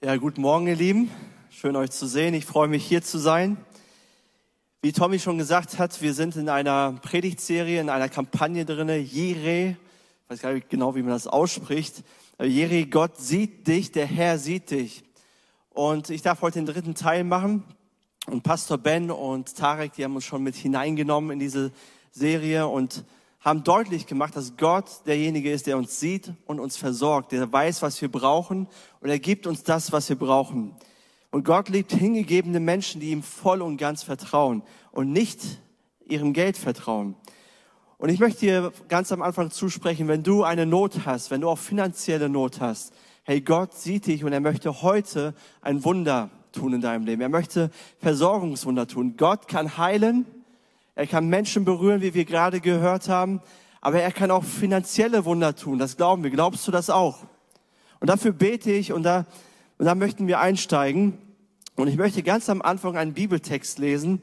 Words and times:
Ja, 0.00 0.14
guten 0.14 0.42
Morgen, 0.42 0.68
ihr 0.68 0.76
Lieben. 0.76 1.10
Schön 1.50 1.74
euch 1.74 1.90
zu 1.90 2.06
sehen. 2.06 2.32
Ich 2.32 2.46
freue 2.46 2.68
mich 2.68 2.86
hier 2.86 3.02
zu 3.02 3.18
sein. 3.18 3.56
Wie 4.80 4.92
Tommy 4.92 5.18
schon 5.18 5.38
gesagt 5.38 5.80
hat, 5.80 6.00
wir 6.00 6.14
sind 6.14 6.36
in 6.36 6.48
einer 6.48 6.92
Predigtserie, 7.02 7.80
in 7.80 7.90
einer 7.90 8.08
Kampagne 8.08 8.64
drinne. 8.64 8.98
Jere, 8.98 9.70
ich 9.70 9.76
weiß 10.28 10.40
gar 10.40 10.52
nicht 10.52 10.70
genau, 10.70 10.94
wie 10.94 11.02
man 11.02 11.10
das 11.10 11.26
ausspricht. 11.26 12.04
Jere, 12.40 12.86
Gott 12.86 13.16
sieht 13.16 13.66
dich, 13.66 13.90
der 13.90 14.06
Herr 14.06 14.38
sieht 14.38 14.70
dich. 14.70 15.02
Und 15.70 16.10
ich 16.10 16.22
darf 16.22 16.42
heute 16.42 16.60
den 16.60 16.66
dritten 16.66 16.94
Teil 16.94 17.24
machen. 17.24 17.64
Und 18.28 18.44
Pastor 18.44 18.78
Ben 18.78 19.10
und 19.10 19.56
Tarek, 19.56 19.94
die 19.94 20.04
haben 20.04 20.14
uns 20.14 20.24
schon 20.24 20.44
mit 20.44 20.54
hineingenommen 20.54 21.32
in 21.32 21.38
diese 21.40 21.72
Serie 22.12 22.68
und 22.68 23.04
haben 23.48 23.64
deutlich 23.64 24.06
gemacht, 24.06 24.36
dass 24.36 24.56
Gott 24.58 25.06
derjenige 25.06 25.50
ist, 25.50 25.66
der 25.66 25.78
uns 25.78 25.98
sieht 25.98 26.34
und 26.44 26.60
uns 26.60 26.76
versorgt, 26.76 27.32
der 27.32 27.50
weiß, 27.50 27.80
was 27.80 28.00
wir 28.02 28.10
brauchen 28.10 28.68
und 29.00 29.08
er 29.08 29.18
gibt 29.18 29.46
uns 29.46 29.62
das, 29.62 29.90
was 29.90 30.08
wir 30.10 30.16
brauchen. 30.16 30.74
Und 31.30 31.44
Gott 31.44 31.70
liebt 31.70 31.92
hingegebene 31.92 32.60
Menschen, 32.60 33.00
die 33.00 33.10
ihm 33.10 33.22
voll 33.22 33.62
und 33.62 33.78
ganz 33.78 34.02
vertrauen 34.02 34.62
und 34.92 35.12
nicht 35.12 35.40
ihrem 36.06 36.34
Geld 36.34 36.58
vertrauen. 36.58 37.14
Und 37.96 38.10
ich 38.10 38.20
möchte 38.20 38.40
dir 38.40 38.72
ganz 38.88 39.12
am 39.12 39.22
Anfang 39.22 39.50
zusprechen, 39.50 40.08
wenn 40.08 40.22
du 40.22 40.44
eine 40.44 40.66
Not 40.66 41.06
hast, 41.06 41.30
wenn 41.30 41.40
du 41.40 41.48
auch 41.48 41.58
finanzielle 41.58 42.28
Not 42.28 42.60
hast, 42.60 42.92
hey, 43.24 43.40
Gott 43.40 43.74
sieht 43.74 44.06
dich 44.06 44.24
und 44.24 44.32
er 44.34 44.40
möchte 44.40 44.82
heute 44.82 45.34
ein 45.62 45.84
Wunder 45.84 46.28
tun 46.52 46.74
in 46.74 46.80
deinem 46.82 47.06
Leben. 47.06 47.22
Er 47.22 47.28
möchte 47.30 47.70
Versorgungswunder 47.98 48.86
tun. 48.86 49.16
Gott 49.16 49.48
kann 49.48 49.78
heilen, 49.78 50.26
er 50.98 51.06
kann 51.06 51.28
Menschen 51.28 51.64
berühren, 51.64 52.00
wie 52.00 52.12
wir 52.12 52.24
gerade 52.24 52.60
gehört 52.60 53.08
haben, 53.08 53.40
aber 53.80 54.00
er 54.00 54.10
kann 54.10 54.32
auch 54.32 54.42
finanzielle 54.42 55.24
Wunder 55.24 55.54
tun. 55.54 55.78
Das 55.78 55.96
glauben 55.96 56.24
wir. 56.24 56.30
Glaubst 56.32 56.66
du 56.66 56.72
das 56.72 56.90
auch? 56.90 57.24
Und 58.00 58.10
dafür 58.10 58.32
bete 58.32 58.72
ich 58.72 58.92
und 58.92 59.04
da, 59.04 59.24
und 59.78 59.86
da 59.86 59.94
möchten 59.94 60.26
wir 60.26 60.40
einsteigen. 60.40 61.16
Und 61.76 61.86
ich 61.86 61.96
möchte 61.96 62.24
ganz 62.24 62.50
am 62.50 62.62
Anfang 62.62 62.96
einen 62.96 63.12
Bibeltext 63.12 63.78
lesen, 63.78 64.22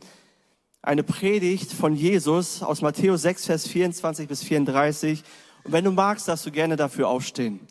eine 0.82 1.04
Predigt 1.04 1.72
von 1.72 1.96
Jesus 1.96 2.62
aus 2.62 2.82
Matthäus 2.82 3.22
6, 3.22 3.46
Vers 3.46 3.68
24 3.68 4.28
bis 4.28 4.44
34. 4.44 5.24
Und 5.64 5.72
wenn 5.72 5.86
du 5.86 5.92
magst, 5.92 6.28
darfst 6.28 6.46
du 6.46 6.52
gerne 6.52 6.76
dafür 6.76 7.08
aufstehen, 7.08 7.62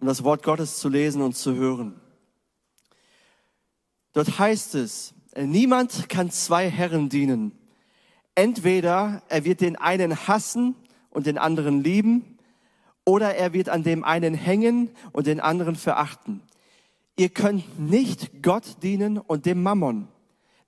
um 0.00 0.06
das 0.06 0.24
Wort 0.24 0.42
Gottes 0.42 0.78
zu 0.78 0.88
lesen 0.88 1.20
und 1.20 1.36
zu 1.36 1.54
hören. 1.54 2.00
Dort 4.14 4.38
heißt 4.38 4.74
es, 4.74 5.12
niemand 5.36 6.08
kann 6.08 6.30
zwei 6.30 6.70
Herren 6.70 7.10
dienen. 7.10 7.52
Entweder 8.34 9.22
er 9.28 9.44
wird 9.44 9.60
den 9.60 9.76
einen 9.76 10.26
hassen 10.26 10.74
und 11.10 11.26
den 11.26 11.38
anderen 11.38 11.82
lieben, 11.82 12.34
oder 13.04 13.34
er 13.34 13.52
wird 13.52 13.68
an 13.68 13.82
dem 13.82 14.02
einen 14.02 14.34
hängen 14.34 14.90
und 15.12 15.26
den 15.26 15.40
anderen 15.40 15.76
verachten. 15.76 16.42
Ihr 17.16 17.28
könnt 17.28 17.78
nicht 17.78 18.42
Gott 18.42 18.82
dienen 18.82 19.18
und 19.18 19.46
dem 19.46 19.62
Mammon. 19.62 20.08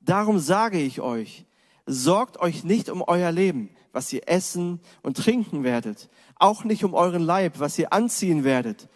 Darum 0.00 0.38
sage 0.38 0.78
ich 0.78 1.00
euch, 1.00 1.46
sorgt 1.86 2.38
euch 2.38 2.62
nicht 2.62 2.88
um 2.90 3.02
euer 3.02 3.32
Leben, 3.32 3.70
was 3.92 4.12
ihr 4.12 4.28
essen 4.28 4.80
und 5.02 5.16
trinken 5.16 5.64
werdet, 5.64 6.08
auch 6.36 6.64
nicht 6.64 6.84
um 6.84 6.94
euren 6.94 7.22
Leib, 7.22 7.58
was 7.58 7.78
ihr 7.78 7.92
anziehen 7.92 8.44
werdet. 8.44 8.88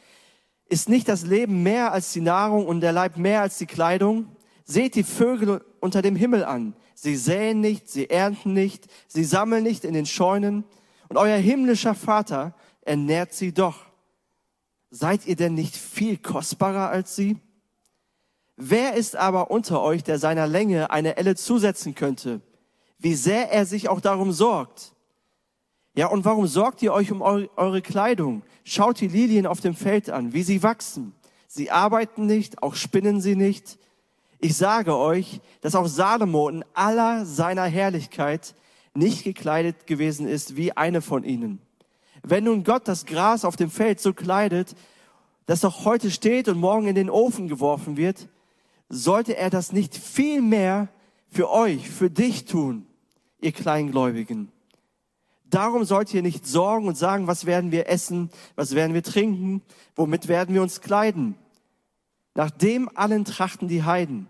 Ist 0.66 0.88
nicht 0.88 1.08
das 1.08 1.26
Leben 1.26 1.64
mehr 1.64 1.92
als 1.92 2.12
die 2.12 2.20
Nahrung 2.20 2.66
und 2.66 2.80
der 2.80 2.92
Leib 2.92 3.16
mehr 3.16 3.40
als 3.40 3.58
die 3.58 3.66
Kleidung? 3.66 4.26
Seht 4.64 4.94
die 4.94 5.02
Vögel 5.02 5.64
unter 5.80 6.02
dem 6.02 6.14
Himmel 6.14 6.44
an. 6.44 6.76
Sie 7.02 7.16
säen 7.16 7.62
nicht, 7.62 7.88
sie 7.88 8.10
ernten 8.10 8.52
nicht, 8.52 8.86
sie 9.08 9.24
sammeln 9.24 9.62
nicht 9.62 9.86
in 9.86 9.94
den 9.94 10.04
Scheunen. 10.04 10.64
Und 11.08 11.16
euer 11.16 11.38
himmlischer 11.38 11.94
Vater 11.94 12.54
ernährt 12.82 13.32
sie 13.32 13.54
doch. 13.54 13.86
Seid 14.90 15.24
ihr 15.24 15.34
denn 15.34 15.54
nicht 15.54 15.74
viel 15.74 16.18
kostbarer 16.18 16.90
als 16.90 17.16
sie? 17.16 17.38
Wer 18.56 18.96
ist 18.96 19.16
aber 19.16 19.50
unter 19.50 19.80
euch, 19.80 20.04
der 20.04 20.18
seiner 20.18 20.46
Länge 20.46 20.90
eine 20.90 21.16
Elle 21.16 21.36
zusetzen 21.36 21.94
könnte? 21.94 22.42
Wie 22.98 23.14
sehr 23.14 23.50
er 23.50 23.64
sich 23.64 23.88
auch 23.88 24.02
darum 24.02 24.30
sorgt. 24.30 24.92
Ja, 25.94 26.08
und 26.08 26.26
warum 26.26 26.46
sorgt 26.46 26.82
ihr 26.82 26.92
euch 26.92 27.10
um 27.10 27.22
eure 27.22 27.80
Kleidung? 27.80 28.42
Schaut 28.62 29.00
die 29.00 29.08
Lilien 29.08 29.46
auf 29.46 29.60
dem 29.60 29.74
Feld 29.74 30.10
an, 30.10 30.34
wie 30.34 30.42
sie 30.42 30.62
wachsen. 30.62 31.14
Sie 31.48 31.70
arbeiten 31.70 32.26
nicht, 32.26 32.62
auch 32.62 32.74
spinnen 32.74 33.22
sie 33.22 33.36
nicht. 33.36 33.78
Ich 34.42 34.56
sage 34.56 34.96
euch, 34.96 35.40
dass 35.60 35.74
auch 35.74 35.86
Salomo 35.86 36.48
in 36.48 36.64
aller 36.72 37.26
seiner 37.26 37.64
Herrlichkeit 37.64 38.54
nicht 38.94 39.22
gekleidet 39.22 39.86
gewesen 39.86 40.26
ist 40.26 40.56
wie 40.56 40.74
eine 40.74 41.02
von 41.02 41.24
ihnen. 41.24 41.60
Wenn 42.22 42.44
nun 42.44 42.64
Gott 42.64 42.88
das 42.88 43.04
Gras 43.04 43.44
auf 43.44 43.56
dem 43.56 43.70
Feld 43.70 44.00
so 44.00 44.14
kleidet, 44.14 44.74
das 45.44 45.60
doch 45.60 45.84
heute 45.84 46.10
steht 46.10 46.48
und 46.48 46.58
morgen 46.58 46.86
in 46.86 46.94
den 46.94 47.10
Ofen 47.10 47.48
geworfen 47.48 47.98
wird, 47.98 48.28
sollte 48.88 49.36
er 49.36 49.50
das 49.50 49.72
nicht 49.72 49.94
viel 49.94 50.40
mehr 50.40 50.88
für 51.28 51.50
euch, 51.50 51.90
für 51.90 52.08
dich 52.08 52.46
tun, 52.46 52.86
ihr 53.42 53.52
Kleingläubigen. 53.52 54.50
Darum 55.44 55.84
sollt 55.84 56.14
ihr 56.14 56.22
nicht 56.22 56.46
sorgen 56.46 56.88
und 56.88 56.96
sagen, 56.96 57.26
was 57.26 57.44
werden 57.44 57.72
wir 57.72 57.88
essen, 57.88 58.30
was 58.54 58.74
werden 58.74 58.94
wir 58.94 59.02
trinken, 59.02 59.62
womit 59.96 60.28
werden 60.28 60.54
wir 60.54 60.62
uns 60.62 60.80
kleiden. 60.80 61.34
Nach 62.40 62.50
dem 62.50 62.88
allen 62.94 63.26
trachten 63.26 63.68
die 63.68 63.82
Heiden. 63.82 64.26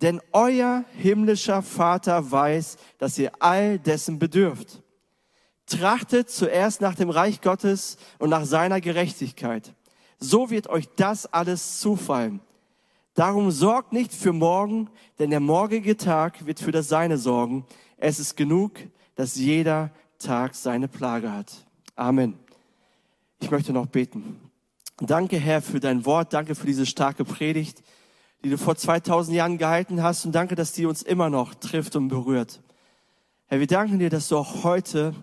Denn 0.00 0.22
euer 0.32 0.86
himmlischer 0.96 1.60
Vater 1.60 2.30
weiß, 2.30 2.78
dass 2.96 3.18
ihr 3.18 3.30
all 3.40 3.78
dessen 3.78 4.18
bedürft. 4.18 4.82
Trachtet 5.66 6.30
zuerst 6.30 6.80
nach 6.80 6.94
dem 6.94 7.10
Reich 7.10 7.42
Gottes 7.42 7.98
und 8.18 8.30
nach 8.30 8.46
seiner 8.46 8.80
Gerechtigkeit. 8.80 9.74
So 10.18 10.48
wird 10.48 10.68
euch 10.68 10.88
das 10.96 11.26
alles 11.26 11.78
zufallen. 11.78 12.40
Darum 13.12 13.50
sorgt 13.50 13.92
nicht 13.92 14.14
für 14.14 14.32
morgen, 14.32 14.88
denn 15.18 15.28
der 15.28 15.40
morgige 15.40 15.98
Tag 15.98 16.46
wird 16.46 16.58
für 16.58 16.72
das 16.72 16.88
Seine 16.88 17.18
sorgen. 17.18 17.66
Es 17.98 18.18
ist 18.18 18.34
genug, 18.34 18.78
dass 19.14 19.36
jeder 19.36 19.90
Tag 20.18 20.54
seine 20.54 20.88
Plage 20.88 21.30
hat. 21.30 21.52
Amen. 21.96 22.38
Ich 23.40 23.50
möchte 23.50 23.74
noch 23.74 23.88
beten. 23.88 24.51
Danke, 24.98 25.38
Herr, 25.38 25.62
für 25.62 25.80
dein 25.80 26.04
Wort. 26.04 26.32
Danke 26.32 26.54
für 26.54 26.66
diese 26.66 26.86
starke 26.86 27.24
Predigt, 27.24 27.82
die 28.44 28.50
du 28.50 28.58
vor 28.58 28.76
2000 28.76 29.36
Jahren 29.36 29.58
gehalten 29.58 30.02
hast. 30.02 30.24
Und 30.24 30.32
danke, 30.32 30.54
dass 30.54 30.72
die 30.72 30.86
uns 30.86 31.02
immer 31.02 31.30
noch 31.30 31.54
trifft 31.54 31.96
und 31.96 32.08
berührt. 32.08 32.60
Herr, 33.46 33.60
wir 33.60 33.66
danken 33.66 33.98
dir, 33.98 34.10
dass 34.10 34.28
du 34.28 34.36
auch 34.36 34.64
heute 34.64 35.14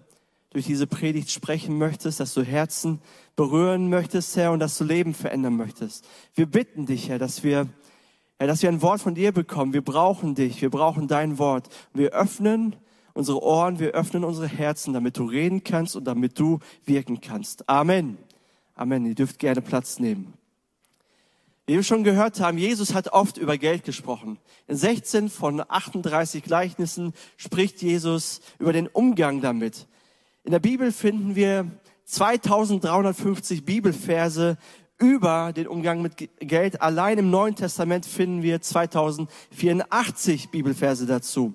durch 0.49 0.65
diese 0.65 0.87
Predigt 0.87 1.29
sprechen 1.31 1.77
möchtest, 1.77 2.19
dass 2.19 2.33
du 2.33 2.41
Herzen 2.41 3.01
berühren 3.35 3.89
möchtest, 3.89 4.35
Herr, 4.35 4.51
und 4.51 4.59
dass 4.59 4.77
du 4.77 4.83
Leben 4.83 5.13
verändern 5.13 5.55
möchtest. 5.55 6.07
Wir 6.33 6.47
bitten 6.47 6.85
dich, 6.85 7.09
Herr, 7.09 7.19
dass 7.19 7.43
wir, 7.43 7.67
Herr, 8.37 8.47
dass 8.47 8.61
wir 8.61 8.69
ein 8.69 8.81
Wort 8.81 9.01
von 9.01 9.15
dir 9.15 9.31
bekommen. 9.31 9.73
Wir 9.73 9.83
brauchen 9.83 10.35
dich. 10.35 10.61
Wir 10.61 10.71
brauchen 10.71 11.07
dein 11.07 11.37
Wort. 11.37 11.69
Wir 11.93 12.11
öffnen 12.11 12.75
unsere 13.13 13.43
Ohren, 13.43 13.79
wir 13.79 13.91
öffnen 13.91 14.23
unsere 14.23 14.47
Herzen, 14.47 14.93
damit 14.93 15.17
du 15.17 15.25
reden 15.25 15.63
kannst 15.63 15.95
und 15.95 16.05
damit 16.05 16.39
du 16.39 16.59
wirken 16.85 17.21
kannst. 17.21 17.67
Amen. 17.69 18.17
Amen. 18.79 19.05
Ihr 19.05 19.15
dürft 19.15 19.39
gerne 19.39 19.59
Platz 19.59 19.99
nehmen. 19.99 20.35
Wie 21.67 21.73
wir 21.73 21.83
schon 21.83 22.05
gehört 22.05 22.39
haben, 22.39 22.57
Jesus 22.57 22.93
hat 22.93 23.09
oft 23.09 23.35
über 23.35 23.57
Geld 23.57 23.83
gesprochen. 23.83 24.39
In 24.67 24.77
16 24.77 25.29
von 25.29 25.61
38 25.67 26.41
Gleichnissen 26.41 27.11
spricht 27.35 27.81
Jesus 27.81 28.39
über 28.57 28.71
den 28.71 28.87
Umgang 28.87 29.41
damit. 29.41 29.85
In 30.45 30.51
der 30.51 30.59
Bibel 30.59 30.93
finden 30.93 31.35
wir 31.35 31.69
2350 32.05 33.65
Bibelverse 33.65 34.57
über 34.97 35.51
den 35.51 35.67
Umgang 35.67 36.01
mit 36.01 36.29
Geld. 36.39 36.81
Allein 36.81 37.17
im 37.17 37.29
Neuen 37.29 37.55
Testament 37.55 38.05
finden 38.05 38.43
wir 38.43 38.61
2084 38.61 40.51
Bibelverse 40.51 41.05
dazu. 41.05 41.53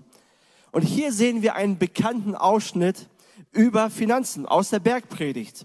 Und 0.72 0.82
hier 0.82 1.10
sehen 1.10 1.41
wir 1.41 1.54
einen 1.54 1.78
bekannten 1.78 2.34
Ausschnitt 2.34 3.08
über 3.50 3.88
Finanzen 3.88 4.44
aus 4.44 4.68
der 4.68 4.80
Bergpredigt. 4.80 5.64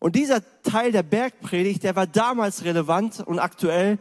Und 0.00 0.16
dieser 0.16 0.42
Teil 0.62 0.92
der 0.92 1.02
Bergpredigt, 1.02 1.84
der 1.84 1.94
war 1.94 2.06
damals 2.06 2.64
relevant 2.64 3.20
und 3.20 3.38
aktuell. 3.38 3.98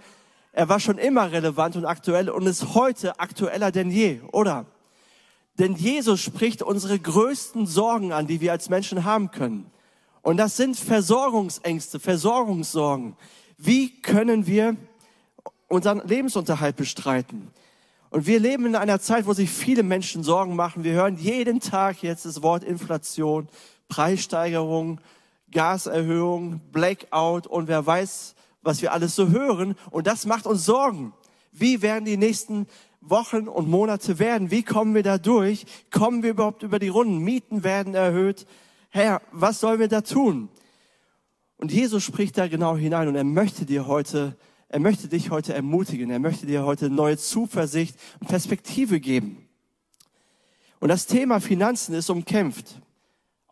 Er 0.54 0.70
war 0.70 0.80
schon 0.80 0.98
immer 0.98 1.32
relevant 1.32 1.76
und 1.76 1.86
aktuell 1.86 2.30
und 2.30 2.48
ist 2.48 2.74
heute 2.74 3.20
aktueller 3.20 3.72
denn 3.72 3.92
je, 3.92 4.22
oder? 4.32 4.66
Denn 5.60 5.76
Jesus 5.76 6.22
spricht 6.22 6.64
unsere 6.64 6.98
größten 6.98 7.68
Sorgen 7.68 8.14
an, 8.14 8.28
die 8.28 8.40
wir 8.40 8.54
als 8.54 8.70
Menschen 8.70 9.04
haben 9.04 9.30
können. 9.30 9.70
Und 10.22 10.38
das 10.38 10.56
sind 10.56 10.78
Versorgungsängste, 10.78 12.00
Versorgungssorgen. 12.00 13.18
Wie 13.58 14.02
können 14.02 14.48
wir 14.48 14.78
unseren 15.68 16.08
Lebensunterhalt 16.08 16.78
bestreiten? 16.78 17.52
Und 18.10 18.26
wir 18.26 18.40
leben 18.40 18.66
in 18.66 18.76
einer 18.76 19.02
Zeit, 19.02 19.28
wo 19.28 19.34
sich 19.34 19.50
viele 19.50 19.84
Menschen 19.84 20.24
Sorgen 20.24 20.56
machen. 20.56 20.86
Wir 20.86 20.94
hören 20.94 21.18
jeden 21.18 21.60
Tag 21.60 22.02
jetzt 22.04 22.26
das 22.26 22.42
Wort 22.42 22.64
Inflation, 22.64 23.50
Preissteigerung, 23.90 25.02
Gaserhöhung, 25.52 26.62
Blackout 26.72 27.48
und 27.48 27.68
wer 27.68 27.86
weiß, 27.86 28.36
was 28.62 28.82
wir 28.82 28.94
alles 28.94 29.16
so 29.16 29.30
hören. 29.30 29.76
Und 29.92 30.08
das 30.08 30.26
macht 30.26 30.46
uns 30.46 30.66
Sorgen. 30.66 31.14
Wie 31.52 31.82
werden 31.82 32.06
die 32.06 32.18
nächsten 32.18 32.68
Wochen 33.02 33.48
und 33.48 33.70
Monate 33.70 34.20
werden? 34.20 34.52
Wie 34.52 34.64
kommen 34.64 34.96
wir 34.96 35.04
da 35.04 35.18
durch? 35.18 35.66
Kommen 35.92 36.24
wir 36.24 36.32
überhaupt 36.32 36.64
über 36.64 36.80
die 36.80 36.90
Runden? 36.90 37.20
Mieten 37.20 37.64
werden 37.64 37.96
erhöht. 37.96 38.46
Herr, 38.90 39.22
was 39.32 39.60
sollen 39.60 39.80
wir 39.80 39.88
da 39.88 40.02
tun? 40.02 40.50
Und 41.58 41.72
Jesus 41.72 42.04
spricht 42.04 42.38
da 42.38 42.48
genau 42.48 42.76
hinein 42.78 43.08
und 43.08 43.16
er 43.16 43.24
möchte 43.24 43.66
dir 43.66 43.88
heute 43.88 44.38
er 44.72 44.80
möchte 44.80 45.08
dich 45.08 45.32
heute 45.32 45.56
ermutigen. 45.56 46.12
Er 46.12 46.20
möchte 46.20 46.46
dir 46.46 46.64
heute 46.64 46.92
neue 46.92 47.18
Zuversicht 47.18 47.96
und 48.20 48.28
Perspektive 48.28 49.00
geben. 49.00 49.50
Und 50.80 50.90
das 50.90 51.08
Thema 51.08 51.42
Finanzen 51.42 51.96
ist 51.96 52.12
umkämpft. 52.12 52.80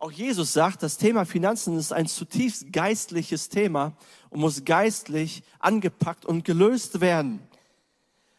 Auch 0.00 0.12
Jesus 0.12 0.52
sagt, 0.52 0.84
das 0.84 0.96
Thema 0.96 1.24
Finanzen 1.24 1.76
ist 1.76 1.92
ein 1.92 2.06
zutiefst 2.06 2.72
geistliches 2.72 3.48
Thema 3.48 3.94
und 4.30 4.38
muss 4.40 4.64
geistlich 4.64 5.42
angepackt 5.58 6.24
und 6.24 6.44
gelöst 6.44 7.00
werden. 7.00 7.40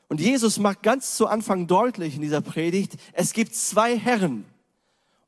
Und 0.07 0.21
Jesus 0.21 0.57
macht 0.57 0.83
ganz 0.83 1.17
zu 1.17 1.27
Anfang 1.27 1.67
deutlich 1.67 2.15
in 2.15 2.21
dieser 2.21 2.39
Predigt, 2.39 2.95
es 3.11 3.33
gibt 3.33 3.53
zwei 3.53 3.99
Herren. 3.99 4.45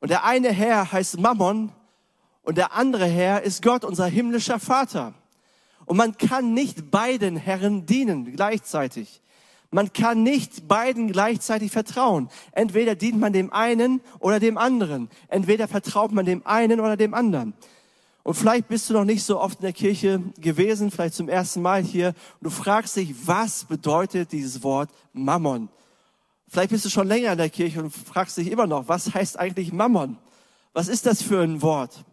Und 0.00 0.10
der 0.10 0.24
eine 0.24 0.50
Herr 0.50 0.90
heißt 0.90 1.20
Mammon 1.20 1.70
und 2.42 2.56
der 2.56 2.72
andere 2.72 3.06
Herr 3.06 3.42
ist 3.42 3.62
Gott, 3.62 3.84
unser 3.84 4.06
himmlischer 4.06 4.58
Vater. 4.58 5.12
Und 5.84 5.98
man 5.98 6.16
kann 6.16 6.54
nicht 6.54 6.90
beiden 6.90 7.36
Herren 7.36 7.84
dienen 7.84 8.34
gleichzeitig. 8.34 9.20
Man 9.74 9.92
kann 9.94 10.22
nicht 10.22 10.68
beiden 10.68 11.10
gleichzeitig 11.10 11.72
vertrauen. 11.72 12.28
Entweder 12.52 12.94
dient 12.94 13.18
man 13.18 13.32
dem 13.32 13.50
einen 13.52 14.02
oder 14.20 14.38
dem 14.38 14.58
anderen. 14.58 15.08
Entweder 15.28 15.66
vertraut 15.66 16.12
man 16.12 16.26
dem 16.26 16.46
einen 16.46 16.78
oder 16.78 16.98
dem 16.98 17.14
anderen. 17.14 17.54
Und 18.22 18.34
vielleicht 18.34 18.68
bist 18.68 18.88
du 18.90 18.94
noch 18.94 19.06
nicht 19.06 19.24
so 19.24 19.40
oft 19.40 19.60
in 19.60 19.62
der 19.62 19.72
Kirche 19.72 20.22
gewesen, 20.38 20.90
vielleicht 20.90 21.14
zum 21.14 21.30
ersten 21.30 21.62
Mal 21.62 21.82
hier. 21.82 22.08
Und 22.08 22.44
du 22.44 22.50
fragst 22.50 22.96
dich, 22.96 23.26
was 23.26 23.64
bedeutet 23.64 24.30
dieses 24.32 24.62
Wort 24.62 24.90
Mammon? 25.14 25.70
Vielleicht 26.48 26.70
bist 26.70 26.84
du 26.84 26.90
schon 26.90 27.08
länger 27.08 27.32
in 27.32 27.38
der 27.38 27.48
Kirche 27.48 27.82
und 27.82 27.90
fragst 27.90 28.36
dich 28.36 28.50
immer 28.50 28.66
noch, 28.66 28.88
was 28.88 29.14
heißt 29.14 29.38
eigentlich 29.38 29.72
Mammon? 29.72 30.18
Was 30.74 30.88
ist 30.88 31.06
das 31.06 31.22
für 31.22 31.40
ein 31.40 31.62
Wort? 31.62 32.04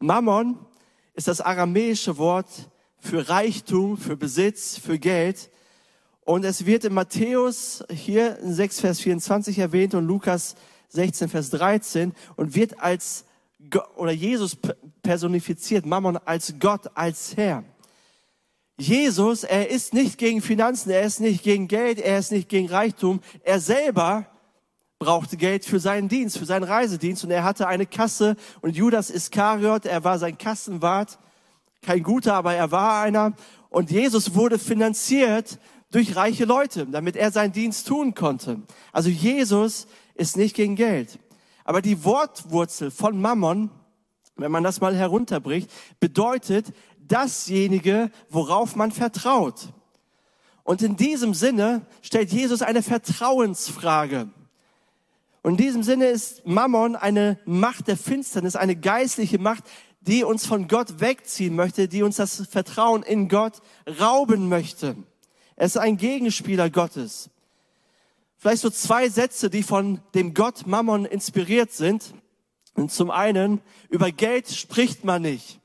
Mammon 0.00 0.58
ist 1.12 1.28
das 1.28 1.42
aramäische 1.42 2.16
Wort 2.16 2.48
für 2.98 3.28
Reichtum, 3.28 3.98
für 3.98 4.16
Besitz, 4.16 4.78
für 4.78 4.98
Geld. 4.98 5.50
Und 6.24 6.44
es 6.44 6.66
wird 6.66 6.84
in 6.84 6.94
Matthäus 6.94 7.84
hier 7.90 8.38
in 8.38 8.54
6 8.54 8.80
Vers 8.80 9.00
24 9.00 9.58
erwähnt 9.58 9.94
und 9.94 10.06
Lukas 10.06 10.54
16 10.90 11.28
Vers 11.28 11.50
13 11.50 12.12
und 12.36 12.54
wird 12.54 12.80
als 12.80 13.24
oder 13.96 14.12
Jesus 14.12 14.56
personifiziert 15.02 15.86
Mammon 15.86 16.16
als 16.16 16.54
Gott, 16.58 16.90
als 16.94 17.36
Herr. 17.36 17.64
Jesus, 18.78 19.44
er 19.44 19.70
ist 19.70 19.94
nicht 19.94 20.18
gegen 20.18 20.42
Finanzen, 20.42 20.90
er 20.90 21.02
ist 21.02 21.20
nicht 21.20 21.42
gegen 21.42 21.68
Geld, 21.68 22.00
er 22.00 22.18
ist 22.18 22.32
nicht 22.32 22.48
gegen 22.48 22.68
Reichtum. 22.68 23.20
Er 23.44 23.60
selber 23.60 24.26
brauchte 24.98 25.36
Geld 25.36 25.64
für 25.64 25.80
seinen 25.80 26.08
Dienst, 26.08 26.38
für 26.38 26.44
seinen 26.44 26.64
Reisedienst 26.64 27.24
und 27.24 27.30
er 27.30 27.44
hatte 27.44 27.66
eine 27.66 27.86
Kasse 27.86 28.36
und 28.60 28.76
Judas 28.76 29.10
Iskariot, 29.10 29.86
er 29.86 30.04
war 30.04 30.18
sein 30.18 30.38
Kassenwart, 30.38 31.18
kein 31.82 32.02
guter, 32.02 32.34
aber 32.34 32.54
er 32.54 32.70
war 32.70 33.02
einer 33.02 33.34
und 33.68 33.90
Jesus 33.90 34.34
wurde 34.34 34.58
finanziert 34.58 35.58
durch 35.92 36.16
reiche 36.16 36.44
Leute, 36.44 36.86
damit 36.86 37.16
er 37.16 37.30
seinen 37.30 37.52
Dienst 37.52 37.86
tun 37.86 38.14
konnte. 38.14 38.60
Also 38.92 39.08
Jesus 39.08 39.86
ist 40.14 40.36
nicht 40.36 40.56
gegen 40.56 40.74
Geld. 40.74 41.18
Aber 41.64 41.80
die 41.80 42.04
Wortwurzel 42.04 42.90
von 42.90 43.20
Mammon, 43.20 43.70
wenn 44.36 44.50
man 44.50 44.64
das 44.64 44.80
mal 44.80 44.96
herunterbricht, 44.96 45.70
bedeutet 46.00 46.72
dasjenige, 47.06 48.10
worauf 48.30 48.74
man 48.74 48.90
vertraut. 48.90 49.72
Und 50.64 50.82
in 50.82 50.96
diesem 50.96 51.34
Sinne 51.34 51.86
stellt 52.00 52.32
Jesus 52.32 52.62
eine 52.62 52.82
Vertrauensfrage. 52.82 54.30
Und 55.42 55.52
in 55.52 55.56
diesem 55.56 55.82
Sinne 55.82 56.06
ist 56.06 56.46
Mammon 56.46 56.96
eine 56.96 57.38
Macht 57.44 57.88
der 57.88 57.96
Finsternis, 57.96 58.56
eine 58.56 58.76
geistliche 58.76 59.38
Macht, 59.38 59.64
die 60.00 60.24
uns 60.24 60.46
von 60.46 60.68
Gott 60.68 61.00
wegziehen 61.00 61.54
möchte, 61.54 61.88
die 61.88 62.02
uns 62.02 62.16
das 62.16 62.46
Vertrauen 62.48 63.02
in 63.02 63.28
Gott 63.28 63.60
rauben 64.00 64.48
möchte. 64.48 64.96
Er 65.56 65.66
ist 65.66 65.76
ein 65.76 65.96
Gegenspieler 65.96 66.70
Gottes. 66.70 67.30
Vielleicht 68.36 68.62
so 68.62 68.70
zwei 68.70 69.08
Sätze, 69.08 69.50
die 69.50 69.62
von 69.62 70.00
dem 70.14 70.34
Gott 70.34 70.66
Mammon 70.66 71.04
inspiriert 71.04 71.72
sind. 71.72 72.14
Und 72.74 72.90
zum 72.90 73.10
einen, 73.10 73.60
über 73.88 74.10
Geld 74.10 74.48
spricht 74.48 75.04
man 75.04 75.22
nicht. 75.22 75.60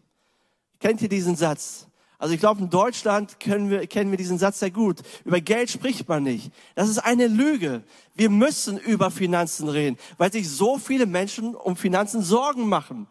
Kennt 0.80 1.02
ihr 1.02 1.10
diesen 1.10 1.36
Satz? 1.36 1.88
Also 2.20 2.34
ich 2.34 2.40
glaube, 2.40 2.62
in 2.62 2.70
Deutschland 2.70 3.40
kennen 3.40 3.70
wir, 3.70 3.86
kennen 3.86 4.10
wir 4.10 4.18
diesen 4.18 4.40
Satz 4.40 4.60
sehr 4.60 4.72
gut. 4.72 5.02
Über 5.24 5.40
Geld 5.40 5.70
spricht 5.70 6.08
man 6.08 6.24
nicht. 6.24 6.52
Das 6.76 6.90
ist 6.90 7.00
eine 7.00 7.28
Lüge. 7.28 7.84
Wir 8.16 8.30
müssen 8.30 8.78
über 8.78 9.12
Finanzen 9.12 9.70
reden, 9.70 9.98
weil 10.18 10.32
sich 10.32 10.50
so 10.50 10.78
viele 10.78 11.06
Menschen 11.06 11.56
um 11.56 11.76
Finanzen 11.76 12.24
Sorgen 12.24 12.68
machen. 12.68 13.08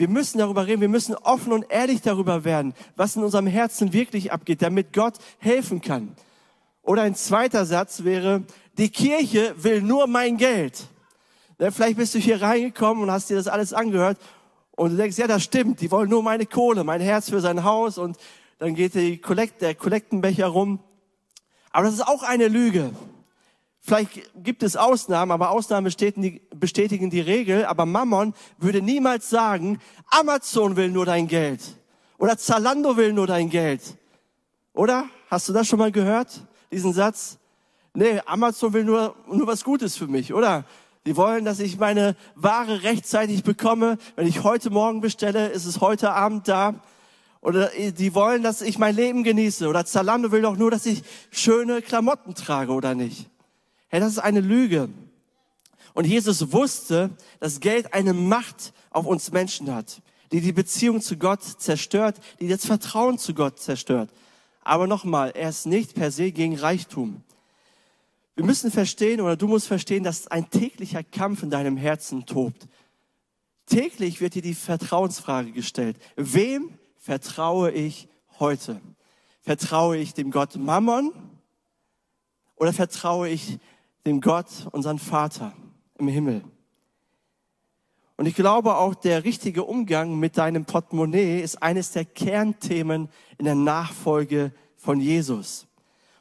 Wir 0.00 0.08
müssen 0.08 0.38
darüber 0.38 0.66
reden, 0.66 0.80
wir 0.80 0.88
müssen 0.88 1.14
offen 1.14 1.52
und 1.52 1.66
ehrlich 1.68 2.00
darüber 2.00 2.42
werden, 2.42 2.72
was 2.96 3.16
in 3.16 3.22
unserem 3.22 3.46
Herzen 3.46 3.92
wirklich 3.92 4.32
abgeht, 4.32 4.62
damit 4.62 4.94
Gott 4.94 5.18
helfen 5.36 5.82
kann. 5.82 6.16
Oder 6.80 7.02
ein 7.02 7.14
zweiter 7.14 7.66
Satz 7.66 8.02
wäre, 8.02 8.42
die 8.78 8.88
Kirche 8.88 9.54
will 9.58 9.82
nur 9.82 10.06
mein 10.06 10.38
Geld. 10.38 10.86
Ne, 11.58 11.70
vielleicht 11.70 11.98
bist 11.98 12.14
du 12.14 12.18
hier 12.18 12.40
reingekommen 12.40 13.02
und 13.02 13.10
hast 13.10 13.28
dir 13.28 13.36
das 13.36 13.46
alles 13.46 13.74
angehört 13.74 14.16
und 14.70 14.92
du 14.92 14.96
denkst, 14.96 15.18
ja, 15.18 15.26
das 15.26 15.42
stimmt, 15.42 15.82
die 15.82 15.90
wollen 15.90 16.08
nur 16.08 16.22
meine 16.22 16.46
Kohle, 16.46 16.82
mein 16.82 17.02
Herz 17.02 17.28
für 17.28 17.42
sein 17.42 17.62
Haus 17.62 17.98
und 17.98 18.16
dann 18.56 18.74
geht 18.74 18.94
die 18.94 19.18
Kollekt, 19.18 19.60
der 19.60 19.74
Kollektenbecher 19.74 20.46
rum. 20.46 20.78
Aber 21.72 21.84
das 21.84 21.96
ist 21.96 22.08
auch 22.08 22.22
eine 22.22 22.48
Lüge. 22.48 22.92
Vielleicht 23.82 24.30
gibt 24.36 24.62
es 24.62 24.76
Ausnahmen, 24.76 25.32
aber 25.32 25.50
Ausnahmen 25.50 25.84
bestätigen 25.84 27.10
die 27.10 27.20
Regel. 27.20 27.64
Aber 27.64 27.86
Mammon 27.86 28.34
würde 28.58 28.82
niemals 28.82 29.30
sagen, 29.30 29.78
Amazon 30.10 30.76
will 30.76 30.90
nur 30.90 31.06
dein 31.06 31.26
Geld. 31.26 31.62
Oder 32.18 32.36
Zalando 32.36 32.96
will 32.96 33.12
nur 33.12 33.26
dein 33.26 33.48
Geld. 33.48 33.80
Oder? 34.74 35.06
Hast 35.30 35.48
du 35.48 35.52
das 35.52 35.66
schon 35.66 35.78
mal 35.78 35.90
gehört? 35.90 36.46
Diesen 36.70 36.92
Satz? 36.92 37.38
Nee, 37.94 38.20
Amazon 38.26 38.72
will 38.72 38.84
nur, 38.84 39.16
nur 39.26 39.46
was 39.46 39.64
Gutes 39.64 39.96
für 39.96 40.06
mich, 40.06 40.34
oder? 40.34 40.64
Die 41.06 41.16
wollen, 41.16 41.46
dass 41.46 41.60
ich 41.60 41.78
meine 41.78 42.14
Ware 42.34 42.82
rechtzeitig 42.82 43.42
bekomme. 43.42 43.96
Wenn 44.16 44.26
ich 44.26 44.44
heute 44.44 44.68
Morgen 44.68 45.00
bestelle, 45.00 45.48
ist 45.48 45.64
es 45.64 45.80
heute 45.80 46.12
Abend 46.12 46.46
da. 46.46 46.74
Oder 47.40 47.70
die 47.70 48.14
wollen, 48.14 48.42
dass 48.42 48.60
ich 48.60 48.78
mein 48.78 48.94
Leben 48.94 49.24
genieße. 49.24 49.66
Oder 49.66 49.86
Zalando 49.86 50.30
will 50.30 50.42
doch 50.42 50.58
nur, 50.58 50.70
dass 50.70 50.84
ich 50.84 51.02
schöne 51.30 51.80
Klamotten 51.80 52.34
trage, 52.34 52.72
oder 52.72 52.94
nicht? 52.94 53.29
Hey, 53.90 53.98
das 53.98 54.12
ist 54.12 54.18
eine 54.20 54.40
Lüge. 54.40 54.88
Und 55.94 56.06
Jesus 56.06 56.52
wusste, 56.52 57.10
dass 57.40 57.58
Geld 57.58 57.92
eine 57.92 58.14
Macht 58.14 58.72
auf 58.90 59.04
uns 59.04 59.32
Menschen 59.32 59.74
hat, 59.74 60.00
die 60.30 60.40
die 60.40 60.52
Beziehung 60.52 61.00
zu 61.00 61.16
Gott 61.16 61.42
zerstört, 61.42 62.20
die 62.38 62.46
das 62.46 62.64
Vertrauen 62.64 63.18
zu 63.18 63.34
Gott 63.34 63.58
zerstört. 63.58 64.08
Aber 64.62 64.86
nochmal, 64.86 65.32
er 65.34 65.48
ist 65.48 65.66
nicht 65.66 65.94
per 65.94 66.12
se 66.12 66.30
gegen 66.30 66.56
Reichtum. 66.56 67.24
Wir 68.36 68.44
müssen 68.44 68.70
verstehen 68.70 69.20
oder 69.20 69.36
du 69.36 69.48
musst 69.48 69.66
verstehen, 69.66 70.04
dass 70.04 70.28
ein 70.28 70.48
täglicher 70.48 71.02
Kampf 71.02 71.42
in 71.42 71.50
deinem 71.50 71.76
Herzen 71.76 72.26
tobt. 72.26 72.68
Täglich 73.66 74.20
wird 74.20 74.34
dir 74.34 74.42
die 74.42 74.54
Vertrauensfrage 74.54 75.50
gestellt. 75.50 75.96
Wem 76.14 76.78
vertraue 76.96 77.72
ich 77.72 78.08
heute? 78.38 78.80
Vertraue 79.42 79.96
ich 79.96 80.14
dem 80.14 80.30
Gott 80.30 80.54
Mammon 80.54 81.12
oder 82.54 82.72
vertraue 82.72 83.28
ich 83.28 83.58
dem 84.06 84.20
Gott, 84.20 84.68
unseren 84.72 84.98
Vater 84.98 85.52
im 85.98 86.08
Himmel. 86.08 86.42
Und 88.16 88.26
ich 88.26 88.34
glaube 88.34 88.76
auch, 88.76 88.94
der 88.94 89.24
richtige 89.24 89.64
Umgang 89.64 90.18
mit 90.18 90.36
deinem 90.36 90.66
Portemonnaie 90.66 91.40
ist 91.40 91.62
eines 91.62 91.92
der 91.92 92.04
Kernthemen 92.04 93.08
in 93.38 93.46
der 93.46 93.54
Nachfolge 93.54 94.52
von 94.76 95.00
Jesus. 95.00 95.66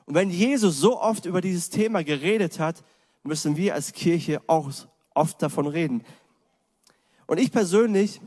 Und 0.05 0.15
wenn 0.15 0.29
Jesus 0.29 0.79
so 0.79 0.99
oft 1.01 1.25
über 1.25 1.41
dieses 1.41 1.69
Thema 1.69 2.03
geredet 2.03 2.57
hat, 2.59 2.83
müssen 3.23 3.57
wir 3.57 3.73
als 3.73 3.91
Kirche 3.91 4.41
auch 4.47 4.71
oft 5.13 5.41
davon 5.41 5.67
reden. 5.67 6.03
Und 7.27 7.37
ich 7.37 7.51
persönlich 7.51 8.21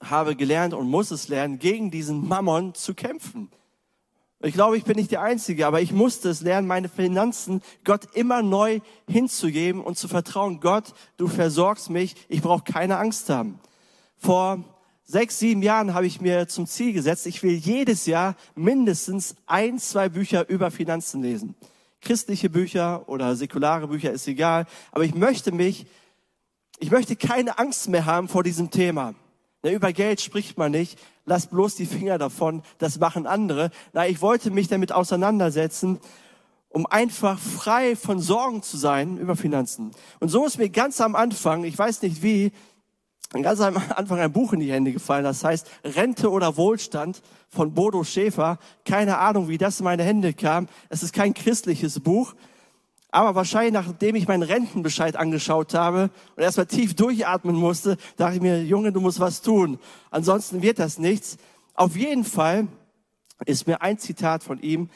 habe 0.00 0.34
gelernt 0.34 0.74
und 0.74 0.88
muss 0.88 1.10
es 1.10 1.28
lernen, 1.28 1.58
gegen 1.58 1.90
diesen 1.90 2.26
Mammon 2.26 2.74
zu 2.74 2.94
kämpfen. 2.94 3.50
Ich 4.44 4.52
glaube, 4.52 4.76
ich 4.76 4.84
bin 4.84 4.96
nicht 4.96 5.10
der 5.10 5.22
Einzige, 5.22 5.66
aber 5.66 5.80
ich 5.80 5.90
musste 5.90 6.28
es 6.28 6.42
lernen, 6.42 6.66
meine 6.66 6.90
Finanzen 6.90 7.62
Gott 7.82 8.14
immer 8.14 8.42
neu 8.42 8.80
hinzugeben 9.08 9.80
und 9.80 9.96
zu 9.96 10.06
vertrauen. 10.06 10.60
Gott, 10.60 10.92
du 11.16 11.28
versorgst 11.28 11.88
mich, 11.88 12.14
ich 12.28 12.42
brauche 12.42 12.62
keine 12.70 12.98
Angst 12.98 13.30
haben. 13.30 13.58
Vor 14.18 14.62
sechs, 15.02 15.38
sieben 15.38 15.62
Jahren 15.62 15.94
habe 15.94 16.06
ich 16.06 16.20
mir 16.20 16.46
zum 16.46 16.66
Ziel 16.66 16.92
gesetzt, 16.92 17.26
ich 17.26 17.42
will 17.42 17.54
jedes 17.54 18.04
Jahr 18.04 18.36
mindestens 18.54 19.34
ein, 19.46 19.78
zwei 19.78 20.10
Bücher 20.10 20.46
über 20.50 20.70
Finanzen 20.70 21.22
lesen. 21.22 21.54
Christliche 22.02 22.50
Bücher 22.50 23.08
oder 23.08 23.36
säkulare 23.36 23.88
Bücher 23.88 24.12
ist 24.12 24.28
egal, 24.28 24.66
aber 24.92 25.04
ich 25.04 25.14
möchte 25.14 25.52
mich, 25.52 25.86
ich 26.78 26.90
möchte 26.90 27.16
keine 27.16 27.58
Angst 27.58 27.88
mehr 27.88 28.04
haben 28.04 28.28
vor 28.28 28.42
diesem 28.42 28.70
Thema. 28.70 29.14
Ja, 29.64 29.70
über 29.70 29.94
Geld 29.94 30.20
spricht 30.20 30.58
man 30.58 30.72
nicht. 30.72 30.98
Lass 31.24 31.46
bloß 31.46 31.74
die 31.76 31.86
Finger 31.86 32.18
davon. 32.18 32.62
Das 32.76 32.98
machen 33.00 33.26
andere. 33.26 33.70
Na, 33.94 34.06
ich 34.06 34.20
wollte 34.20 34.50
mich 34.50 34.68
damit 34.68 34.92
auseinandersetzen, 34.92 36.00
um 36.68 36.84
einfach 36.84 37.38
frei 37.38 37.96
von 37.96 38.20
Sorgen 38.20 38.62
zu 38.62 38.76
sein 38.76 39.16
über 39.16 39.36
Finanzen. 39.36 39.92
Und 40.20 40.28
so 40.28 40.44
ist 40.44 40.58
mir 40.58 40.68
ganz 40.68 41.00
am 41.00 41.16
Anfang, 41.16 41.64
ich 41.64 41.78
weiß 41.78 42.02
nicht 42.02 42.22
wie, 42.22 42.52
ganz 43.32 43.60
am 43.62 43.78
Anfang 43.96 44.18
ein 44.18 44.32
Buch 44.32 44.52
in 44.52 44.60
die 44.60 44.70
Hände 44.70 44.92
gefallen, 44.92 45.24
das 45.24 45.42
heißt 45.42 45.66
Rente 45.82 46.30
oder 46.30 46.58
Wohlstand 46.58 47.22
von 47.48 47.72
Bodo 47.72 48.04
Schäfer. 48.04 48.58
Keine 48.84 49.16
Ahnung, 49.16 49.48
wie 49.48 49.56
das 49.56 49.80
in 49.80 49.84
meine 49.84 50.02
Hände 50.02 50.34
kam. 50.34 50.68
Es 50.90 51.02
ist 51.02 51.14
kein 51.14 51.32
christliches 51.32 52.00
Buch, 52.00 52.34
aber 53.14 53.36
wahrscheinlich 53.36 53.72
nachdem 53.72 54.16
ich 54.16 54.26
meinen 54.26 54.42
Rentenbescheid 54.42 55.14
angeschaut 55.14 55.72
habe 55.72 56.10
und 56.34 56.42
erstmal 56.42 56.66
tief 56.66 56.94
durchatmen 56.94 57.54
musste, 57.54 57.96
dachte 58.16 58.34
ich 58.34 58.42
mir, 58.42 58.64
Junge, 58.64 58.90
du 58.90 59.00
musst 59.00 59.20
was 59.20 59.40
tun. 59.40 59.78
Ansonsten 60.10 60.62
wird 60.62 60.80
das 60.80 60.98
nichts. 60.98 61.36
Auf 61.74 61.96
jeden 61.96 62.24
Fall 62.24 62.66
ist 63.46 63.68
mir 63.68 63.80
ein 63.82 63.98
Zitat 63.98 64.42
von 64.42 64.60
ihm 64.60 64.90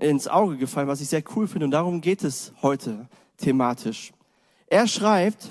ins 0.00 0.26
Auge 0.26 0.56
gefallen, 0.56 0.88
was 0.88 1.00
ich 1.00 1.08
sehr 1.08 1.22
cool 1.36 1.46
finde 1.46 1.66
und 1.66 1.70
darum 1.70 2.00
geht 2.00 2.24
es 2.24 2.52
heute 2.62 3.08
thematisch. 3.36 4.12
Er 4.66 4.88
schreibt, 4.88 5.50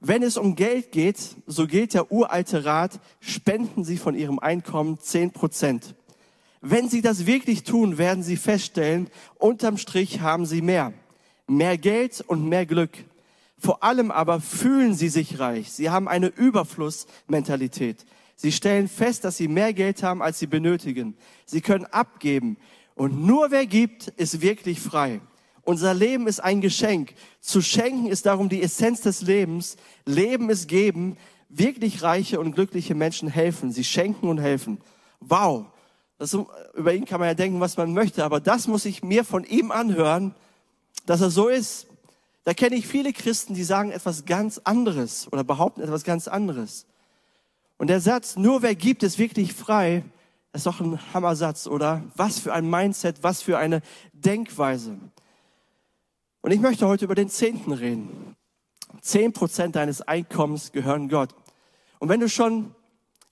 wenn 0.00 0.22
es 0.22 0.38
um 0.38 0.56
Geld 0.56 0.90
geht, 0.90 1.18
so 1.46 1.66
gilt 1.66 1.92
der 1.92 2.10
uralte 2.10 2.64
Rat, 2.64 2.98
spenden 3.20 3.84
Sie 3.84 3.98
von 3.98 4.14
Ihrem 4.14 4.38
Einkommen 4.38 4.98
zehn 5.00 5.32
Prozent. 5.32 5.96
Wenn 6.62 6.88
Sie 6.88 7.02
das 7.02 7.26
wirklich 7.26 7.62
tun, 7.62 7.98
werden 7.98 8.22
Sie 8.22 8.38
feststellen, 8.38 9.10
unterm 9.38 9.76
Strich 9.76 10.20
haben 10.20 10.46
Sie 10.46 10.62
mehr. 10.62 10.94
Mehr 11.46 11.78
Geld 11.78 12.24
und 12.26 12.48
mehr 12.48 12.66
Glück. 12.66 12.90
Vor 13.58 13.82
allem 13.82 14.10
aber 14.10 14.40
fühlen 14.40 14.94
Sie 14.94 15.08
sich 15.08 15.38
reich. 15.38 15.72
Sie 15.72 15.90
haben 15.90 16.08
eine 16.08 16.26
Überflussmentalität. 16.28 18.04
Sie 18.34 18.52
stellen 18.52 18.88
fest, 18.88 19.24
dass 19.24 19.38
Sie 19.38 19.48
mehr 19.48 19.72
Geld 19.72 20.02
haben, 20.02 20.22
als 20.22 20.38
Sie 20.38 20.46
benötigen. 20.46 21.16
Sie 21.46 21.62
können 21.62 21.86
abgeben. 21.86 22.58
Und 22.94 23.24
nur 23.24 23.50
wer 23.50 23.66
gibt, 23.66 24.08
ist 24.08 24.42
wirklich 24.42 24.80
frei. 24.80 25.20
Unser 25.62 25.94
Leben 25.94 26.26
ist 26.26 26.40
ein 26.40 26.60
Geschenk. 26.60 27.14
Zu 27.40 27.62
schenken 27.62 28.06
ist 28.06 28.26
darum 28.26 28.48
die 28.48 28.62
Essenz 28.62 29.00
des 29.00 29.22
Lebens. 29.22 29.76
Leben 30.04 30.50
ist 30.50 30.68
geben. 30.68 31.16
Wirklich 31.48 32.02
reiche 32.02 32.40
und 32.40 32.52
glückliche 32.52 32.94
Menschen 32.94 33.28
helfen. 33.28 33.72
Sie 33.72 33.84
schenken 33.84 34.28
und 34.28 34.38
helfen. 34.38 34.80
Wow. 35.20 35.66
Das, 36.18 36.36
über 36.74 36.94
ihn 36.94 37.04
kann 37.04 37.20
man 37.20 37.28
ja 37.28 37.34
denken, 37.34 37.60
was 37.60 37.76
man 37.76 37.92
möchte, 37.92 38.24
aber 38.24 38.40
das 38.40 38.68
muss 38.68 38.86
ich 38.86 39.02
mir 39.02 39.24
von 39.24 39.44
ihm 39.44 39.70
anhören, 39.70 40.34
dass 41.06 41.20
er 41.20 41.30
so 41.30 41.48
ist. 41.48 41.86
Da 42.44 42.54
kenne 42.54 42.76
ich 42.76 42.86
viele 42.86 43.12
Christen, 43.12 43.54
die 43.54 43.64
sagen 43.64 43.90
etwas 43.90 44.24
ganz 44.24 44.58
anderes 44.58 45.26
oder 45.32 45.42
behaupten 45.42 45.80
etwas 45.80 46.04
ganz 46.04 46.28
anderes. 46.28 46.86
Und 47.78 47.88
der 47.88 48.00
Satz, 48.00 48.36
nur 48.36 48.62
wer 48.62 48.74
gibt, 48.74 49.02
ist 49.02 49.18
wirklich 49.18 49.52
frei, 49.52 50.04
ist 50.52 50.66
doch 50.66 50.80
ein 50.80 50.98
Hammersatz, 51.12 51.66
oder? 51.66 52.02
Was 52.14 52.38
für 52.38 52.52
ein 52.52 52.68
Mindset, 52.68 53.22
was 53.22 53.42
für 53.42 53.58
eine 53.58 53.82
Denkweise. 54.12 54.98
Und 56.40 56.50
ich 56.52 56.60
möchte 56.60 56.86
heute 56.86 57.04
über 57.04 57.14
den 57.14 57.28
Zehnten 57.28 57.72
reden. 57.72 58.36
Zehn 59.00 59.32
Prozent 59.32 59.76
deines 59.76 60.00
Einkommens 60.00 60.72
gehören 60.72 61.08
Gott. 61.08 61.34
Und 61.98 62.08
wenn 62.08 62.20
du 62.20 62.28
schon 62.28 62.74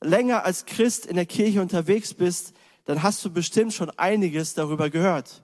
länger 0.01 0.45
als 0.45 0.67
Christ 0.67 1.07
in 1.07 1.17
der 1.17 1.27
Kirche 1.27 1.63
unterwegs 1.63 2.13
bist, 2.13 2.53
dann 2.85 3.03
hast 3.03 3.25
du 3.25 3.31
bestimmt 3.31 3.73
schon 3.73 3.91
einiges 3.91 4.55
darüber 4.55 4.91
gehört. 4.91 5.43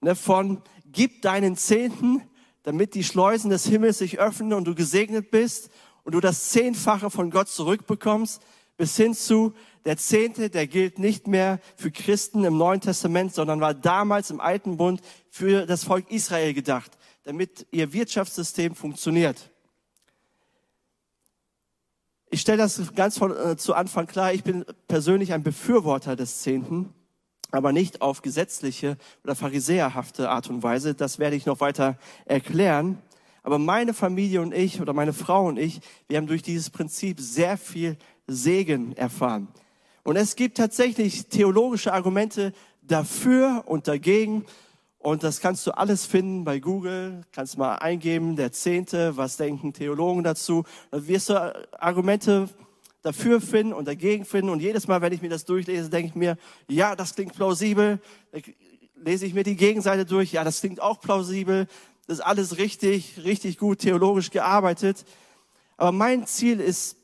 Ne, 0.00 0.14
von 0.14 0.62
gib 0.94 1.20
deinen 1.22 1.56
Zehnten, 1.56 2.22
damit 2.62 2.94
die 2.94 3.04
Schleusen 3.04 3.50
des 3.50 3.66
Himmels 3.66 3.98
sich 3.98 4.18
öffnen 4.18 4.54
und 4.54 4.64
du 4.64 4.74
gesegnet 4.74 5.30
bist 5.30 5.68
und 6.04 6.14
du 6.14 6.20
das 6.20 6.48
Zehnfache 6.50 7.10
von 7.10 7.30
Gott 7.30 7.48
zurückbekommst, 7.48 8.40
bis 8.76 8.96
hin 8.96 9.14
zu 9.14 9.52
der 9.84 9.98
Zehnte, 9.98 10.48
der 10.48 10.66
gilt 10.66 10.98
nicht 10.98 11.26
mehr 11.26 11.60
für 11.76 11.90
Christen 11.90 12.44
im 12.44 12.56
Neuen 12.56 12.80
Testament, 12.80 13.34
sondern 13.34 13.60
war 13.60 13.74
damals 13.74 14.30
im 14.30 14.40
Alten 14.40 14.78
Bund 14.78 15.02
für 15.28 15.66
das 15.66 15.84
Volk 15.84 16.10
Israel 16.10 16.54
gedacht, 16.54 16.92
damit 17.24 17.66
ihr 17.70 17.92
Wirtschaftssystem 17.92 18.74
funktioniert. 18.74 19.50
Ich 22.30 22.40
stelle 22.40 22.58
das 22.58 22.94
ganz 22.94 23.18
von, 23.18 23.36
äh, 23.36 23.56
zu 23.56 23.74
Anfang 23.74 24.06
klar, 24.06 24.32
ich 24.32 24.42
bin 24.42 24.64
persönlich 24.88 25.32
ein 25.32 25.42
Befürworter 25.42 26.16
des 26.16 26.40
Zehnten, 26.40 26.92
aber 27.54 27.72
nicht 27.72 28.02
auf 28.02 28.20
gesetzliche 28.20 28.96
oder 29.22 29.36
pharisäerhafte 29.36 30.28
Art 30.28 30.50
und 30.50 30.64
Weise. 30.64 30.94
Das 30.94 31.20
werde 31.20 31.36
ich 31.36 31.46
noch 31.46 31.60
weiter 31.60 31.96
erklären. 32.24 32.98
Aber 33.44 33.58
meine 33.58 33.94
Familie 33.94 34.40
und 34.40 34.52
ich 34.52 34.80
oder 34.80 34.92
meine 34.92 35.12
Frau 35.12 35.46
und 35.46 35.56
ich, 35.56 35.80
wir 36.08 36.16
haben 36.16 36.26
durch 36.26 36.42
dieses 36.42 36.70
Prinzip 36.70 37.20
sehr 37.20 37.56
viel 37.56 37.96
Segen 38.26 38.96
erfahren. 38.96 39.46
Und 40.02 40.16
es 40.16 40.34
gibt 40.34 40.56
tatsächlich 40.56 41.28
theologische 41.28 41.92
Argumente 41.92 42.52
dafür 42.82 43.62
und 43.66 43.86
dagegen. 43.86 44.44
Und 44.98 45.22
das 45.22 45.40
kannst 45.40 45.64
du 45.66 45.70
alles 45.72 46.06
finden 46.06 46.44
bei 46.44 46.58
Google. 46.58 47.20
Kannst 47.30 47.56
mal 47.56 47.76
eingeben, 47.76 48.34
der 48.34 48.50
Zehnte, 48.50 49.16
was 49.16 49.36
denken 49.36 49.72
Theologen 49.72 50.24
dazu. 50.24 50.64
Da 50.90 51.06
wirst 51.06 51.28
du 51.28 51.54
Argumente 51.80 52.48
dafür 53.04 53.40
finden 53.40 53.74
und 53.74 53.86
dagegen 53.86 54.24
finden. 54.24 54.50
Und 54.50 54.60
jedes 54.60 54.88
Mal, 54.88 55.00
wenn 55.02 55.12
ich 55.12 55.22
mir 55.22 55.28
das 55.28 55.44
durchlese, 55.44 55.90
denke 55.90 56.08
ich 56.08 56.14
mir, 56.14 56.36
ja, 56.68 56.96
das 56.96 57.14
klingt 57.14 57.34
plausibel. 57.34 58.00
Lese 58.96 59.26
ich 59.26 59.34
mir 59.34 59.44
die 59.44 59.56
Gegenseite 59.56 60.06
durch. 60.06 60.32
Ja, 60.32 60.42
das 60.42 60.60
klingt 60.60 60.80
auch 60.80 61.00
plausibel. 61.00 61.68
Das 62.06 62.18
ist 62.18 62.24
alles 62.24 62.56
richtig, 62.56 63.20
richtig 63.22 63.58
gut 63.58 63.80
theologisch 63.80 64.30
gearbeitet. 64.30 65.04
Aber 65.76 65.92
mein 65.92 66.26
Ziel 66.26 66.60
ist, 66.60 66.96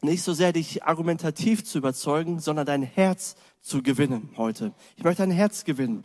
nicht 0.00 0.22
so 0.22 0.32
sehr 0.32 0.52
dich 0.52 0.84
argumentativ 0.84 1.64
zu 1.64 1.78
überzeugen, 1.78 2.38
sondern 2.38 2.64
dein 2.64 2.82
Herz 2.82 3.34
zu 3.60 3.82
gewinnen 3.82 4.30
heute. 4.36 4.72
Ich 4.96 5.02
möchte 5.02 5.22
dein 5.22 5.32
Herz 5.32 5.64
gewinnen. 5.64 6.04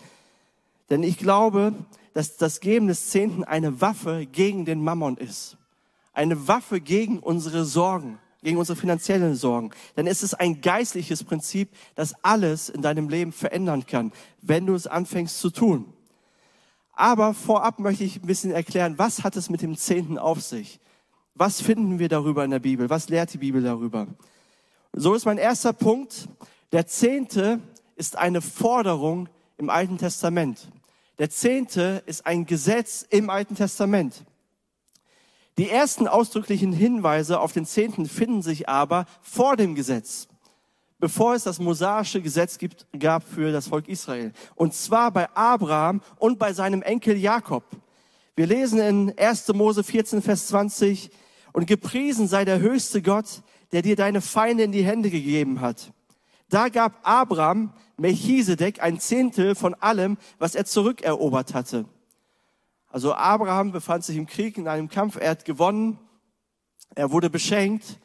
Denn 0.90 1.04
ich 1.04 1.18
glaube, 1.18 1.74
dass 2.16 2.38
das 2.38 2.60
Geben 2.60 2.88
des 2.88 3.12
Zehnten 3.12 3.44
eine 3.44 3.82
Waffe 3.82 4.26
gegen 4.26 4.66
den 4.66 4.84
Mammon 4.84 5.18
ist. 5.18 5.58
Eine 6.12 6.48
Waffe 6.48 6.82
gegen 6.82 7.20
unsere 7.20 7.66
Sorgen, 7.66 8.18
gegen 8.44 8.58
unsere 8.58 8.76
finanziellen 8.76 9.36
Sorgen. 9.36 9.72
Denn 9.98 10.06
es 10.06 10.22
ist 10.22 10.36
ein 10.36 10.62
geistliches 10.62 11.24
Prinzip, 11.24 11.70
das 11.96 12.14
alles 12.24 12.70
in 12.70 12.82
deinem 12.82 13.10
Leben 13.10 13.32
verändern 13.32 13.86
kann, 13.86 14.12
wenn 14.42 14.66
du 14.66 14.76
es 14.76 14.86
anfängst 14.86 15.40
zu 15.40 15.50
tun. 15.50 15.94
Aber 16.94 17.34
vorab 17.34 17.80
möchte 17.80 18.04
ich 18.04 18.18
ein 18.18 18.28
bisschen 18.28 18.52
erklären, 18.52 19.00
was 19.00 19.24
hat 19.24 19.36
es 19.36 19.50
mit 19.50 19.62
dem 19.62 19.76
Zehnten 19.76 20.18
auf 20.18 20.42
sich? 20.42 20.80
Was 21.34 21.62
finden 21.62 21.98
wir 21.98 22.10
darüber 22.10 22.46
in 22.46 22.52
der 22.52 22.60
Bibel? 22.60 22.90
Was 22.90 23.10
lehrt 23.10 23.34
die 23.34 23.40
Bibel 23.40 23.64
darüber? 23.64 24.08
So 24.94 25.16
ist 25.16 25.26
mein 25.26 25.40
erster 25.40 25.74
Punkt. 25.74 26.28
Der 26.72 26.86
Zehnte 26.86 27.60
ist 27.96 28.18
eine 28.18 28.42
Forderung 28.42 29.28
im 29.58 29.72
Alten 29.72 29.98
Testament. 29.98 30.70
Der 31.18 31.30
Zehnte 31.32 32.04
ist 32.06 32.26
ein 32.26 32.46
Gesetz 32.46 33.06
im 33.10 33.30
Alten 33.30 33.56
Testament. 33.56 34.24
Die 35.58 35.70
ersten 35.70 36.08
ausdrücklichen 36.08 36.74
Hinweise 36.74 37.40
auf 37.40 37.54
den 37.54 37.66
Zehnten 37.66 38.08
finden 38.08 38.42
sich 38.42 38.68
aber 38.68 39.06
vor 39.22 39.56
dem 39.56 39.76
Gesetz, 39.76 40.28
bevor 41.00 41.36
es 41.36 41.44
das 41.44 41.60
mosaische 41.60 42.22
Gesetz 42.22 42.58
gibt, 42.58 42.88
gab 42.98 43.24
für 43.24 43.52
das 43.52 43.68
Volk 43.68 43.88
Israel. 43.88 44.34
Und 44.56 44.74
zwar 44.74 45.12
bei 45.12 45.30
Abraham 45.36 46.02
und 46.18 46.40
bei 46.40 46.54
seinem 46.54 46.82
Enkel 46.82 47.18
Jakob. 47.18 47.64
Wir 48.36 48.48
lesen 48.48 48.80
in 48.80 49.18
1. 49.18 49.50
Mose 49.50 49.84
14, 49.84 50.24
Vers 50.24 50.48
20, 50.48 51.12
und 51.52 51.68
gepriesen 51.68 52.28
sei 52.28 52.46
der 52.46 52.60
höchste 52.60 53.04
Gott, 53.04 53.44
der 53.72 53.84
dir 53.84 53.96
deine 53.96 54.22
Feinde 54.22 54.64
in 54.64 54.72
die 54.72 54.84
Hände 54.84 55.12
gegeben 55.12 55.62
hat. 55.62 55.94
Da 56.50 56.70
gab 56.70 57.00
Abraham 57.04 57.74
Melchisedek 57.98 58.82
ein 58.82 59.00
Zehntel 59.00 59.54
von 59.54 59.76
allem, 59.76 60.18
was 60.40 60.56
er 60.56 60.66
zurückerobert 60.66 61.54
hatte. 61.54 61.86
Also 62.94 63.16
Abraham 63.16 63.72
befand 63.72 64.04
sich 64.04 64.18
im 64.18 64.28
Krieg, 64.28 64.56
in 64.56 64.68
einem 64.68 64.88
Kampf, 64.88 65.18
er 65.20 65.32
hat 65.32 65.46
gewonnen, 65.46 65.98
er 66.94 67.10
wurde 67.10 67.32
beschenkt. 67.32 68.00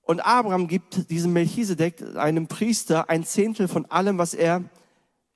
Und 0.00 0.20
Abraham 0.20 0.66
gibt 0.66 1.10
diesem 1.10 1.34
Melchisedek, 1.34 2.16
einem 2.16 2.46
Priester, 2.48 3.10
ein 3.10 3.24
Zehntel 3.24 3.68
von 3.68 3.84
allem, 3.90 4.16
was 4.16 4.32
er 4.32 4.64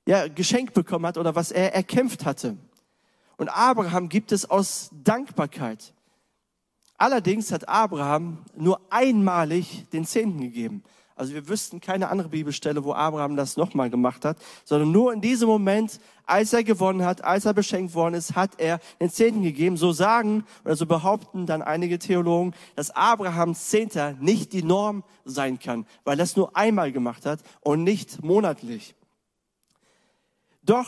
ja, 0.07 0.27
geschenkt 0.27 0.73
bekommen 0.73 1.05
hat 1.05 1.19
oder 1.19 1.35
was 1.35 1.51
er 1.51 1.75
erkämpft 1.75 2.25
hatte. 2.25 2.57
Und 3.37 3.49
Abraham 3.49 4.09
gibt 4.09 4.31
es 4.31 4.49
aus 4.49 4.89
Dankbarkeit. 4.91 5.93
Allerdings 6.97 7.51
hat 7.51 7.69
Abraham 7.69 8.39
nur 8.57 8.81
einmalig 8.89 9.87
den 9.91 10.03
Zehnten 10.03 10.41
gegeben. 10.41 10.83
Also 11.15 11.33
wir 11.33 11.47
wüssten 11.47 11.79
keine 11.79 12.09
andere 12.09 12.29
Bibelstelle, 12.29 12.83
wo 12.83 12.93
Abraham 12.93 13.35
das 13.35 13.57
nochmal 13.57 13.89
gemacht 13.89 14.25
hat, 14.25 14.37
sondern 14.65 14.91
nur 14.91 15.13
in 15.13 15.21
diesem 15.21 15.47
Moment, 15.47 15.99
als 16.25 16.53
er 16.53 16.63
gewonnen 16.63 17.05
hat, 17.05 17.23
als 17.23 17.45
er 17.45 17.53
beschenkt 17.53 17.93
worden 17.93 18.15
ist, 18.15 18.35
hat 18.35 18.59
er 18.59 18.79
den 18.99 19.09
Zehnten 19.09 19.43
gegeben. 19.43 19.77
So 19.77 19.91
sagen 19.91 20.43
oder 20.65 20.75
so 20.75 20.85
behaupten 20.85 21.45
dann 21.45 21.61
einige 21.61 21.99
Theologen, 21.99 22.53
dass 22.75 22.91
Abrahams 22.91 23.69
Zehnter 23.69 24.13
nicht 24.19 24.53
die 24.53 24.63
Norm 24.63 25.03
sein 25.25 25.59
kann, 25.59 25.85
weil 26.03 26.19
er 26.19 26.23
es 26.23 26.35
nur 26.35 26.55
einmal 26.55 26.91
gemacht 26.91 27.25
hat 27.25 27.39
und 27.61 27.83
nicht 27.83 28.23
monatlich. 28.23 28.95
Doch 30.63 30.87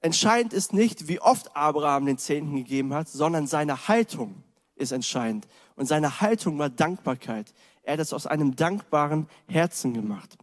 entscheidend 0.00 0.52
ist 0.52 0.72
nicht, 0.72 1.08
wie 1.08 1.20
oft 1.20 1.54
Abraham 1.56 2.06
den 2.06 2.18
Zehnten 2.18 2.56
gegeben 2.56 2.94
hat, 2.94 3.08
sondern 3.08 3.46
seine 3.46 3.88
Haltung 3.88 4.42
ist 4.76 4.92
entscheidend. 4.92 5.46
Und 5.76 5.86
seine 5.86 6.20
Haltung 6.20 6.58
war 6.58 6.70
Dankbarkeit. 6.70 7.52
Er 7.88 7.94
hat 7.94 8.00
es 8.00 8.12
aus 8.12 8.26
einem 8.26 8.54
dankbaren 8.54 9.26
Herzen 9.48 9.94
gemacht. 9.94 10.36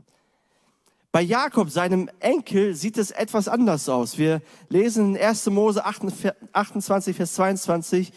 Bei 1.11 1.21
Jakob, 1.21 1.69
seinem 1.69 2.09
Enkel, 2.19 2.73
sieht 2.73 2.97
es 2.97 3.11
etwas 3.11 3.47
anders 3.47 3.87
aus. 3.87 4.17
Wir 4.17 4.41
lesen 4.67 5.15
in 5.15 5.21
1. 5.21 5.45
Mose 5.51 5.85
28, 5.85 7.15
Vers 7.15 7.35
22, 7.35 8.11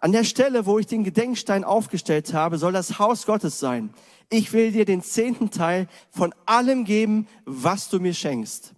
An 0.00 0.12
der 0.12 0.24
Stelle, 0.24 0.66
wo 0.66 0.78
ich 0.78 0.86
den 0.86 1.02
Gedenkstein 1.02 1.64
aufgestellt 1.64 2.34
habe, 2.34 2.58
soll 2.58 2.74
das 2.74 2.98
Haus 2.98 3.24
Gottes 3.24 3.58
sein. 3.58 3.88
Ich 4.28 4.52
will 4.52 4.70
dir 4.70 4.84
den 4.84 5.02
zehnten 5.02 5.50
Teil 5.50 5.88
von 6.10 6.34
allem 6.44 6.84
geben, 6.84 7.26
was 7.46 7.88
du 7.88 8.00
mir 8.00 8.12
schenkst. 8.12 8.74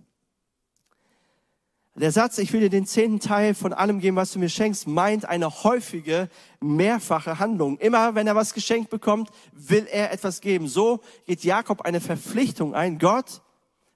Der 1.96 2.12
Satz, 2.12 2.38
ich 2.38 2.52
will 2.52 2.60
dir 2.60 2.70
den 2.70 2.86
zehnten 2.86 3.18
Teil 3.18 3.52
von 3.52 3.72
allem 3.72 3.98
geben, 3.98 4.16
was 4.16 4.30
du 4.30 4.38
mir 4.38 4.48
schenkst, 4.48 4.86
meint 4.86 5.24
eine 5.24 5.64
häufige, 5.64 6.28
mehrfache 6.60 7.40
Handlung. 7.40 7.78
Immer 7.78 8.14
wenn 8.14 8.28
er 8.28 8.36
was 8.36 8.54
geschenkt 8.54 8.90
bekommt, 8.90 9.30
will 9.52 9.86
er 9.90 10.12
etwas 10.12 10.40
geben. 10.40 10.68
So 10.68 11.00
geht 11.26 11.42
Jakob 11.42 11.82
eine 11.82 12.00
Verpflichtung 12.00 12.74
ein. 12.74 12.98
Gott, 12.98 13.42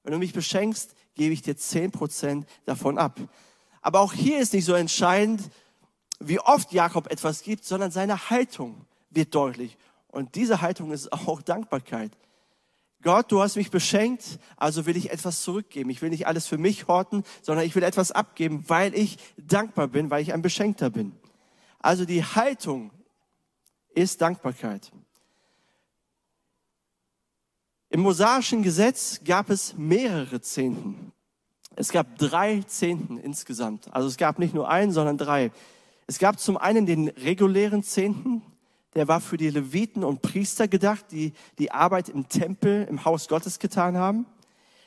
wenn 0.03 0.13
du 0.13 0.19
mich 0.19 0.33
beschenkst, 0.33 0.95
gebe 1.15 1.33
ich 1.33 1.43
dir 1.43 1.57
zehn 1.57 1.93
Prozent 1.93 2.47
davon 2.65 2.99
ab. 2.99 3.21
Aber 3.81 4.01
auch 4.01 4.13
hier 4.13 4.41
ist 4.41 4.55
nicht 4.55 4.65
so 4.65 4.75
entscheidend, 4.75 5.43
wie 6.19 6.41
oft 6.41 6.73
Jakob 6.73 7.11
etwas 7.13 7.43
gibt, 7.43 7.65
sondern 7.65 7.93
seine 7.93 8.29
Haltung 8.29 8.87
wird 9.11 9.35
deutlich. 9.35 9.77
Und 10.09 10.35
diese 10.35 10.61
Haltung 10.61 10.91
ist 10.91 11.13
auch 11.13 11.43
Dankbarkeit. 11.43 12.11
Gott, 13.05 13.31
du 13.31 13.43
hast 13.43 13.57
mich 13.57 13.71
beschenkt, 13.71 14.41
also 14.57 14.87
will 14.87 14.97
ich 14.97 15.11
etwas 15.11 15.43
zurückgeben. 15.43 15.91
Ich 15.91 16.01
will 16.01 16.09
nicht 16.09 16.27
alles 16.27 16.47
für 16.47 16.57
mich 16.57 16.89
horten, 16.89 17.23
sondern 17.43 17.67
ich 17.67 17.75
will 17.77 17.83
etwas 17.83 18.11
abgeben, 18.11 18.65
weil 18.69 18.95
ich 18.95 19.19
dankbar 19.37 19.89
bin, 19.89 20.11
weil 20.11 20.23
ich 20.23 20.33
ein 20.33 20.41
Beschenkter 20.41 20.89
bin. 20.89 21.13
Also 21.81 22.07
die 22.07 22.25
Haltung 22.25 22.91
ist 23.95 24.23
Dankbarkeit. 24.23 24.91
Im 27.91 28.01
mosaischen 28.01 28.63
Gesetz 28.63 29.21
gab 29.23 29.51
es 29.51 29.77
mehrere 29.77 30.41
Zehnten. 30.41 31.13
Es 31.77 31.93
gab 31.93 32.17
drei 32.17 32.63
Zehnten 32.63 33.19
insgesamt. 33.19 33.95
Also 33.95 34.09
es 34.09 34.17
gab 34.17 34.39
nicht 34.39 34.55
nur 34.55 34.69
einen, 34.69 34.93
sondern 34.93 35.19
drei. 35.19 35.53
Es 36.07 36.19
gab 36.19 36.41
zum 36.41 36.57
einen 36.57 36.87
den 36.87 37.09
regulären 37.09 37.83
Zehnten, 37.83 38.43
der 38.95 39.09
war 39.09 39.21
für 39.21 39.37
die 39.37 39.51
Leviten 39.51 40.05
und 40.05 40.23
Priester 40.23 40.69
gedacht, 40.69 41.07
die 41.11 41.33
die 41.59 41.73
Arbeit 41.73 42.09
im 42.09 42.29
Tempel, 42.29 42.87
im 42.89 43.05
Haus 43.05 43.29
Gottes 43.29 43.59
getan 43.59 43.97
haben. 43.97 44.27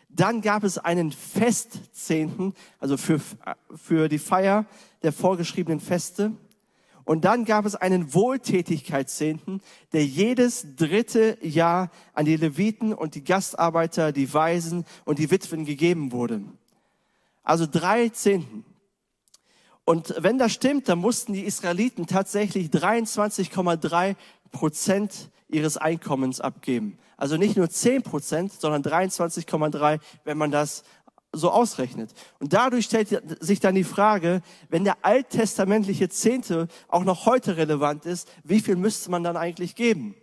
Dann 0.10 0.42
gab 0.42 0.64
es 0.64 0.78
einen 0.78 1.12
Festzehnten, 1.12 2.54
also 2.80 2.98
für, 2.98 3.20
für 3.76 4.08
die 4.08 4.20
Feier 4.20 4.66
der 5.04 5.12
vorgeschriebenen 5.12 5.80
Feste. 5.80 6.32
Und 7.04 7.24
dann 7.24 7.46
gab 7.46 7.66
es 7.66 7.76
einen 7.76 8.14
Wohltätigkeitszehnten, 8.14 9.62
der 9.94 10.06
jedes 10.06 10.76
dritte 10.76 11.38
Jahr 11.42 11.90
an 12.14 12.26
die 12.26 12.36
Leviten 12.36 12.94
und 12.94 13.16
die 13.16 13.24
Gastarbeiter, 13.24 14.12
die 14.12 14.34
Waisen 14.34 14.86
und 15.06 15.20
die 15.20 15.32
Witwen 15.32 15.66
gegeben 15.66 16.12
wurde. 16.12 16.42
Also 17.44 17.66
drei 17.66 18.10
Zehnten. 18.10 18.66
Und 19.88 20.16
wenn 20.18 20.38
das 20.38 20.52
stimmt, 20.52 20.90
dann 20.90 21.00
mussten 21.00 21.32
die 21.32 21.46
Israeliten 21.46 22.08
tatsächlich 22.08 22.68
23,3 22.68 24.18
Prozent 24.52 25.30
ihres 25.48 25.78
Einkommens 25.78 26.42
abgeben. 26.42 26.98
Also 27.16 27.38
nicht 27.38 27.56
nur 27.56 27.70
10 27.70 28.04
Prozent, 28.04 28.52
sondern 28.52 28.84
23,3, 28.84 30.02
wenn 30.26 30.38
man 30.38 30.52
das 30.52 30.84
so 31.32 31.52
ausrechnet. 31.52 32.12
Und 32.40 32.52
dadurch 32.52 32.84
stellt 32.84 33.42
sich 33.42 33.62
dann 33.62 33.76
die 33.76 33.86
Frage, 33.86 34.42
wenn 34.68 34.84
der 34.84 34.98
alttestamentliche 35.04 36.10
Zehnte 36.10 36.68
auch 36.90 37.06
noch 37.06 37.26
heute 37.26 37.56
relevant 37.56 38.06
ist, 38.06 38.28
wie 38.44 38.60
viel 38.60 38.76
müsste 38.76 39.10
man 39.10 39.24
dann 39.24 39.38
eigentlich 39.38 39.74
geben? 39.74 40.16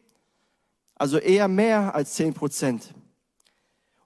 Also 0.96 1.16
eher 1.16 1.48
mehr 1.48 1.94
als 1.94 2.12
10 2.16 2.34
Prozent. 2.34 2.92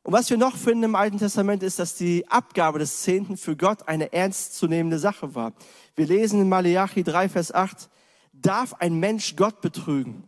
Und 0.09 0.15
was 0.15 0.31
wir 0.31 0.39
noch 0.39 0.57
finden 0.57 0.85
im 0.85 0.95
Alten 0.95 1.19
Testament 1.19 1.63
ist, 1.63 1.79
dass 1.79 1.95
die 1.95 2.27
Abgabe 2.29 2.79
des 2.79 3.03
Zehnten 3.03 3.37
für 3.37 3.57
Gott 3.57 3.89
eine 3.89 4.11
ernstzunehmende 4.11 4.99
Sache 4.99 5.35
war. 5.35 5.53
Wir 5.97 6.07
lesen 6.07 6.41
in 6.41 6.49
Malachi 6.49 7.03
3, 7.03 7.29
Vers 7.29 7.53
8, 7.53 7.91
darf 8.33 8.73
ein 8.79 8.99
Mensch 8.99 9.37
Gott 9.37 9.61
betrügen? 9.61 10.25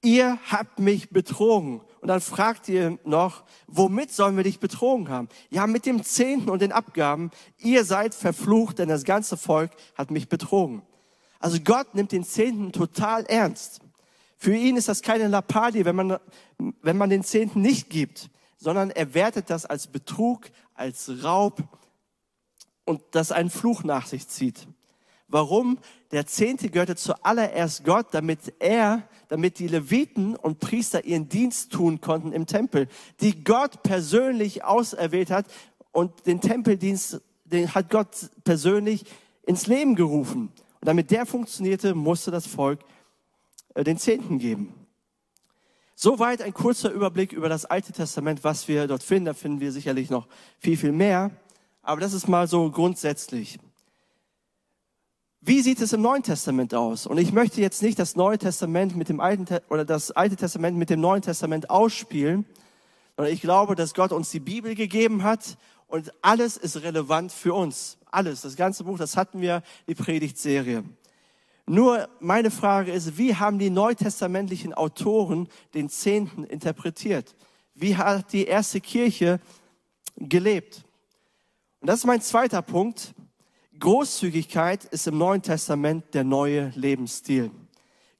Ihr 0.00 0.38
habt 0.50 0.78
mich 0.78 1.10
betrogen. 1.10 1.82
Und 2.00 2.08
dann 2.08 2.22
fragt 2.22 2.66
ihr 2.70 2.98
noch, 3.04 3.44
womit 3.66 4.10
sollen 4.10 4.38
wir 4.38 4.44
dich 4.44 4.58
betrogen 4.58 5.10
haben? 5.10 5.28
Ja, 5.50 5.66
mit 5.66 5.84
dem 5.84 6.02
Zehnten 6.02 6.48
und 6.48 6.62
den 6.62 6.72
Abgaben. 6.72 7.30
Ihr 7.58 7.84
seid 7.84 8.14
verflucht, 8.14 8.78
denn 8.78 8.88
das 8.88 9.04
ganze 9.04 9.36
Volk 9.36 9.72
hat 9.96 10.10
mich 10.10 10.30
betrogen. 10.30 10.80
Also 11.40 11.58
Gott 11.62 11.94
nimmt 11.94 12.12
den 12.12 12.24
Zehnten 12.24 12.72
total 12.72 13.26
ernst. 13.26 13.82
Für 14.38 14.54
ihn 14.54 14.78
ist 14.78 14.88
das 14.88 15.02
keine 15.02 15.28
Lappalie, 15.28 15.84
wenn 15.84 15.96
man, 15.96 16.16
wenn 16.80 16.96
man 16.96 17.10
den 17.10 17.22
Zehnten 17.22 17.60
nicht 17.60 17.90
gibt 17.90 18.30
sondern 18.58 18.90
er 18.90 19.14
wertet 19.14 19.50
das 19.50 19.64
als 19.64 19.86
Betrug, 19.86 20.50
als 20.74 21.22
Raub 21.22 21.62
und 22.84 23.00
das 23.12 23.32
einen 23.32 23.50
Fluch 23.50 23.84
nach 23.84 24.06
sich 24.06 24.28
zieht. 24.28 24.66
Warum? 25.28 25.78
Der 26.10 26.26
Zehnte 26.26 26.70
gehörte 26.70 26.96
zuallererst 26.96 27.84
Gott, 27.84 28.06
damit 28.12 28.54
er, 28.60 29.02
damit 29.28 29.58
die 29.58 29.68
Leviten 29.68 30.36
und 30.36 30.58
Priester 30.58 31.04
ihren 31.04 31.28
Dienst 31.28 31.70
tun 31.70 32.00
konnten 32.00 32.32
im 32.32 32.46
Tempel, 32.46 32.88
die 33.20 33.44
Gott 33.44 33.82
persönlich 33.82 34.64
auserwählt 34.64 35.30
hat 35.30 35.46
und 35.92 36.26
den 36.26 36.40
Tempeldienst, 36.40 37.20
den 37.44 37.74
hat 37.74 37.90
Gott 37.90 38.30
persönlich 38.44 39.04
ins 39.46 39.66
Leben 39.66 39.96
gerufen. 39.96 40.50
Und 40.80 40.86
damit 40.86 41.10
der 41.10 41.26
funktionierte, 41.26 41.94
musste 41.94 42.30
das 42.30 42.46
Volk 42.46 42.80
äh, 43.74 43.84
den 43.84 43.98
Zehnten 43.98 44.38
geben. 44.38 44.72
Soweit 46.00 46.42
ein 46.42 46.54
kurzer 46.54 46.92
Überblick 46.92 47.32
über 47.32 47.48
das 47.48 47.64
Alte 47.64 47.92
Testament, 47.92 48.44
was 48.44 48.68
wir 48.68 48.86
dort 48.86 49.02
finden. 49.02 49.24
Da 49.24 49.34
finden 49.34 49.58
wir 49.58 49.72
sicherlich 49.72 50.10
noch 50.10 50.28
viel, 50.60 50.76
viel 50.76 50.92
mehr. 50.92 51.32
Aber 51.82 52.00
das 52.00 52.12
ist 52.12 52.28
mal 52.28 52.46
so 52.46 52.70
grundsätzlich. 52.70 53.58
Wie 55.40 55.60
sieht 55.60 55.80
es 55.80 55.92
im 55.92 56.02
Neuen 56.02 56.22
Testament 56.22 56.72
aus? 56.72 57.08
Und 57.08 57.18
ich 57.18 57.32
möchte 57.32 57.60
jetzt 57.60 57.82
nicht 57.82 57.98
das 57.98 58.14
Neue 58.14 58.38
Testament 58.38 58.94
mit 58.94 59.08
dem 59.08 59.18
Alten 59.18 59.48
oder 59.70 59.84
das 59.84 60.12
Alte 60.12 60.36
Testament 60.36 60.78
mit 60.78 60.88
dem 60.88 61.00
Neuen 61.00 61.20
Testament 61.20 61.68
ausspielen, 61.68 62.44
sondern 63.16 63.34
ich 63.34 63.40
glaube, 63.40 63.74
dass 63.74 63.92
Gott 63.92 64.12
uns 64.12 64.30
die 64.30 64.38
Bibel 64.38 64.76
gegeben 64.76 65.24
hat 65.24 65.58
und 65.88 66.12
alles 66.22 66.56
ist 66.56 66.80
relevant 66.80 67.32
für 67.32 67.54
uns. 67.54 67.98
Alles, 68.08 68.42
das 68.42 68.54
ganze 68.54 68.84
Buch, 68.84 68.98
das 68.98 69.16
hatten 69.16 69.40
wir, 69.40 69.64
die 69.88 69.96
Predigtserie. 69.96 70.84
Nur 71.68 72.08
meine 72.18 72.50
Frage 72.50 72.92
ist, 72.92 73.18
wie 73.18 73.34
haben 73.34 73.58
die 73.58 73.68
neutestamentlichen 73.68 74.72
Autoren 74.72 75.48
den 75.74 75.90
Zehnten 75.90 76.44
interpretiert? 76.44 77.36
Wie 77.74 77.96
hat 77.96 78.32
die 78.32 78.46
erste 78.46 78.80
Kirche 78.80 79.38
gelebt? 80.16 80.84
Und 81.80 81.88
das 81.88 82.00
ist 82.00 82.06
mein 82.06 82.22
zweiter 82.22 82.62
Punkt. 82.62 83.14
Großzügigkeit 83.78 84.86
ist 84.86 85.06
im 85.06 85.18
Neuen 85.18 85.42
Testament 85.42 86.14
der 86.14 86.24
neue 86.24 86.72
Lebensstil. 86.74 87.50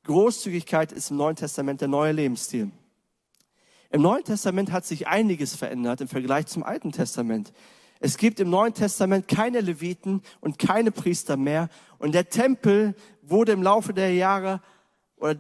Großzügigkeit 0.05 0.93
ist 0.93 1.11
im 1.11 1.17
Neuen 1.17 1.37
Testament 1.37 1.81
der 1.81 1.89
neue 1.89 2.13
Lebensstil. 2.13 2.71
Im 3.91 4.03
Neuen 4.03 4.25
Testament 4.25 4.71
hat 4.71 4.85
sich 4.85 5.09
einiges 5.09 5.57
verändert 5.57 6.03
im 6.03 6.09
Vergleich 6.09 6.47
zum 6.47 6.63
Alten 6.63 6.93
Testament. 6.93 7.53
Es 8.01 8.17
gibt 8.17 8.39
im 8.41 8.51
Neuen 8.51 8.75
Testament 8.75 9.27
keine 9.29 9.61
Leviten 9.61 10.23
und 10.41 10.59
keine 10.59 10.93
Priester 10.93 11.37
mehr. 11.37 11.69
Und 11.99 12.15
der 12.15 12.29
Tempel 12.29 12.95
wurde 13.23 13.53
im 13.53 13.63
Laufe 13.63 13.93
der 13.93 14.15
Jahre 14.15 14.61
oder, 15.17 15.37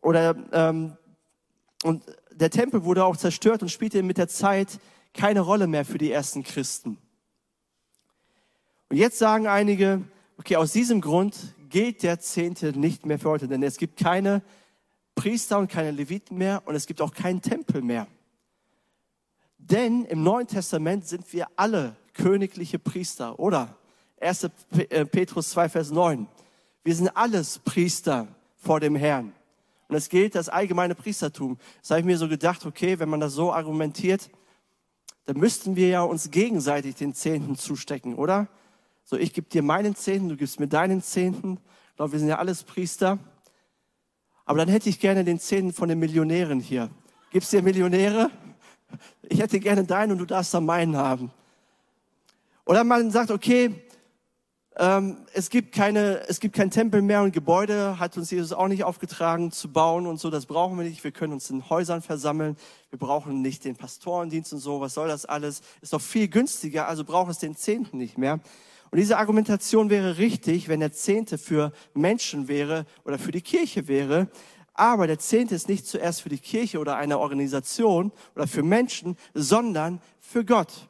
oder 0.00 0.36
ähm, 0.52 0.96
und 1.82 2.04
der 2.32 2.50
Tempel 2.50 2.84
wurde 2.84 3.04
auch 3.04 3.16
zerstört 3.16 3.62
und 3.62 3.68
spielte 3.68 4.02
mit 4.02 4.18
der 4.18 4.28
Zeit 4.28 4.78
keine 5.14 5.40
Rolle 5.40 5.66
mehr 5.66 5.84
für 5.84 5.98
die 5.98 6.12
ersten 6.12 6.42
Christen. 6.42 6.98
Und 8.88 8.96
jetzt 8.96 9.18
sagen 9.18 9.46
einige, 9.46 10.02
okay, 10.38 10.56
aus 10.56 10.72
diesem 10.72 11.00
Grund 11.00 11.36
gilt 11.68 12.02
der 12.02 12.20
Zehnte 12.20 12.78
nicht 12.78 13.06
mehr 13.06 13.18
für 13.18 13.30
heute, 13.30 13.48
denn 13.48 13.62
es 13.62 13.76
gibt 13.76 13.98
keine 13.98 14.42
Priester 15.14 15.58
und 15.58 15.68
keine 15.68 15.90
Leviten 15.90 16.38
mehr 16.38 16.62
und 16.64 16.74
es 16.74 16.86
gibt 16.86 17.00
auch 17.00 17.12
keinen 17.12 17.42
Tempel 17.42 17.82
mehr. 17.82 18.06
Denn 19.58 20.04
im 20.04 20.22
Neuen 20.22 20.46
Testament 20.46 21.06
sind 21.06 21.32
wir 21.32 21.48
alle 21.56 21.96
königliche 22.14 22.78
Priester, 22.78 23.38
oder? 23.38 23.76
1. 24.20 24.48
Äh, 24.88 25.04
Petrus 25.04 25.50
2, 25.50 25.68
Vers 25.68 25.90
9. 25.90 26.26
Wir 26.84 26.94
sind 26.94 27.08
alles 27.16 27.58
Priester 27.58 28.28
vor 28.56 28.80
dem 28.80 28.96
Herrn. 28.96 29.32
Und 29.88 29.96
es 29.96 30.08
gilt 30.08 30.34
das 30.34 30.48
allgemeine 30.48 30.94
Priestertum. 30.94 31.58
Das 31.80 31.90
habe 31.90 32.00
ich 32.00 32.06
mir 32.06 32.18
so 32.18 32.28
gedacht, 32.28 32.66
okay, 32.66 32.98
wenn 32.98 33.08
man 33.08 33.20
das 33.20 33.32
so 33.32 33.52
argumentiert, 33.52 34.30
dann 35.26 35.38
müssten 35.38 35.76
wir 35.76 35.88
ja 35.88 36.02
uns 36.02 36.30
gegenseitig 36.30 36.94
den 36.94 37.14
Zehnten 37.14 37.56
zustecken, 37.56 38.14
oder? 38.14 38.48
So, 39.04 39.16
ich 39.16 39.32
gebe 39.32 39.48
dir 39.48 39.62
meinen 39.62 39.94
Zehnten, 39.94 40.28
du 40.28 40.36
gibst 40.36 40.60
mir 40.60 40.68
deinen 40.68 41.02
Zehnten. 41.02 41.58
Ich 41.90 41.96
glaube, 41.96 42.12
wir 42.12 42.18
sind 42.18 42.28
ja 42.28 42.38
alles 42.38 42.62
Priester. 42.62 43.18
Aber 44.44 44.58
dann 44.58 44.68
hätte 44.68 44.88
ich 44.88 45.00
gerne 45.00 45.24
den 45.24 45.38
Zehnten 45.38 45.72
von 45.72 45.88
den 45.88 45.98
Millionären 45.98 46.60
hier. 46.60 46.90
Gibt's 47.30 47.50
dir 47.50 47.62
Millionäre? 47.62 48.30
Ich 49.22 49.40
hätte 49.40 49.60
gerne 49.60 49.84
deinen 49.84 50.12
und 50.12 50.18
du 50.18 50.24
darfst 50.24 50.54
dann 50.54 50.64
meinen 50.64 50.96
haben. 50.96 51.30
Oder 52.64 52.84
man 52.84 53.10
sagt, 53.10 53.30
okay, 53.30 53.74
ähm, 54.80 55.16
es 55.32 55.50
gibt 55.50 55.74
keine, 55.74 56.20
es 56.28 56.38
gibt 56.38 56.54
kein 56.54 56.70
Tempel 56.70 57.02
mehr 57.02 57.22
und 57.22 57.32
Gebäude 57.32 57.98
hat 57.98 58.16
uns 58.16 58.30
Jesus 58.30 58.52
auch 58.52 58.68
nicht 58.68 58.84
aufgetragen 58.84 59.50
zu 59.50 59.72
bauen 59.72 60.06
und 60.06 60.20
so. 60.20 60.30
Das 60.30 60.46
brauchen 60.46 60.78
wir 60.78 60.84
nicht. 60.84 61.02
Wir 61.02 61.10
können 61.10 61.32
uns 61.32 61.50
in 61.50 61.68
Häusern 61.68 62.00
versammeln. 62.00 62.56
Wir 62.90 62.98
brauchen 62.98 63.42
nicht 63.42 63.64
den 63.64 63.74
Pastorendienst 63.74 64.52
und 64.52 64.60
so. 64.60 64.80
Was 64.80 64.94
soll 64.94 65.08
das 65.08 65.26
alles? 65.26 65.62
Ist 65.80 65.92
doch 65.92 66.00
viel 66.00 66.28
günstiger. 66.28 66.86
Also 66.86 67.04
braucht 67.04 67.30
es 67.30 67.38
den 67.38 67.56
Zehnten 67.56 67.98
nicht 67.98 68.18
mehr. 68.18 68.38
Und 68.90 68.98
diese 68.98 69.18
Argumentation 69.18 69.90
wäre 69.90 70.18
richtig, 70.18 70.68
wenn 70.68 70.80
der 70.80 70.92
Zehnte 70.92 71.38
für 71.38 71.72
Menschen 71.92 72.46
wäre 72.46 72.86
oder 73.04 73.18
für 73.18 73.32
die 73.32 73.42
Kirche 73.42 73.88
wäre. 73.88 74.28
Aber 74.78 75.08
der 75.08 75.18
Zehnte 75.18 75.56
ist 75.56 75.68
nicht 75.68 75.88
zuerst 75.88 76.22
für 76.22 76.28
die 76.28 76.38
Kirche 76.38 76.78
oder 76.78 76.96
eine 76.96 77.18
Organisation 77.18 78.12
oder 78.36 78.46
für 78.46 78.62
Menschen, 78.62 79.16
sondern 79.34 80.00
für 80.20 80.44
Gott. 80.44 80.88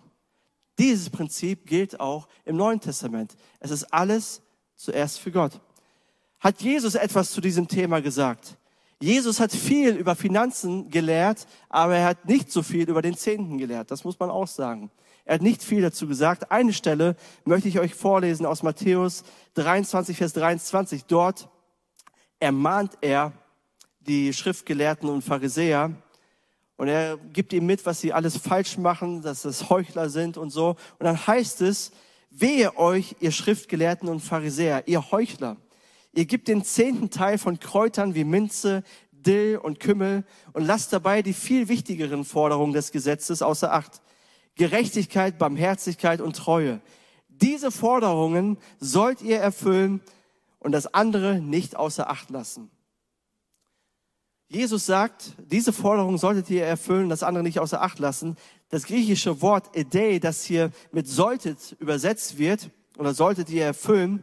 Dieses 0.79 1.09
Prinzip 1.09 1.67
gilt 1.67 1.99
auch 1.99 2.29
im 2.45 2.57
Neuen 2.57 2.81
Testament. 2.81 3.35
Es 3.61 3.71
ist 3.71 3.85
alles 3.85 4.43
zuerst 4.77 5.21
für 5.21 5.33
Gott. 5.33 5.59
Hat 6.39 6.61
Jesus 6.61 6.97
etwas 6.97 7.31
zu 7.31 7.41
diesem 7.41 7.67
Thema 7.67 8.03
gesagt? 8.03 8.59
Jesus 9.01 9.41
hat 9.41 9.53
viel 9.53 9.97
über 9.97 10.15
Finanzen 10.15 10.91
gelehrt, 10.91 11.47
aber 11.71 11.97
er 11.97 12.05
hat 12.09 12.29
nicht 12.29 12.53
so 12.53 12.63
viel 12.63 12.91
über 12.91 13.01
den 13.01 13.17
Zehnten 13.17 13.57
gelehrt. 13.57 13.91
Das 13.91 14.05
muss 14.05 14.19
man 14.19 14.29
auch 14.29 14.49
sagen. 14.49 14.91
Er 15.25 15.37
hat 15.37 15.43
nicht 15.43 15.63
viel 15.63 15.81
dazu 15.81 16.07
gesagt. 16.07 16.51
Eine 16.51 16.75
Stelle 16.75 17.17
möchte 17.47 17.69
ich 17.69 17.79
euch 17.79 17.95
vorlesen 17.95 18.45
aus 18.45 18.63
Matthäus 18.63 19.25
23, 19.55 20.19
Vers 20.19 20.35
23. 20.35 21.07
Dort 21.07 21.49
ermahnt 22.39 22.99
er 23.01 23.33
die 24.01 24.33
Schriftgelehrten 24.33 25.09
und 25.09 25.23
Pharisäer, 25.23 25.93
und 26.79 26.87
er 26.87 27.17
gibt 27.17 27.53
ihm 27.53 27.67
mit, 27.67 27.85
was 27.87 28.01
sie 28.01 28.13
alles 28.13 28.37
falsch 28.37 28.79
machen, 28.79 29.21
dass 29.21 29.45
es 29.45 29.69
Heuchler 29.69 30.09
sind 30.09 30.37
und 30.37 30.51
so. 30.51 30.77
Und 30.99 31.05
dann 31.05 31.27
heißt 31.27 31.61
es, 31.63 31.91
wehe 32.31 32.77
euch, 32.79 33.17
ihr 33.19 33.33
Schriftgelehrten 33.33 34.09
und 34.09 34.21
Pharisäer, 34.21 34.87
ihr 34.87 35.11
Heuchler. 35.11 35.57
Ihr 36.13 36.25
gebt 36.25 36.47
den 36.47 36.63
zehnten 36.63 37.11
Teil 37.11 37.37
von 37.37 37.59
Kräutern 37.59 38.15
wie 38.15 38.23
Minze, 38.23 38.85
Dill 39.11 39.59
und 39.61 39.81
Kümmel 39.81 40.25
und 40.53 40.65
lasst 40.65 40.93
dabei 40.93 41.21
die 41.23 41.33
viel 41.33 41.69
wichtigeren 41.69 42.25
Forderungen 42.25 42.73
des 42.73 42.93
Gesetzes 42.93 43.43
außer 43.43 43.73
Acht. 43.73 44.01
Gerechtigkeit, 44.55 45.37
Barmherzigkeit 45.37 46.21
und 46.21 46.37
Treue. 46.37 46.81
Diese 47.29 47.73
Forderungen 47.73 48.57
sollt 48.79 49.21
ihr 49.21 49.39
erfüllen 49.39 50.01
und 50.61 50.71
das 50.71 50.95
andere 50.95 51.41
nicht 51.41 51.75
außer 51.75 52.09
Acht 52.09 52.31
lassen. 52.31 52.71
Jesus 54.51 54.87
sagt, 54.87 55.35
diese 55.39 55.75
Forderung 55.75 56.17
solltet 56.17 56.49
ihr 56.49 56.65
erfüllen, 56.65 57.11
das 57.11 57.23
andere 57.23 57.45
nicht 57.45 57.61
außer 57.61 57.83
Acht 57.83 57.99
lassen. 57.99 58.37
Das 58.71 58.85
griechische 58.85 59.43
Wort 59.43 59.77
Edei, 59.77 60.19
das 60.19 60.43
hier 60.43 60.71
mit 60.91 61.07
solltet 61.07 61.77
übersetzt 61.81 62.39
wird, 62.39 62.71
oder 62.97 63.13
solltet 63.13 63.51
ihr 63.51 63.65
erfüllen, 63.65 64.23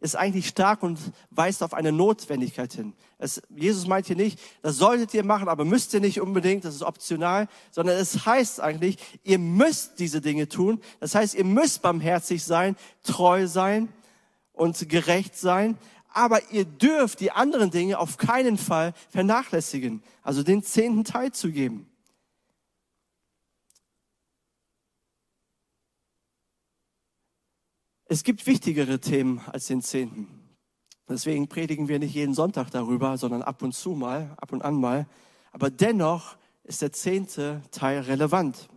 ist 0.00 0.16
eigentlich 0.16 0.48
stark 0.48 0.82
und 0.82 0.98
weist 1.30 1.62
auf 1.62 1.74
eine 1.74 1.92
Notwendigkeit 1.92 2.72
hin. 2.72 2.94
Es, 3.18 3.42
Jesus 3.54 3.86
meint 3.86 4.06
hier 4.06 4.16
nicht, 4.16 4.38
das 4.62 4.76
solltet 4.76 5.12
ihr 5.14 5.24
machen, 5.24 5.48
aber 5.48 5.64
müsst 5.64 5.92
ihr 5.94 6.00
nicht 6.00 6.20
unbedingt, 6.20 6.64
das 6.64 6.74
ist 6.74 6.82
optional, 6.82 7.48
sondern 7.70 7.96
es 7.96 8.24
heißt 8.26 8.60
eigentlich, 8.60 8.98
ihr 9.24 9.38
müsst 9.38 9.98
diese 9.98 10.20
Dinge 10.20 10.48
tun. 10.48 10.80
Das 11.00 11.14
heißt, 11.14 11.34
ihr 11.34 11.44
müsst 11.44 11.82
barmherzig 11.82 12.44
sein, 12.44 12.76
treu 13.02 13.46
sein 13.46 13.88
und 14.52 14.88
gerecht 14.88 15.36
sein 15.36 15.78
aber 16.16 16.50
ihr 16.50 16.64
dürft 16.64 17.20
die 17.20 17.30
anderen 17.30 17.70
Dinge 17.70 17.98
auf 17.98 18.16
keinen 18.16 18.56
Fall 18.56 18.94
vernachlässigen, 19.10 20.02
also 20.22 20.42
den 20.42 20.62
zehnten 20.62 21.04
Teil 21.04 21.30
zu 21.32 21.52
geben. 21.52 21.86
Es 28.06 28.24
gibt 28.24 28.46
wichtigere 28.46 28.98
Themen 28.98 29.42
als 29.52 29.66
den 29.66 29.82
Zehnten. 29.82 30.28
Deswegen 31.06 31.48
predigen 31.48 31.86
wir 31.86 31.98
nicht 31.98 32.14
jeden 32.14 32.32
Sonntag 32.32 32.70
darüber, 32.70 33.18
sondern 33.18 33.42
ab 33.42 33.62
und 33.62 33.72
zu 33.72 33.90
mal, 33.90 34.34
ab 34.38 34.52
und 34.52 34.62
an 34.62 34.74
mal. 34.74 35.06
Aber 35.52 35.68
dennoch 35.68 36.36
ist 36.64 36.80
der 36.80 36.92
zehnte 36.92 37.60
Teil 37.70 38.00
relevant. 38.00 38.68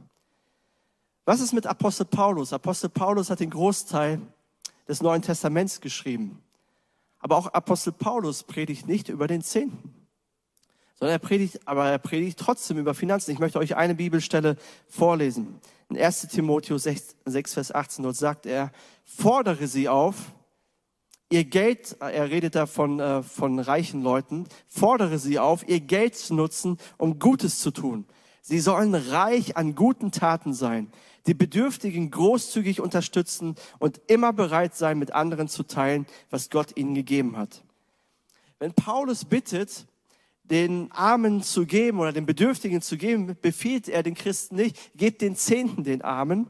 Was 1.24 1.40
ist 1.40 1.54
mit 1.54 1.66
Apostel 1.66 2.06
Paulus? 2.06 2.52
Apostel 2.52 2.90
Paulus 2.90 3.30
hat 3.30 3.40
den 3.40 3.50
Großteil 3.50 4.20
des 4.90 5.02
Neuen 5.02 5.22
Testaments 5.22 5.80
geschrieben. 5.80 6.44
Aber 7.20 7.38
auch 7.38 7.48
Apostel 7.48 7.92
Paulus 7.92 8.44
predigt 8.44 8.88
nicht 8.88 9.10
über 9.10 9.28
den 9.28 9.42
Zehnten, 9.42 9.94
sondern 10.96 11.16
er 11.16 11.20
predigt, 11.20 11.60
aber 11.66 11.90
er 11.90 12.00
predigt 12.00 12.40
trotzdem 12.40 12.78
über 12.78 12.94
Finanzen. 12.94 13.32
Ich 13.32 13.40
möchte 13.40 13.60
euch 13.60 13.76
eine 13.76 13.96
Bibelstelle 13.96 14.58
vorlesen. 14.88 15.60
In 15.90 15.98
1 15.98 16.28
Timotheus 16.28 16.84
6, 16.84 17.16
6 17.26 17.54
Vers 17.54 17.72
18, 17.74 18.04
dort 18.04 18.16
sagt 18.16 18.46
er, 18.46 18.72
fordere 19.06 19.68
sie 19.68 19.90
auf, 19.90 20.16
ihr 21.32 21.46
Geld, 21.46 21.98
er 22.00 22.30
redet 22.30 22.56
da 22.56 22.66
von, 22.66 23.00
äh, 23.00 23.24
von 23.24 23.60
reichen 23.60 24.02
Leuten, 24.02 24.46
fordere 24.68 25.20
sie 25.20 25.40
auf, 25.40 25.68
ihr 25.68 25.80
Geld 25.80 26.16
zu 26.16 26.34
nutzen, 26.34 26.78
um 26.98 27.20
Gutes 27.20 27.60
zu 27.60 27.72
tun. 27.72 28.06
Sie 28.42 28.60
sollen 28.60 28.96
reich 28.96 29.58
an 29.58 29.76
guten 29.76 30.12
Taten 30.12 30.54
sein 30.54 30.92
die 31.28 31.34
Bedürftigen 31.36 32.10
großzügig 32.12 32.82
unterstützen 32.82 33.56
und 33.78 34.02
immer 34.08 34.34
bereit 34.34 34.76
sein, 34.76 34.98
mit 34.98 35.14
anderen 35.14 35.48
zu 35.48 35.64
teilen, 35.64 36.08
was 36.32 36.50
Gott 36.50 36.76
ihnen 36.76 36.96
gegeben 36.96 37.38
hat. 37.38 37.64
Wenn 38.58 38.74
Paulus 38.74 39.26
bittet, 39.26 39.86
den 40.44 40.92
Armen 40.92 41.44
zu 41.44 41.68
geben 41.68 42.00
oder 42.00 42.12
den 42.12 42.26
Bedürftigen 42.26 42.82
zu 42.82 42.98
geben, 42.98 43.38
befiehlt 43.40 43.88
er 43.88 44.02
den 44.02 44.16
Christen 44.16 44.56
nicht, 44.56 44.76
gebt 44.96 45.22
den 45.22 45.36
Zehnten 45.36 45.84
den 45.84 46.02
Armen. 46.02 46.48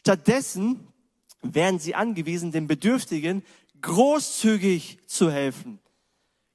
Stattdessen 0.00 0.88
werden 1.42 1.78
sie 1.78 1.94
angewiesen, 1.94 2.50
den 2.50 2.66
Bedürftigen 2.66 3.44
großzügig 3.80 4.98
zu 5.06 5.30
helfen. 5.30 5.78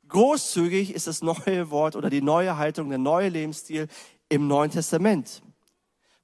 Großzügig 0.10 0.94
ist 0.94 1.08
das 1.08 1.22
neue 1.22 1.72
Wort 1.72 1.96
oder 1.96 2.10
die 2.10 2.22
neue 2.22 2.58
Haltung, 2.58 2.90
der 2.90 2.98
neue 2.98 3.30
Lebensstil 3.30 3.88
im 4.36 4.48
Neuen 4.48 4.72
Testament. 4.72 5.42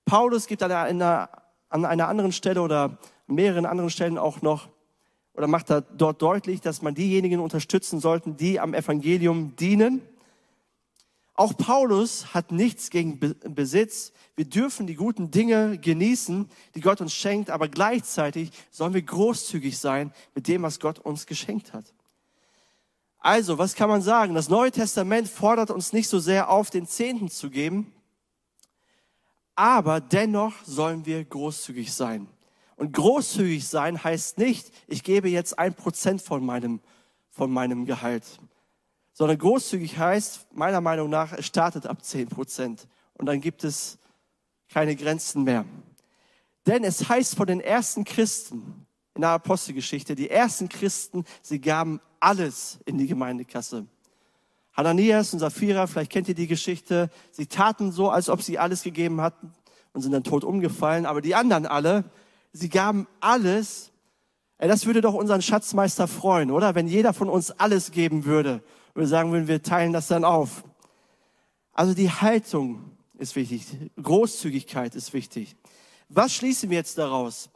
Paulus 0.06 0.48
gibt 0.48 0.62
an 0.64 0.72
einer, 0.72 1.30
an 1.70 1.86
einer 1.86 2.08
anderen 2.08 2.32
Stelle 2.32 2.62
oder 2.62 2.98
mehreren 3.28 3.66
anderen 3.66 3.90
Stellen 3.90 4.18
auch 4.18 4.42
noch 4.42 4.68
oder 5.34 5.48
macht 5.48 5.70
da 5.70 5.82
dort 5.82 6.22
deutlich, 6.22 6.62
dass 6.62 6.82
man 6.82 6.94
diejenigen 6.94 7.40
unterstützen 7.40 8.00
sollten, 8.00 8.36
die 8.36 8.60
am 8.60 8.74
Evangelium 8.74 9.56
dienen. 9.56 10.02
Auch 11.34 11.56
Paulus 11.56 12.34
hat 12.34 12.52
nichts 12.52 12.90
gegen 12.90 13.20
Besitz. 13.20 14.12
Wir 14.36 14.46
dürfen 14.46 14.86
die 14.86 14.96
guten 14.96 15.32
Dinge 15.32 15.78
genießen, 15.78 16.50
die 16.76 16.82
Gott 16.82 17.00
uns 17.00 17.14
schenkt, 17.14 17.50
aber 17.50 17.70
gleichzeitig 17.70 18.52
sollen 18.70 18.94
wir 18.94 19.02
großzügig 19.02 19.78
sein 19.80 20.14
mit 20.36 20.48
dem, 20.48 20.64
was 20.64 20.80
Gott 20.80 21.00
uns 21.00 21.26
geschenkt 21.26 21.74
hat. 21.74 21.86
Also, 23.20 23.58
was 23.58 23.76
kann 23.76 23.88
man 23.88 24.02
sagen? 24.02 24.34
Das 24.34 24.50
Neue 24.50 24.72
Testament 24.72 25.30
fordert 25.30 25.72
uns 25.72 25.94
nicht 25.94 26.10
so 26.10 26.20
sehr 26.20 26.50
auf, 26.50 26.70
den 26.70 26.88
Zehnten 26.88 27.30
zu 27.30 27.50
geben, 27.50 27.94
aber 29.56 30.00
dennoch 30.02 30.54
sollen 30.66 31.06
wir 31.06 31.24
großzügig 31.24 31.94
sein. 31.94 32.28
Und 32.78 32.94
großzügig 32.94 33.68
sein 33.68 34.04
heißt 34.04 34.38
nicht, 34.38 34.72
ich 34.88 35.04
gebe 35.04 35.30
jetzt 35.30 35.60
ein 35.60 35.74
Prozent 35.74 36.22
von 36.22 36.44
meinem, 36.44 36.80
von 37.30 37.52
meinem 37.52 37.86
Gehalt, 37.86 38.26
sondern 39.14 39.38
großzügig 39.38 39.98
heißt, 39.98 40.48
meiner 40.54 40.82
Meinung 40.82 41.10
nach, 41.10 41.34
es 41.34 41.46
startet 41.46 41.86
ab 41.86 42.04
zehn 42.04 42.28
Prozent 42.28 42.88
und 43.14 43.28
dann 43.28 43.40
gibt 43.40 43.64
es 43.64 44.00
keine 44.68 44.96
Grenzen 44.96 45.44
mehr. 45.44 45.66
Denn 46.66 46.84
es 46.84 47.08
heißt 47.08 47.36
von 47.36 47.48
den 47.48 47.60
ersten 47.60 48.04
Christen 48.04 48.88
in 49.14 49.22
der 49.22 49.32
Apostelgeschichte, 49.32 50.16
die 50.16 50.30
ersten 50.30 50.70
Christen, 50.70 51.26
sie 51.42 51.60
gaben 51.60 52.00
alles 52.20 52.80
in 52.86 52.98
die 52.98 53.08
Gemeindekasse. 53.08 53.86
Hananias 54.82 55.34
und 55.34 55.40
Sapphira, 55.40 55.88
vielleicht 55.88 56.12
kennt 56.12 56.28
ihr 56.28 56.36
die 56.36 56.48
Geschichte, 56.48 57.10
sie 57.32 57.48
taten 57.48 57.92
so, 57.92 58.10
als 58.10 58.30
ob 58.30 58.42
sie 58.42 58.60
alles 58.60 58.84
gegeben 58.84 59.22
hatten 59.22 59.54
und 59.94 60.02
sind 60.02 60.12
dann 60.12 60.24
tot 60.24 60.44
umgefallen, 60.44 61.06
aber 61.06 61.22
die 61.22 61.36
anderen 61.36 61.66
alle, 61.66 62.06
sie 62.52 62.70
gaben 62.70 63.08
alles. 63.20 63.92
Ey, 64.58 64.68
das 64.68 64.86
würde 64.86 65.02
doch 65.02 65.14
unseren 65.14 65.42
Schatzmeister 65.42 66.08
freuen, 66.08 66.52
oder? 66.52 66.76
Wenn 66.76 66.88
jeder 66.88 67.14
von 67.14 67.30
uns 67.30 67.52
alles 67.52 67.92
geben 67.92 68.26
würde 68.26 68.62
wir 68.96 69.08
sagen 69.08 69.32
würden, 69.32 69.48
wir 69.48 69.62
teilen 69.62 69.94
das 69.94 70.08
dann 70.08 70.24
auf. 70.24 70.64
Also 71.74 71.94
die 71.94 72.12
Haltung 72.12 72.98
ist 73.18 73.36
wichtig, 73.36 73.66
Großzügigkeit 74.02 74.96
ist 74.96 75.14
wichtig. 75.14 75.56
Was 76.10 76.34
schließen 76.34 76.70
wir 76.70 76.78
jetzt 76.78 76.98
daraus? 76.98 77.50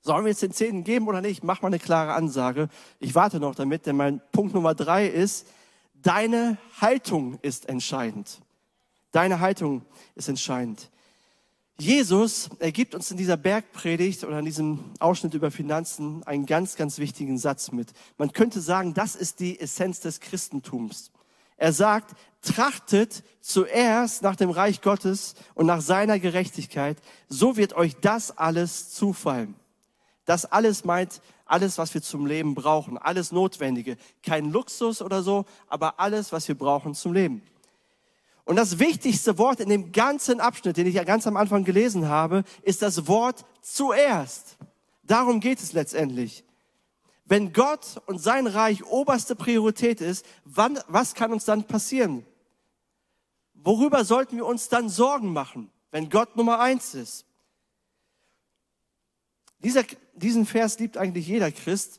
Sollen 0.00 0.24
wir 0.24 0.30
jetzt 0.30 0.42
den 0.42 0.52
Zehnten 0.52 0.84
geben 0.84 1.08
oder 1.08 1.20
nicht? 1.20 1.44
Mach 1.44 1.62
mal 1.62 1.68
eine 1.68 1.78
klare 1.78 2.14
Ansage. 2.14 2.68
Ich 2.98 3.14
warte 3.14 3.40
noch 3.40 3.54
damit, 3.54 3.86
denn 3.86 3.96
mein 3.96 4.20
Punkt 4.32 4.54
Nummer 4.54 4.74
drei 4.74 5.06
ist, 5.06 5.46
Deine 6.04 6.58
Haltung 6.82 7.38
ist 7.40 7.66
entscheidend. 7.68 8.42
Deine 9.10 9.40
Haltung 9.40 9.86
ist 10.14 10.28
entscheidend. 10.28 10.90
Jesus, 11.78 12.50
er 12.58 12.72
gibt 12.72 12.94
uns 12.94 13.10
in 13.10 13.16
dieser 13.16 13.38
Bergpredigt 13.38 14.22
oder 14.22 14.38
in 14.38 14.44
diesem 14.44 14.80
Ausschnitt 15.00 15.32
über 15.32 15.50
Finanzen 15.50 16.22
einen 16.24 16.44
ganz, 16.44 16.76
ganz 16.76 16.98
wichtigen 16.98 17.38
Satz 17.38 17.72
mit. 17.72 17.92
Man 18.18 18.32
könnte 18.32 18.60
sagen, 18.60 18.92
das 18.92 19.16
ist 19.16 19.40
die 19.40 19.58
Essenz 19.58 20.00
des 20.00 20.20
Christentums. 20.20 21.10
Er 21.56 21.72
sagt, 21.72 22.14
trachtet 22.42 23.24
zuerst 23.40 24.22
nach 24.22 24.36
dem 24.36 24.50
Reich 24.50 24.82
Gottes 24.82 25.34
und 25.54 25.64
nach 25.64 25.80
seiner 25.80 26.18
Gerechtigkeit, 26.18 26.98
so 27.28 27.56
wird 27.56 27.72
euch 27.72 27.96
das 27.96 28.36
alles 28.36 28.90
zufallen. 28.90 29.54
Das 30.24 30.46
alles 30.46 30.84
meint 30.84 31.20
alles, 31.44 31.76
was 31.78 31.92
wir 31.92 32.02
zum 32.02 32.26
Leben 32.26 32.54
brauchen, 32.54 32.96
alles 32.96 33.32
Notwendige. 33.32 33.96
Kein 34.22 34.50
Luxus 34.50 35.02
oder 35.02 35.22
so, 35.22 35.44
aber 35.68 36.00
alles, 36.00 36.32
was 36.32 36.48
wir 36.48 36.54
brauchen 36.54 36.94
zum 36.94 37.12
Leben. 37.12 37.42
Und 38.44 38.56
das 38.56 38.78
wichtigste 38.78 39.38
Wort 39.38 39.60
in 39.60 39.68
dem 39.68 39.92
ganzen 39.92 40.40
Abschnitt, 40.40 40.76
den 40.76 40.86
ich 40.86 40.94
ja 40.94 41.04
ganz 41.04 41.26
am 41.26 41.36
Anfang 41.36 41.64
gelesen 41.64 42.08
habe, 42.08 42.44
ist 42.62 42.82
das 42.82 43.06
Wort 43.06 43.44
zuerst. 43.62 44.58
Darum 45.02 45.40
geht 45.40 45.60
es 45.60 45.72
letztendlich. 45.72 46.44
Wenn 47.26 47.54
Gott 47.54 48.02
und 48.06 48.18
sein 48.20 48.46
Reich 48.46 48.84
oberste 48.84 49.34
Priorität 49.34 50.02
ist, 50.02 50.26
wann, 50.44 50.78
was 50.88 51.14
kann 51.14 51.32
uns 51.32 51.46
dann 51.46 51.64
passieren? 51.64 52.26
Worüber 53.54 54.04
sollten 54.04 54.36
wir 54.36 54.44
uns 54.44 54.68
dann 54.68 54.90
Sorgen 54.90 55.32
machen, 55.32 55.70
wenn 55.90 56.10
Gott 56.10 56.36
Nummer 56.36 56.60
eins 56.60 56.94
ist? 56.94 57.24
Dieser, 59.64 59.84
diesen 60.14 60.44
Vers 60.44 60.78
liebt 60.78 60.98
eigentlich 60.98 61.26
jeder 61.26 61.50
Christ. 61.50 61.98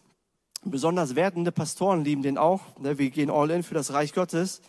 Besonders 0.64 1.16
werdende 1.16 1.52
Pastoren 1.52 2.06
lieben 2.06 2.22
den 2.22 2.38
auch. 2.38 2.62
Ne, 2.80 2.98
wir 2.98 3.10
gehen 3.10 3.30
all 3.30 3.50
in 3.50 3.64
für 3.64 3.74
das 3.74 3.92
Reich 3.92 4.14
Gottes. 4.14 4.62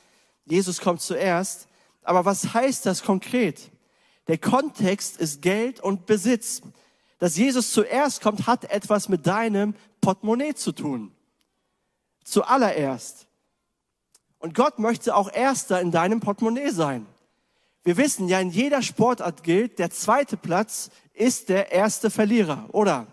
Jesus 0.46 0.80
kommt 0.80 1.02
zuerst. 1.02 1.68
Aber 2.02 2.24
was 2.24 2.54
heißt 2.54 2.86
das 2.86 3.02
konkret? 3.02 3.70
Der 4.28 4.38
Kontext 4.38 5.18
ist 5.18 5.42
Geld 5.42 5.80
und 5.80 6.06
Besitz. 6.06 6.62
Dass 7.18 7.36
Jesus 7.36 7.70
zuerst 7.70 8.22
kommt, 8.22 8.46
hat 8.46 8.64
etwas 8.64 9.08
mit 9.08 9.26
deinem 9.26 9.74
Portemonnaie 10.00 10.54
zu 10.54 10.72
tun. 10.72 11.12
Zuallererst. 12.24 13.26
Und 14.38 14.54
Gott 14.54 14.78
möchte 14.78 15.14
auch 15.14 15.32
Erster 15.32 15.80
in 15.80 15.90
deinem 15.90 16.20
Portemonnaie 16.20 16.70
sein. 16.70 17.06
Wir 17.86 17.96
wissen 17.98 18.26
ja, 18.26 18.40
in 18.40 18.50
jeder 18.50 18.82
Sportart 18.82 19.44
gilt, 19.44 19.78
der 19.78 19.90
zweite 19.90 20.36
Platz 20.36 20.90
ist 21.14 21.48
der 21.48 21.70
erste 21.70 22.10
Verlierer, 22.10 22.68
oder? 22.72 23.06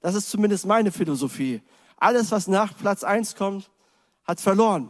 Das 0.00 0.14
ist 0.14 0.30
zumindest 0.30 0.64
meine 0.64 0.90
Philosophie. 0.90 1.60
Alles, 1.98 2.30
was 2.30 2.46
nach 2.46 2.74
Platz 2.74 3.04
eins 3.04 3.36
kommt, 3.36 3.70
hat 4.24 4.40
verloren. 4.40 4.88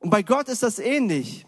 Und 0.00 0.10
bei 0.10 0.22
Gott 0.22 0.50
ist 0.50 0.62
das 0.62 0.78
ähnlich. 0.78 1.46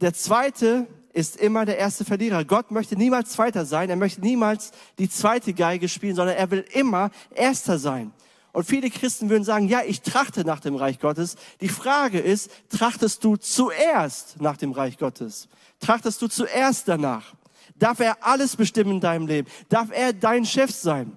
Der 0.00 0.14
zweite 0.14 0.86
ist 1.12 1.38
immer 1.38 1.64
der 1.64 1.78
erste 1.78 2.04
Verlierer. 2.04 2.44
Gott 2.44 2.70
möchte 2.70 2.94
niemals 2.94 3.30
Zweiter 3.30 3.66
sein. 3.66 3.90
Er 3.90 3.96
möchte 3.96 4.20
niemals 4.20 4.70
die 5.00 5.10
zweite 5.10 5.54
Geige 5.54 5.88
spielen, 5.88 6.14
sondern 6.14 6.36
er 6.36 6.52
will 6.52 6.64
immer 6.72 7.10
Erster 7.34 7.80
sein. 7.80 8.12
Und 8.52 8.64
viele 8.64 8.90
Christen 8.90 9.28
würden 9.28 9.42
sagen, 9.42 9.66
ja, 9.66 9.82
ich 9.84 10.02
trachte 10.02 10.44
nach 10.44 10.60
dem 10.60 10.76
Reich 10.76 11.00
Gottes. 11.00 11.34
Die 11.60 11.68
Frage 11.68 12.20
ist, 12.20 12.50
trachtest 12.70 13.24
du 13.24 13.36
zuerst 13.36 14.40
nach 14.40 14.56
dem 14.56 14.70
Reich 14.70 14.98
Gottes? 14.98 15.48
Trachtest 15.80 16.20
du 16.22 16.28
zuerst 16.28 16.88
danach? 16.88 17.34
Darf 17.76 18.00
er 18.00 18.24
alles 18.24 18.56
bestimmen 18.56 18.92
in 18.92 19.00
deinem 19.00 19.26
Leben? 19.26 19.48
Darf 19.68 19.90
er 19.92 20.12
dein 20.12 20.44
Chef 20.44 20.70
sein? 20.70 21.12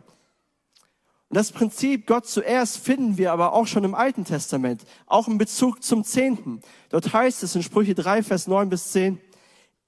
Und 1.29 1.35
das 1.35 1.51
Prinzip 1.51 2.07
Gott 2.07 2.27
zuerst 2.27 2.77
finden 2.77 3.17
wir 3.17 3.31
aber 3.31 3.53
auch 3.53 3.67
schon 3.67 3.83
im 3.83 3.93
Alten 3.93 4.25
Testament, 4.25 4.83
auch 5.05 5.27
in 5.27 5.37
Bezug 5.37 5.83
zum 5.83 6.03
Zehnten. 6.03 6.61
Dort 6.89 7.13
heißt 7.13 7.43
es 7.43 7.55
in 7.55 7.61
Sprüche 7.61 7.93
3, 7.93 8.23
Vers 8.23 8.47
9 8.47 8.69
bis 8.69 8.91
10, 8.91 9.21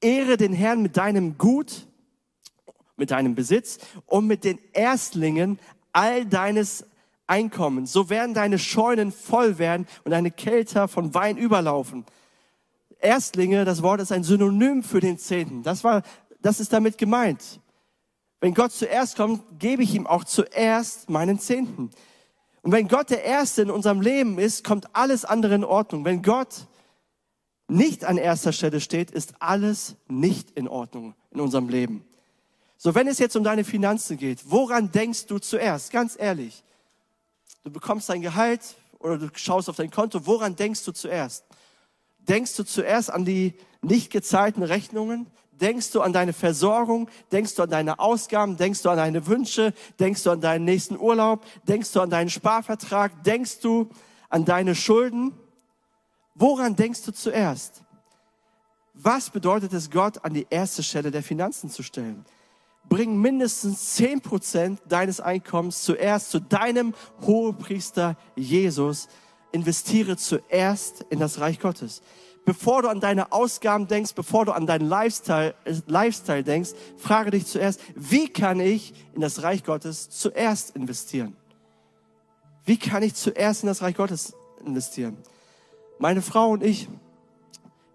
Ehre 0.01 0.37
den 0.37 0.53
Herrn 0.53 0.83
mit 0.83 0.97
deinem 0.97 1.39
Gut, 1.39 1.87
mit 2.95 3.09
deinem 3.09 3.33
Besitz 3.33 3.79
und 4.05 4.27
mit 4.27 4.43
den 4.43 4.59
Erstlingen 4.73 5.59
all 5.91 6.25
deines 6.25 6.85
Einkommen. 7.25 7.87
So 7.87 8.09
werden 8.09 8.35
deine 8.35 8.59
Scheunen 8.59 9.11
voll 9.11 9.57
werden 9.57 9.87
und 10.03 10.11
deine 10.11 10.29
Kelter 10.29 10.87
von 10.87 11.13
Wein 11.15 11.37
überlaufen. 11.37 12.05
Erstlinge, 13.01 13.65
das 13.65 13.81
Wort 13.81 14.01
ist 14.01 14.11
ein 14.11 14.23
Synonym 14.23 14.83
für 14.83 14.99
den 14.99 15.17
Zehnten. 15.17 15.63
Das 15.63 15.83
war, 15.83 16.03
das 16.41 16.59
ist 16.59 16.73
damit 16.73 16.97
gemeint. 16.97 17.59
Wenn 18.39 18.53
Gott 18.53 18.71
zuerst 18.71 19.17
kommt, 19.17 19.43
gebe 19.59 19.83
ich 19.83 19.93
ihm 19.93 20.07
auch 20.07 20.23
zuerst 20.23 21.09
meinen 21.09 21.39
Zehnten. 21.39 21.91
Und 22.61 22.71
wenn 22.71 22.87
Gott 22.87 23.09
der 23.09 23.23
Erste 23.23 23.63
in 23.63 23.71
unserem 23.71 24.01
Leben 24.01 24.39
ist, 24.39 24.63
kommt 24.63 24.95
alles 24.95 25.25
andere 25.25 25.55
in 25.55 25.63
Ordnung. 25.63 26.05
Wenn 26.05 26.21
Gott 26.21 26.67
nicht 27.67 28.05
an 28.05 28.17
erster 28.17 28.53
Stelle 28.53 28.81
steht, 28.81 29.11
ist 29.11 29.35
alles 29.39 29.95
nicht 30.07 30.51
in 30.51 30.67
Ordnung 30.67 31.15
in 31.31 31.39
unserem 31.39 31.69
Leben. 31.69 32.05
So, 32.77 32.95
wenn 32.95 33.07
es 33.07 33.19
jetzt 33.19 33.35
um 33.35 33.43
deine 33.43 33.63
Finanzen 33.63 34.17
geht, 34.17 34.49
woran 34.49 34.91
denkst 34.91 35.27
du 35.27 35.37
zuerst? 35.37 35.91
Ganz 35.91 36.15
ehrlich 36.19 36.63
du 37.63 37.71
bekommst 37.71 38.09
dein 38.09 38.21
Gehalt 38.21 38.75
oder 38.99 39.17
du 39.17 39.29
schaust 39.33 39.69
auf 39.69 39.75
dein 39.75 39.91
Konto, 39.91 40.25
woran 40.25 40.55
denkst 40.55 40.83
du 40.83 40.91
zuerst? 40.91 41.45
Denkst 42.31 42.55
du 42.55 42.63
zuerst 42.63 43.11
an 43.11 43.25
die 43.25 43.55
nicht 43.81 44.09
gezahlten 44.09 44.63
Rechnungen? 44.63 45.27
Denkst 45.51 45.91
du 45.91 45.99
an 45.99 46.13
deine 46.13 46.31
Versorgung? 46.31 47.09
Denkst 47.33 47.55
du 47.55 47.63
an 47.63 47.69
deine 47.69 47.99
Ausgaben? 47.99 48.55
Denkst 48.55 48.83
du 48.83 48.89
an 48.89 48.95
deine 48.95 49.27
Wünsche? 49.27 49.73
Denkst 49.99 50.23
du 50.23 50.31
an 50.31 50.39
deinen 50.39 50.63
nächsten 50.63 50.97
Urlaub? 50.97 51.43
Denkst 51.67 51.91
du 51.91 51.99
an 51.99 52.09
deinen 52.09 52.29
Sparvertrag? 52.29 53.21
Denkst 53.25 53.59
du 53.59 53.89
an 54.29 54.45
deine 54.45 54.75
Schulden? 54.75 55.33
Woran 56.33 56.77
denkst 56.77 57.03
du 57.03 57.11
zuerst? 57.11 57.83
Was 58.93 59.29
bedeutet 59.29 59.73
es, 59.73 59.91
Gott 59.91 60.23
an 60.23 60.33
die 60.33 60.47
erste 60.49 60.83
Stelle 60.83 61.11
der 61.11 61.23
Finanzen 61.23 61.69
zu 61.69 61.83
stellen? 61.83 62.23
bring 62.89 63.21
mindestens 63.21 63.93
zehn 63.95 64.21
Prozent 64.21 64.81
deines 64.87 65.21
Einkommens 65.21 65.83
zuerst 65.83 66.31
zu 66.31 66.39
deinem 66.39 66.93
Hohepriester 67.21 68.17
Jesus. 68.35 69.07
Investiere 69.51 70.17
zuerst 70.17 71.05
in 71.09 71.19
das 71.19 71.39
Reich 71.39 71.59
Gottes. 71.59 72.01
Bevor 72.43 72.81
du 72.81 72.89
an 72.89 72.99
deine 72.99 73.31
Ausgaben 73.31 73.87
denkst, 73.87 74.13
bevor 74.15 74.45
du 74.45 74.51
an 74.51 74.65
deinen 74.65 74.87
Lifestyle, 74.87 75.53
Lifestyle 75.85 76.43
denkst, 76.43 76.71
frage 76.97 77.31
dich 77.31 77.45
zuerst, 77.45 77.79
wie 77.95 78.27
kann 78.27 78.59
ich 78.59 78.93
in 79.13 79.21
das 79.21 79.43
Reich 79.43 79.63
Gottes 79.63 80.09
zuerst 80.09 80.75
investieren? 80.75 81.35
Wie 82.65 82.77
kann 82.77 83.03
ich 83.03 83.13
zuerst 83.13 83.63
in 83.63 83.67
das 83.67 83.81
Reich 83.81 83.95
Gottes 83.95 84.33
investieren? 84.65 85.17
Meine 85.99 86.23
Frau 86.23 86.49
und 86.49 86.63
ich, 86.63 86.87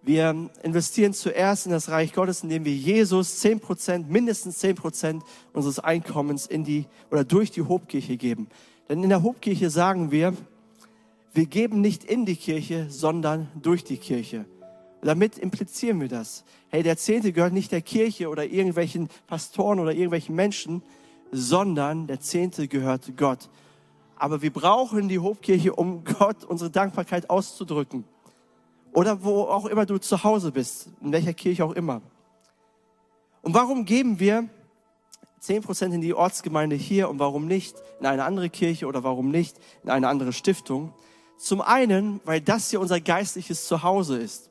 wir 0.03 0.49
investieren 0.63 1.13
zuerst 1.13 1.67
in 1.67 1.73
das 1.73 1.89
Reich 1.89 2.13
Gottes, 2.13 2.45
indem 2.45 2.65
wir 2.65 2.75
Jesus 2.75 3.41
zehn 3.41 3.59
Prozent, 3.59 4.09
mindestens 4.09 4.59
zehn 4.59 4.77
Prozent 4.77 5.25
unseres 5.53 5.81
Einkommens 5.81 6.47
in 6.47 6.63
die 6.63 6.87
oder 7.11 7.25
durch 7.25 7.51
die 7.51 7.63
Hobkirche 7.63 8.17
geben. 8.17 8.49
Denn 8.89 9.03
in 9.03 9.09
der 9.09 9.25
Hobkirche 9.25 9.71
sagen 9.71 10.13
wir, 10.13 10.35
wir 11.37 11.47
geben 11.47 11.83
nicht 11.83 12.03
in 12.03 12.25
die 12.25 12.37
Kirche, 12.37 12.87
sondern 12.89 13.49
durch 13.61 13.85
die 13.85 13.99
Kirche. 13.99 14.47
Damit 15.03 15.37
implizieren 15.37 16.01
wir 16.01 16.09
das. 16.09 16.45
Hey, 16.71 16.83
der 16.83 16.97
Zehnte 16.97 17.31
gehört 17.33 17.53
nicht 17.53 17.73
der 17.73 17.83
Kirche 17.83 18.31
oder 18.31 18.47
irgendwelchen 18.47 19.11
Pastoren 19.27 19.79
oder 19.79 19.93
irgendwelchen 19.93 20.35
Menschen, 20.35 20.83
sondern 21.31 22.07
der 22.07 22.21
Zehnte 22.21 22.69
gehört 22.69 23.19
Gott. 23.19 23.51
Aber 24.17 24.41
wir 24.41 24.51
brauchen 24.51 25.09
die 25.09 25.19
Hobkirche, 25.19 25.75
um 25.75 26.05
Gott 26.19 26.43
unsere 26.45 26.71
Dankbarkeit 26.71 27.29
auszudrücken 27.29 28.05
oder 28.95 29.23
wo 29.23 29.43
auch 29.43 29.67
immer 29.67 29.85
du 29.85 29.99
zu 29.99 30.25
Hause 30.25 30.53
bist, 30.53 30.89
in 31.03 31.13
welcher 31.13 31.35
Kirche 31.35 31.67
auch 31.67 31.73
immer. 31.73 32.01
Und 33.43 33.53
warum 33.53 33.85
geben 33.85 34.19
wir 34.21 34.49
10% 35.43 35.93
in 35.93 36.01
die 36.01 36.15
Ortsgemeinde 36.15 36.77
hier 36.77 37.11
und 37.11 37.19
warum 37.19 37.47
nicht 37.47 37.77
in 38.01 38.07
eine 38.07 38.25
andere 38.25 38.49
Kirche 38.49 38.87
oder 38.87 39.05
warum 39.05 39.31
nicht 39.31 39.59
in 39.85 39.91
eine 39.91 40.09
andere 40.09 40.33
Stiftung? 40.33 40.95
Zum 41.37 41.61
einen, 41.61 42.21
weil 42.25 42.41
das 42.41 42.71
hier 42.71 42.81
unser 42.81 43.01
geistliches 43.01 43.67
Zuhause 43.67 44.19
ist. 44.19 44.51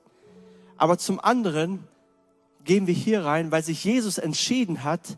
Aber 0.77 0.97
zum 0.97 1.19
anderen 1.19 1.87
gehen 2.63 2.87
wir 2.87 2.93
hier 2.93 3.23
rein, 3.25 3.51
weil 3.51 3.63
sich 3.63 3.83
Jesus 3.83 4.17
entschieden 4.17 4.83
hat, 4.83 5.17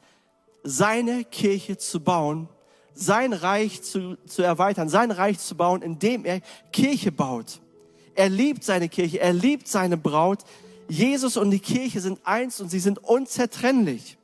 seine 0.64 1.24
Kirche 1.24 1.78
zu 1.78 2.00
bauen, 2.00 2.50
sein 2.94 3.34
Reich 3.34 3.82
zu, 3.84 4.18
zu 4.26 4.42
erweitern, 4.42 4.90
sein 4.90 5.12
Reich 5.12 5.40
zu 5.40 5.56
bauen, 5.56 5.82
indem 5.82 6.26
er 6.26 6.42
Kirche 6.72 7.12
baut. 7.12 7.62
Er 8.16 8.30
liebt 8.30 8.64
seine 8.64 8.90
Kirche, 8.90 9.20
er 9.20 9.34
liebt 9.34 9.68
seine 9.68 9.98
Braut. 9.98 10.40
Jesus 10.90 11.38
und 11.38 11.52
die 11.52 11.60
Kirche 11.60 12.02
sind 12.02 12.20
eins 12.26 12.60
und 12.60 12.70
sie 12.70 12.80
sind 12.80 13.04
unzertrennlich. 13.04 14.17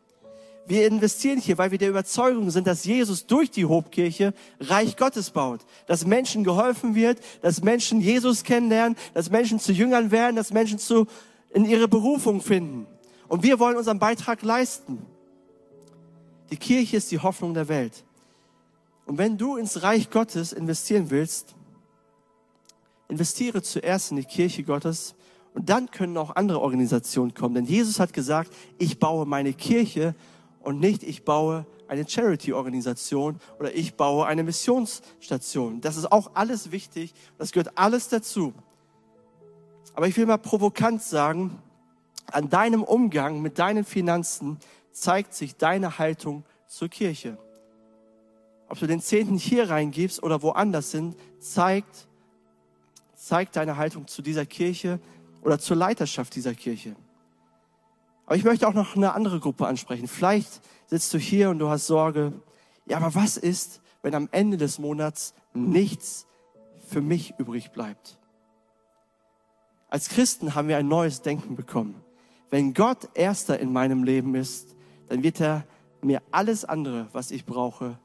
Wir 0.66 0.88
investieren 0.88 1.40
hier, 1.40 1.58
weil 1.58 1.72
wir 1.72 1.78
der 1.78 1.90
Überzeugung 1.90 2.50
sind, 2.50 2.68
dass 2.68 2.86
Jesus 2.86 3.26
durch 3.26 3.52
die 3.52 3.66
Hobkirche 3.66 4.34
Reich 4.62 4.96
Gottes 4.96 5.32
baut. 5.32 5.62
Dass 5.88 6.06
Menschen 6.06 6.44
geholfen 6.44 6.96
wird, 6.96 7.20
dass 7.42 7.62
Menschen 7.62 8.00
Jesus 8.00 8.44
kennenlernen, 8.44 8.98
dass 9.14 9.30
Menschen 9.30 9.60
zu 9.60 9.74
Jüngern 9.74 10.12
werden, 10.12 10.36
dass 10.36 10.54
Menschen 10.54 10.80
zu, 10.80 11.08
in 11.50 11.66
ihre 11.66 11.88
Berufung 11.88 12.42
finden. 12.42 12.88
Und 13.28 13.44
wir 13.44 13.60
wollen 13.60 13.78
unseren 13.78 14.00
Beitrag 14.00 14.42
leisten. 14.42 15.06
Die 16.50 16.58
Kirche 16.58 16.98
ist 16.98 17.12
die 17.12 17.20
Hoffnung 17.20 17.54
der 17.54 17.68
Welt. 17.68 18.04
Und 19.06 19.18
wenn 19.18 19.38
du 19.38 19.58
ins 19.58 19.84
Reich 19.84 20.10
Gottes 20.10 20.54
investieren 20.54 21.10
willst, 21.10 21.56
investiere 23.10 23.62
zuerst 23.62 24.12
in 24.12 24.18
die 24.18 24.24
Kirche 24.24 24.64
Gottes 24.64 25.16
und 25.54 25.70
dann 25.70 25.92
können 25.92 26.18
auch 26.18 26.36
andere 26.36 26.62
Organisationen 26.62 27.34
kommen. 27.34 27.56
Denn 27.56 27.66
Jesus 27.66 28.00
hat 28.00 28.14
gesagt, 28.14 28.54
ich 28.78 29.00
baue 29.00 29.26
meine 29.26 29.54
Kirche 29.54 30.16
und 30.64 30.80
nicht 30.80 31.04
ich 31.04 31.24
baue 31.24 31.66
eine 31.88 32.08
Charity-Organisation 32.08 33.40
oder 33.60 33.76
ich 33.76 33.96
baue 33.96 34.26
eine 34.26 34.44
Missionsstation. 34.44 35.82
Das 35.82 35.98
ist 35.98 36.12
auch 36.12 36.32
alles 36.34 36.72
wichtig. 36.72 37.14
Das 37.38 37.52
gehört 37.52 37.78
alles 37.78 38.08
dazu. 38.08 38.54
Aber 39.94 40.08
ich 40.08 40.18
will 40.18 40.26
mal 40.26 40.38
provokant 40.38 41.04
sagen, 41.04 41.62
an 42.32 42.50
deinem 42.50 42.84
Umgang 42.84 43.42
mit 43.42 43.60
deinen 43.60 43.84
Finanzen 43.84 44.58
zeigt 44.92 45.34
sich 45.34 45.56
deine 45.58 46.00
Haltung 46.00 46.44
zur 46.68 46.90
Kirche. 46.90 47.38
ob 48.70 48.80
du 48.80 48.88
den 48.88 49.02
Zehnten 49.02 49.38
hier 49.38 49.70
reingibst 49.70 50.24
oder 50.24 50.42
woanders 50.42 50.90
sind, 50.90 51.16
zeigt, 51.38 52.08
zeigt 53.14 53.56
deine 53.56 53.78
Haltung 53.78 54.08
zu 54.08 54.24
dieser 54.24 54.48
Kirche 54.48 55.00
oder 55.44 55.60
zur 55.60 55.78
Leiterschaft 55.78 56.34
dieser 56.34 56.56
Kirche. 56.56 56.96
Aber 58.26 58.36
ich 58.36 58.44
möchte 58.44 58.68
auch 58.68 58.74
noch 58.74 58.96
eine 58.96 59.14
andere 59.14 59.40
Gruppe 59.40 59.68
ansprechen. 59.68 60.08
Vielleicht 60.08 60.62
sitzt 60.88 61.14
du 61.14 61.18
hier 61.18 61.50
und 61.50 61.60
du 61.60 61.70
hast 61.70 61.88
Sorge. 61.88 62.34
Ja, 62.86 62.98
aber 62.98 63.14
was 63.16 63.38
ist, 63.38 63.82
wenn 64.02 64.16
am 64.16 64.30
Ende 64.32 64.58
des 64.58 64.80
Monats 64.80 65.34
nichts 65.54 66.28
für 66.88 67.02
mich 67.02 67.34
übrig 67.38 67.72
bleibt? 67.72 68.18
Als 69.90 70.10
Christen 70.10 70.56
haben 70.56 70.68
wir 70.68 70.78
ein 70.78 70.88
neues 70.88 71.22
Denken 71.22 71.56
bekommen. 71.56 72.02
Wenn 72.50 72.74
Gott 72.74 73.10
erster 73.14 73.60
in 73.60 73.72
meinem 73.72 74.04
Leben 74.04 74.36
ist, 74.36 74.76
dann 75.08 75.24
wird 75.24 75.40
er 75.40 75.66
mir 76.02 76.22
alles 76.32 76.66
andere, 76.66 77.08
was 77.14 77.32
ich 77.32 77.46
brauche, 77.46 77.98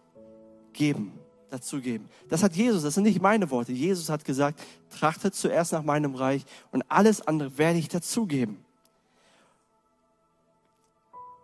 geben, 0.73 1.13
dazu 1.51 1.81
geben. 1.81 2.09
Das 2.29 2.43
hat 2.43 2.55
Jesus, 2.55 2.83
das 2.83 2.95
sind 2.95 3.05
nicht 3.05 3.21
meine 3.21 3.51
Worte. 3.51 3.73
Jesus 3.73 4.09
hat 4.09 4.25
gesagt, 4.25 4.61
trachtet 4.91 5.35
zuerst 5.35 5.73
nach 5.73 5.83
meinem 5.83 6.15
Reich 6.15 6.45
und 6.73 6.85
alles 6.89 7.27
andere 7.27 7.59
werde 7.59 7.79
ich 7.79 7.89
dazugeben. 7.89 8.65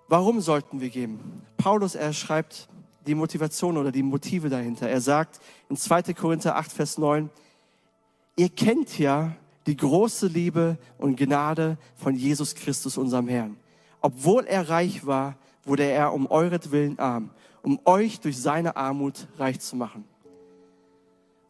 Warum 0.09 0.41
sollten 0.41 0.81
wir 0.81 0.91
geben? 0.91 1.43
Paulus, 1.57 1.95
er 1.95 2.13
schreibt 2.13 2.69
die 3.07 3.15
Motivation 3.15 3.77
oder 3.77 3.93
die 3.93 4.03
Motive 4.03 4.49
dahinter. 4.49 4.89
Er 4.89 5.01
sagt 5.01 5.41
in 5.69 5.77
2. 5.77 6.15
Korinther 6.15 6.57
8, 6.57 6.73
Vers 6.73 6.99
9, 6.99 7.31
ihr 8.37 8.49
kennt 8.49 8.99
ja 8.99 9.35
die 9.67 9.77
große 9.77 10.27
Liebe 10.27 10.79
und 10.99 11.17
Gnade 11.17 11.79
von 11.97 12.17
Jesus 12.17 12.55
Christus, 12.55 12.99
unserem 12.99 13.29
Herrn. 13.29 13.57
Obwohl 14.01 14.45
er 14.45 14.69
reich 14.69 15.07
war, 15.07 15.37
wurde 15.65 15.85
er 15.85 16.13
um 16.13 16.31
euretwillen 16.31 16.99
arm, 16.99 17.31
um 17.63 17.81
euch 17.87 18.21
durch 18.21 18.39
seine 18.39 18.77
Armut 18.77 19.27
reich 19.39 19.61
zu 19.61 19.77
machen. 19.77 20.05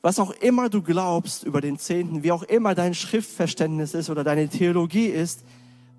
Was 0.02 0.20
auch 0.20 0.30
immer 0.30 0.68
du 0.68 0.82
glaubst 0.82 1.44
über 1.44 1.60
den 1.60 1.78
Zehnten, 1.78 2.22
wie 2.22 2.30
auch 2.30 2.42
immer 2.42 2.74
dein 2.74 2.94
Schriftverständnis 2.94 3.94
ist 3.94 4.10
oder 4.10 4.22
deine 4.22 4.48
Theologie 4.48 5.06
ist, 5.06 5.44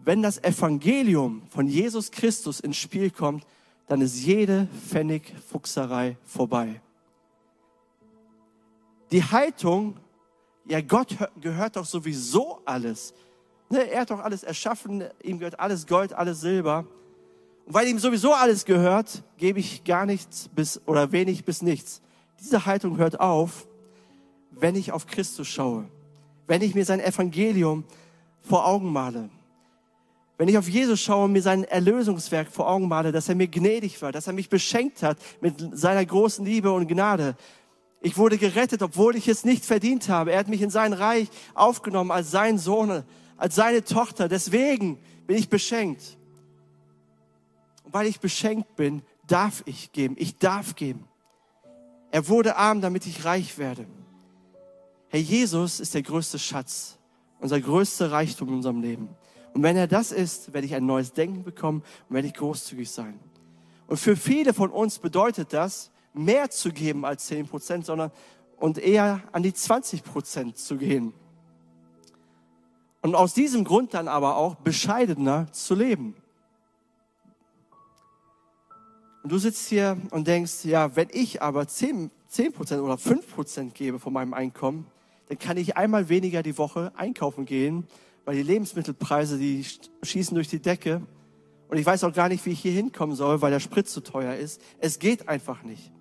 wenn 0.06 0.22
das 0.22 0.42
Evangelium 0.44 1.42
von 1.50 1.68
Jesus 1.68 2.12
Christus 2.12 2.60
ins 2.60 2.78
Spiel 2.78 3.10
kommt, 3.10 3.46
dann 3.88 4.02
ist 4.02 4.24
jede 4.24 4.68
Pfennigfuchserei 4.88 6.18
vorbei. 6.24 6.80
Die 9.12 9.24
Haltung, 9.24 9.98
ja, 10.66 10.82
Gott 10.82 11.16
gehört 11.42 11.76
doch 11.76 11.86
sowieso 11.86 12.62
alles. 12.66 13.14
Ne, 13.70 13.90
er 13.90 14.02
hat 14.02 14.12
doch 14.12 14.20
alles 14.20 14.44
erschaffen, 14.44 15.04
ihm 15.24 15.40
gehört 15.40 15.60
alles 15.60 15.88
Gold, 15.88 16.14
alles 16.14 16.40
Silber. 16.42 16.86
Und 17.66 17.74
weil 17.74 17.88
ihm 17.88 17.98
sowieso 17.98 18.32
alles 18.34 18.66
gehört, 18.66 19.24
gebe 19.38 19.60
ich 19.60 19.84
gar 19.84 20.06
nichts 20.06 20.50
bis 20.50 20.80
oder 20.86 21.12
wenig 21.12 21.46
bis 21.46 21.64
nichts. 21.64 22.02
Diese 22.40 22.68
Haltung 22.68 22.98
hört 22.98 23.20
auf, 23.20 23.68
wenn 24.52 24.76
ich 24.76 24.92
auf 24.92 25.08
Christus 25.08 25.48
schaue, 25.48 25.86
wenn 26.46 26.62
ich 26.62 26.76
mir 26.76 26.86
sein 26.86 27.00
Evangelium 27.00 27.86
vor 28.42 28.68
Augen 28.68 28.92
male. 28.92 29.30
Wenn 30.38 30.50
ich 30.50 30.58
auf 30.58 30.68
Jesus 30.68 31.00
schaue 31.00 31.26
und 31.26 31.32
mir 31.32 31.42
sein 31.42 31.64
Erlösungswerk 31.64 32.50
vor 32.52 32.70
Augen 32.70 32.88
male, 32.88 33.12
dass 33.12 33.30
er 33.30 33.36
mir 33.36 33.48
gnädig 33.48 34.02
war, 34.02 34.12
dass 34.12 34.28
er 34.28 34.34
mich 34.34 34.50
beschenkt 34.50 35.02
hat 35.02 35.18
mit 35.40 35.56
seiner 35.78 36.06
großen 36.06 36.46
Liebe 36.46 36.72
und 36.72 36.88
Gnade. 36.88 37.36
Ich 38.02 38.18
wurde 38.18 38.38
gerettet, 38.38 38.82
obwohl 38.82 39.16
ich 39.16 39.28
es 39.28 39.46
nicht 39.46 39.66
verdient 39.66 40.10
habe. 40.10 40.34
Er 40.34 40.40
hat 40.40 40.50
mich 40.50 40.62
in 40.62 40.70
sein 40.70 40.94
Reich 40.94 41.30
aufgenommen 41.54 42.12
als 42.12 42.32
sein 42.32 42.58
Sohn, 42.58 43.04
als 43.38 43.56
seine 43.56 43.84
Tochter. 43.84 44.28
Deswegen 44.28 45.00
bin 45.26 45.38
ich 45.38 45.50
beschenkt. 45.50 46.18
Und 47.84 47.94
weil 47.94 48.08
ich 48.08 48.20
beschenkt 48.20 48.76
bin, 48.76 49.04
darf 49.28 49.64
ich 49.66 49.92
geben. 49.94 50.16
Ich 50.20 50.38
darf 50.38 50.76
geben. 50.76 51.08
Er 52.12 52.28
wurde 52.28 52.58
arm, 52.58 52.82
damit 52.82 53.08
ich 53.08 53.26
reich 53.26 53.58
werde. 53.58 53.86
Herr 55.10 55.20
Jesus 55.20 55.80
ist 55.80 55.94
der 55.94 56.02
größte 56.02 56.40
Schatz, 56.40 56.98
unser 57.40 57.60
größter 57.60 58.12
Reichtum 58.12 58.50
in 58.50 58.56
unserem 58.56 58.82
Leben. 58.82 59.10
Und 59.56 59.64
wenn 59.64 59.78
er 59.78 59.88
das 59.88 60.12
ist, 60.12 60.54
werde 60.54 60.68
ich 60.68 60.76
ein 60.76 60.86
neues 60.86 61.14
Denken 61.14 61.44
bekommen 61.44 61.82
und 62.10 62.14
werde 62.14 62.28
ich 62.28 62.34
großzügig 62.34 62.92
sein. 62.92 63.18
Und 63.88 63.96
für 63.98 64.18
viele 64.18 64.54
von 64.54 64.70
uns 64.70 65.00
bedeutet 65.00 65.54
das, 65.54 65.92
mehr 66.14 66.50
zu 66.50 66.74
geben 66.74 67.06
als 67.06 67.28
10 67.28 67.48
Prozent, 67.48 67.86
sondern 67.86 68.12
und 68.58 68.78
eher 68.78 69.22
an 69.32 69.44
die 69.44 69.54
20 69.54 70.04
Prozent 70.04 70.58
zu 70.58 70.76
gehen. 70.76 71.14
Und 73.02 73.16
aus 73.16 73.34
diesem 73.34 73.64
Grund 73.64 73.94
dann 73.94 74.10
aber 74.10 74.36
auch 74.36 74.56
bescheidener 74.56 75.50
zu 75.54 75.74
leben. 75.74 76.16
Und 79.24 79.32
du 79.32 79.38
sitzt 79.38 79.70
hier 79.70 79.98
und 80.12 80.28
denkst, 80.28 80.66
ja, 80.66 80.98
wenn 80.98 81.08
ich 81.14 81.42
aber 81.42 81.66
10, 81.66 82.12
10 82.28 82.52
Prozent 82.52 82.82
oder 82.82 82.98
5 82.98 83.34
Prozent 83.34 83.74
gebe 83.74 84.00
von 84.00 84.12
meinem 84.12 84.34
Einkommen, 84.34 84.86
dann 85.30 85.40
kann 85.40 85.56
ich 85.56 85.78
einmal 85.78 86.10
weniger 86.10 86.44
die 86.44 86.58
Woche 86.58 86.92
einkaufen 86.98 87.46
gehen 87.46 87.88
weil 88.26 88.36
die 88.36 88.44
Lebensmittelpreise, 88.44 89.38
die 89.38 89.64
schießen 90.04 90.36
durch 90.36 90.48
die 90.48 90.60
Decke. 90.60 91.02
Und 91.70 91.78
ich 91.78 91.86
weiß 91.86 92.04
auch 92.04 92.14
gar 92.14 92.28
nicht, 92.28 92.46
wie 92.46 92.52
ich 92.52 92.60
hier 92.60 92.72
hinkommen 92.72 93.16
soll, 93.16 93.42
weil 93.42 93.52
der 93.52 93.60
Sprit 93.60 93.88
zu 93.88 94.02
teuer 94.02 94.36
ist. 94.36 94.62
Es 94.80 95.00
geht 95.00 95.30
einfach 95.30 95.64
nicht. 95.64 95.92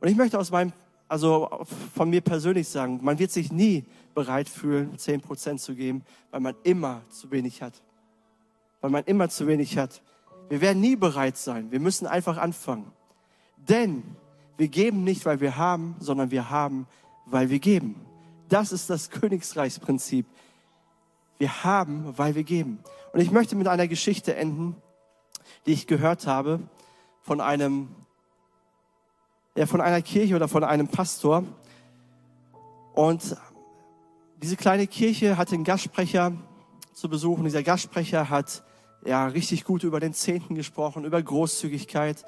Und 0.00 0.08
ich 0.08 0.16
möchte 0.16 0.38
aus 0.38 0.50
meinem, 0.50 0.72
also 1.08 1.64
von 1.94 2.08
mir 2.08 2.22
persönlich 2.22 2.68
sagen, 2.68 3.00
man 3.02 3.18
wird 3.18 3.30
sich 3.30 3.52
nie 3.52 3.84
bereit 4.14 4.48
fühlen, 4.48 4.96
zehn 4.98 5.20
Prozent 5.20 5.60
zu 5.60 5.74
geben, 5.74 6.02
weil 6.30 6.40
man 6.40 6.54
immer 6.62 7.02
zu 7.10 7.30
wenig 7.30 7.62
hat. 7.62 7.82
Weil 8.80 8.90
man 8.90 9.04
immer 9.04 9.28
zu 9.28 9.46
wenig 9.46 9.76
hat. 9.76 10.02
Wir 10.48 10.60
werden 10.60 10.80
nie 10.80 10.96
bereit 10.96 11.36
sein. 11.36 11.70
Wir 11.70 11.80
müssen 11.80 12.06
einfach 12.06 12.38
anfangen. 12.38 12.90
Denn 13.56 14.02
wir 14.56 14.68
geben 14.68 15.04
nicht, 15.04 15.26
weil 15.26 15.40
wir 15.40 15.56
haben, 15.56 15.96
sondern 16.00 16.30
wir 16.30 16.50
haben, 16.50 16.86
weil 17.26 17.50
wir 17.50 17.58
geben. 17.58 17.96
Das 18.48 18.72
ist 18.72 18.90
das 18.90 19.10
Königsreichsprinzip. 19.10 20.26
Wir 21.40 21.64
haben, 21.64 22.18
weil 22.18 22.34
wir 22.34 22.44
geben. 22.44 22.80
Und 23.14 23.20
ich 23.20 23.30
möchte 23.30 23.56
mit 23.56 23.66
einer 23.66 23.88
Geschichte 23.88 24.36
enden, 24.36 24.76
die 25.64 25.72
ich 25.72 25.86
gehört 25.86 26.26
habe 26.26 26.60
von 27.22 27.40
einem, 27.40 27.88
ja, 29.56 29.64
von 29.64 29.80
einer 29.80 30.02
Kirche 30.02 30.36
oder 30.36 30.48
von 30.48 30.64
einem 30.64 30.88
Pastor. 30.88 31.44
Und 32.92 33.38
diese 34.42 34.56
kleine 34.56 34.86
Kirche 34.86 35.38
hatte 35.38 35.54
einen 35.54 35.64
Gastsprecher 35.64 36.34
zu 36.92 37.08
besuchen. 37.08 37.44
Dieser 37.44 37.62
Gastsprecher 37.62 38.28
hat 38.28 38.62
ja 39.06 39.26
richtig 39.26 39.64
gut 39.64 39.82
über 39.82 39.98
den 39.98 40.12
Zehnten 40.12 40.54
gesprochen, 40.54 41.06
über 41.06 41.22
Großzügigkeit. 41.22 42.22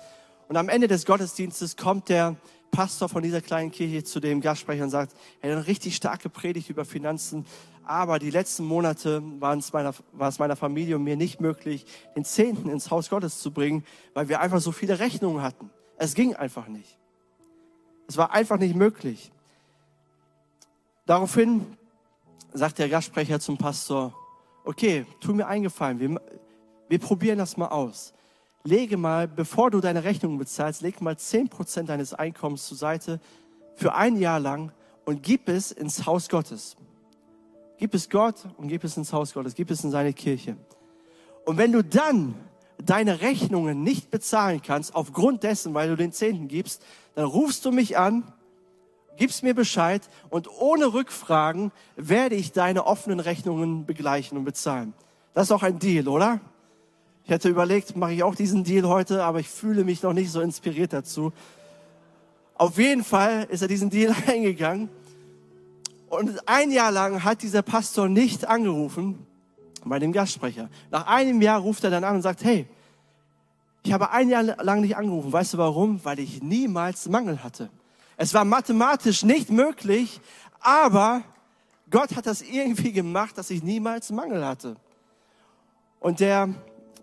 Und 0.48 0.57
am 0.57 0.70
Ende 0.70 0.88
des 0.88 1.05
Gottesdienstes 1.05 1.77
kommt 1.77 2.09
der 2.09 2.37
Pastor 2.70 3.11
von 3.11 3.22
dieser 3.22 3.42
kleinen 3.42 3.72
Kirche 3.72 4.05
zu 4.05 4.20
dem 4.20 4.40
Gastsprecher 4.40 4.85
und 4.85 4.88
sagt, 4.88 5.12
er 5.42 5.51
hat 5.51 5.59
eine 5.59 5.66
richtig 5.66 5.96
starke 5.96 6.31
Predigt 6.31 6.70
über 6.70 6.87
Finanzen, 6.87 7.44
aber 7.85 8.18
die 8.18 8.31
letzten 8.31 8.64
Monate 8.64 9.23
waren 9.40 9.59
es 9.59 9.73
meiner, 9.73 9.95
war 10.12 10.29
es 10.29 10.38
meiner 10.38 10.57
Familie 10.57 10.97
und 10.97 11.05
mir 11.05 11.16
nicht 11.16 11.40
möglich, 11.40 11.87
den 12.16 12.25
Zehnten 12.25 12.68
ins 12.68 12.90
Haus 12.90 13.11
Gottes 13.11 13.40
zu 13.40 13.51
bringen, 13.51 13.85
weil 14.14 14.29
wir 14.29 14.40
einfach 14.40 14.61
so 14.61 14.73
viele 14.73 14.99
Rechnungen 14.99 15.42
hatten. 15.42 15.71
Es 15.97 16.14
ging 16.14 16.35
einfach 16.35 16.68
nicht. 16.68 16.99
Es 18.09 18.16
war 18.16 18.33
einfach 18.33 18.59
nicht 18.59 18.75
möglich. 18.75 19.33
Daraufhin 21.07 21.77
sagt 22.53 22.79
der 22.79 22.88
Gastsprecher 22.88 23.40
zum 23.40 23.59
Pastor, 23.59 24.14
okay, 24.64 25.07
tu 25.21 25.35
mir 25.35 25.47
eingefallen, 25.47 25.99
wir, 26.01 26.21
wir 26.88 26.99
probieren 26.99 27.38
das 27.38 27.57
mal 27.57 27.68
aus 27.68 28.12
lege 28.64 28.97
mal, 28.97 29.29
bevor 29.29 29.71
du 29.71 29.81
deine 29.81 30.05
Rechnung 30.05 30.38
bezahlst, 30.38 30.83
leg 30.83 31.01
mal 31.01 31.16
zehn 31.18 31.49
Prozent 31.49 31.88
deines 31.88 32.14
Einkommens 32.14 32.66
zur 32.66 32.77
Seite 32.77 33.21
für 33.75 33.95
ein 33.95 34.16
Jahr 34.16 34.40
lang 34.40 34.73
und 35.05 35.23
gib 35.23 35.49
es 35.49 35.73
ins 35.73 36.07
Haus 36.07 36.29
Gottes. 36.29 36.77
Gib 37.83 37.95
es 37.95 38.09
Gott 38.09 38.37
und 38.59 38.68
gib 38.68 38.85
es 38.85 38.97
ins 38.97 39.12
Haus 39.12 39.35
Gottes, 39.35 39.57
gib 39.57 39.68
es 39.68 39.83
in 39.83 39.90
seine 39.90 40.12
Kirche. 40.12 40.57
Und 41.45 41.57
wenn 41.57 41.73
du 41.73 41.83
dann 41.83 42.37
deine 42.79 43.23
Rechnungen 43.23 43.83
nicht 43.83 44.09
bezahlen 44.09 44.62
kannst, 44.62 44.95
aufgrund 44.95 45.42
dessen, 45.42 45.75
weil 45.75 45.88
du 45.88 45.97
den 45.97 46.12
Zehnten 46.12 46.47
gibst, 46.47 46.85
dann 47.16 47.25
rufst 47.25 47.64
du 47.64 47.73
mich 47.73 47.99
an, 47.99 48.23
gibst 49.16 49.42
mir 49.42 49.53
Bescheid 49.53 50.09
und 50.31 50.49
ohne 50.49 50.95
Rückfragen 50.95 51.73
werde 51.97 52.37
ich 52.37 52.53
deine 52.53 52.87
offenen 52.87 53.18
Rechnungen 53.18 53.85
begleichen 53.85 54.38
und 54.38 54.45
bezahlen. 54.45 54.95
Das 55.35 55.49
ist 55.49 55.51
auch 55.51 55.64
ein 55.64 55.81
Deal, 55.81 56.07
oder? 56.07 56.40
Ich 57.25 57.31
hätte 57.33 57.49
überlegt, 57.49 57.97
mache 57.97 58.12
ich 58.12 58.23
auch 58.23 58.37
diesen 58.37 58.62
Deal 58.62 58.87
heute, 58.87 59.25
aber 59.25 59.40
ich 59.40 59.49
fühle 59.49 59.83
mich 59.83 60.05
noch 60.05 60.12
nicht 60.12 60.31
so 60.31 60.40
inspiriert 60.40 60.92
dazu. 60.92 61.33
Auf 62.55 62.79
jeden 62.79 63.03
Fall 63.03 63.49
ist 63.51 63.61
er 63.61 63.66
diesen 63.66 63.90
Deal 63.90 64.14
eingegangen. 64.29 64.88
Und 66.12 66.46
ein 66.46 66.70
Jahr 66.70 66.92
lang 66.92 67.25
hat 67.25 67.40
dieser 67.40 67.62
Pastor 67.62 68.07
nicht 68.07 68.46
angerufen 68.46 69.27
bei 69.83 69.98
dem 69.98 70.13
Gastsprecher. 70.13 70.69
Nach 70.90 71.06
einem 71.06 71.40
Jahr 71.40 71.58
ruft 71.58 71.85
er 71.85 71.90
dann 71.90 72.04
an 72.04 72.17
und 72.17 72.21
sagt, 72.21 72.44
hey, 72.44 72.67
ich 73.83 73.94
habe 73.94 74.10
ein 74.10 74.29
Jahr 74.29 74.42
lang 74.42 74.83
nicht 74.83 74.94
angerufen. 74.94 75.33
Weißt 75.33 75.54
du 75.54 75.58
warum? 75.58 76.04
Weil 76.04 76.19
ich 76.19 76.42
niemals 76.42 77.08
Mangel 77.08 77.42
hatte. 77.42 77.71
Es 78.19 78.35
war 78.35 78.44
mathematisch 78.44 79.23
nicht 79.23 79.48
möglich, 79.48 80.21
aber 80.60 81.23
Gott 81.88 82.15
hat 82.15 82.27
das 82.27 82.42
irgendwie 82.42 82.92
gemacht, 82.92 83.38
dass 83.38 83.48
ich 83.48 83.63
niemals 83.63 84.10
Mangel 84.10 84.44
hatte. 84.44 84.77
Und 85.98 86.21
der 86.21 86.50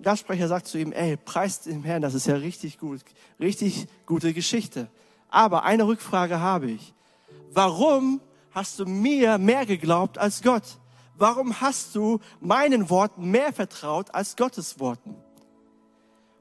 Gastsprecher 0.04 0.48
sagt 0.48 0.68
zu 0.68 0.78
ihm, 0.78 0.92
ey, 0.92 1.18
preist 1.18 1.66
dem 1.66 1.84
Herrn, 1.84 2.04
das 2.04 2.14
ist 2.14 2.28
ja 2.28 2.36
richtig 2.36 2.78
gut, 2.78 3.02
richtig 3.40 3.88
gute 4.06 4.36
Geschichte. 4.36 4.88
Aber 5.30 5.64
eine 5.64 5.88
Rückfrage 5.88 6.40
habe 6.40 6.70
ich. 6.70 6.94
Warum 7.52 8.22
hast 8.52 8.80
du 8.80 8.86
mir 8.86 9.38
mehr 9.38 9.66
geglaubt 9.66 10.18
als 10.18 10.42
Gott? 10.42 10.64
Warum 11.18 11.60
hast 11.60 11.96
du 11.96 12.20
meinen 12.40 12.90
Worten 12.90 13.30
mehr 13.30 13.52
vertraut 13.54 14.14
als 14.14 14.36
Gottes 14.36 14.80
Worten? 14.80 15.16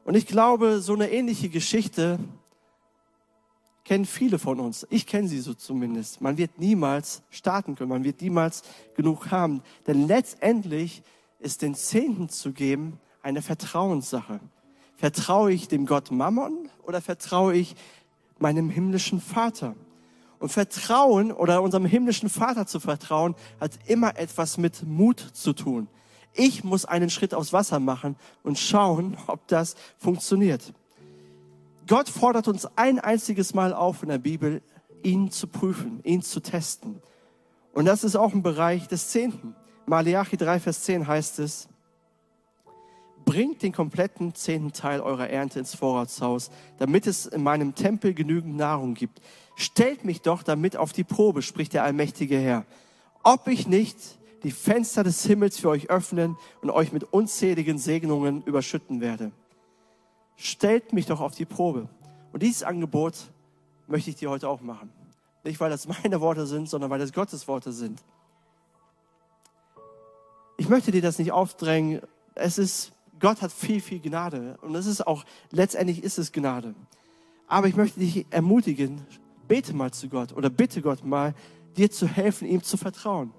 Und 0.05 0.15
ich 0.15 0.27
glaube, 0.27 0.81
so 0.81 0.95
eine 0.95 1.11
ähnliche 1.11 1.49
Geschichte 1.49 2.19
kennen 3.85 4.05
viele 4.05 4.39
von 4.39 4.61
uns. 4.61 4.87
Ich 4.91 5.07
kenne 5.07 5.29
sie 5.29 5.41
so 5.41 5.55
zumindest. 5.55 6.21
Man 6.21 6.37
wird 6.37 6.59
niemals 6.59 7.23
starten 7.31 7.75
können, 7.75 7.89
man 7.89 8.05
wird 8.05 8.21
niemals 8.21 8.63
genug 8.95 9.31
haben. 9.31 9.63
Denn 9.87 10.07
letztendlich 10.07 11.03
ist 11.39 11.63
den 11.63 11.75
Zehnten 11.75 12.29
zu 12.29 12.53
geben 12.53 13.01
eine 13.23 13.43
Vertrauenssache. 13.43 14.41
Vertraue 14.97 15.53
ich 15.53 15.69
dem 15.69 15.87
Gott 15.87 16.11
Mammon 16.11 16.71
oder 16.87 17.01
vertraue 17.01 17.55
ich 17.55 17.77
meinem 18.39 18.71
himmlischen 18.71 19.21
Vater? 19.21 19.75
Und 20.39 20.51
Vertrauen 20.51 21.33
oder 21.33 21.63
unserem 21.63 21.85
himmlischen 21.85 22.29
Vater 22.29 22.67
zu 22.67 22.81
vertrauen, 22.81 23.35
hat 23.61 23.79
immer 23.87 24.17
etwas 24.19 24.59
mit 24.59 24.85
Mut 24.85 25.19
zu 25.21 25.53
tun. 25.53 25.89
Ich 26.35 26.63
muss 26.63 26.85
einen 26.85 27.11
Schritt 27.11 27.35
aufs 27.35 27.53
Wasser 27.53 27.81
machen 27.81 28.17
und 28.43 28.59
schauen, 28.59 29.17
ob 29.27 29.47
das 29.49 29.75
funktioniert. 29.99 30.73
Gott 31.87 32.09
fordert 32.09 32.49
uns 32.49 32.69
ein 32.77 32.99
einziges 32.99 33.55
Mal 33.55 33.73
auf 33.73 34.03
in 34.03 34.11
der 34.11 34.19
Bibel, 34.19 34.63
ihn 35.03 35.31
zu 35.31 35.47
prüfen, 35.47 36.01
ihn 36.05 36.23
zu 36.23 36.41
testen. 36.41 37.01
Und 37.73 37.87
das 37.87 38.05
ist 38.05 38.17
auch 38.17 38.35
ein 38.35 38.43
Bereich 38.43 38.89
des 38.89 39.09
Zehnten. 39.09 39.55
Malachi 39.87 40.37
3, 40.37 40.61
Vers 40.61 40.83
10 40.83 41.07
heißt 41.07 41.39
es, 41.39 41.69
bringt 43.25 43.63
den 43.63 43.73
kompletten 43.73 44.35
zehnten 44.35 44.73
Teil 44.73 45.01
eurer 45.01 45.29
Ernte 45.29 45.59
ins 45.59 45.75
Vorratshaus, 45.75 46.51
damit 46.79 47.07
es 47.07 47.27
in 47.27 47.43
meinem 47.43 47.75
Tempel 47.75 48.15
genügend 48.15 48.57
Nahrung 48.57 48.95
gibt. 48.95 49.21
Stellt 49.61 50.05
mich 50.05 50.23
doch 50.23 50.45
damit 50.45 50.77
auf 50.77 50.93
die 50.93 51.03
Probe, 51.03 51.43
spricht 51.43 51.73
der 51.73 51.83
allmächtige 51.83 52.39
Herr, 52.39 52.65
ob 53.25 53.49
ich 53.49 53.67
nicht 53.67 53.99
die 54.45 54.53
Fenster 54.53 55.03
des 55.03 55.25
Himmels 55.27 55.59
für 55.59 55.69
euch 55.69 55.91
öffnen 55.91 56.37
und 56.63 56.71
euch 56.71 56.93
mit 56.93 57.03
unzähligen 57.03 57.77
Segnungen 57.77 58.45
überschütten 58.45 59.01
werde. 59.01 59.33
Stellt 60.37 60.93
mich 60.93 61.07
doch 61.07 61.21
auf 61.21 61.35
die 61.35 61.45
Probe. 61.45 61.89
Und 62.33 62.45
dieses 62.45 62.63
Angebot 62.63 63.15
möchte 63.89 64.11
ich 64.11 64.17
dir 64.17 64.31
heute 64.31 64.49
auch 64.49 64.61
machen. 64.61 64.93
Nicht, 65.43 65.59
weil 65.59 65.71
das 65.71 65.89
meine 66.05 66.21
Worte 66.21 66.47
sind, 66.47 66.69
sondern 66.69 66.89
weil 66.91 67.01
das 67.01 67.13
Gottes 67.13 67.49
Worte 67.49 67.73
sind. 67.73 68.01
Ich 70.57 70.69
möchte 70.69 70.93
dir 70.93 71.03
das 71.03 71.19
nicht 71.19 71.33
aufdrängen. 71.33 72.01
Es 72.37 72.59
ist, 72.59 72.93
Gott 73.19 73.43
hat 73.43 73.51
viel, 73.51 73.81
viel 73.81 73.99
Gnade. 73.99 74.57
Und 74.63 74.77
es 74.77 74.87
ist 74.87 75.05
auch, 75.05 75.25
letztendlich 75.51 76.05
ist 76.05 76.17
es 76.19 76.31
Gnade. 76.31 76.77
Aber 77.49 77.67
ich 77.67 77.75
möchte 77.75 77.99
dich 77.99 78.25
ermutigen, 78.31 79.05
bete 79.49 79.75
mal 79.75 79.91
zu 79.93 80.09
Gott 80.09 80.33
oder 80.33 80.51
bitte 80.51 80.83
Gott 80.83 81.05
mal, 81.05 81.35
dir 81.77 81.91
zu 81.91 82.07
helfen, 82.07 82.47
ihm 82.47 82.63
zu 82.63 82.77
vertrauen. 82.77 83.33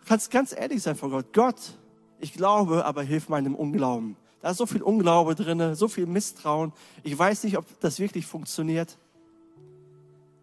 Du 0.00 0.06
kannst 0.06 0.30
ganz 0.30 0.54
ehrlich 0.54 0.82
sein 0.82 0.96
vor 0.96 1.10
Gott. 1.10 1.32
Gott, 1.32 1.78
ich 2.18 2.34
glaube, 2.34 2.84
aber 2.84 3.02
hilf 3.02 3.28
meinem 3.28 3.54
Unglauben. 3.54 4.16
Da 4.40 4.50
ist 4.50 4.58
so 4.58 4.66
viel 4.66 4.82
Unglaube 4.82 5.34
drin, 5.34 5.74
so 5.74 5.88
viel 5.88 6.04
Misstrauen. 6.04 6.72
Ich 7.02 7.18
weiß 7.18 7.44
nicht, 7.44 7.56
ob 7.56 7.64
das 7.80 7.98
wirklich 7.98 8.26
funktioniert. 8.26 8.98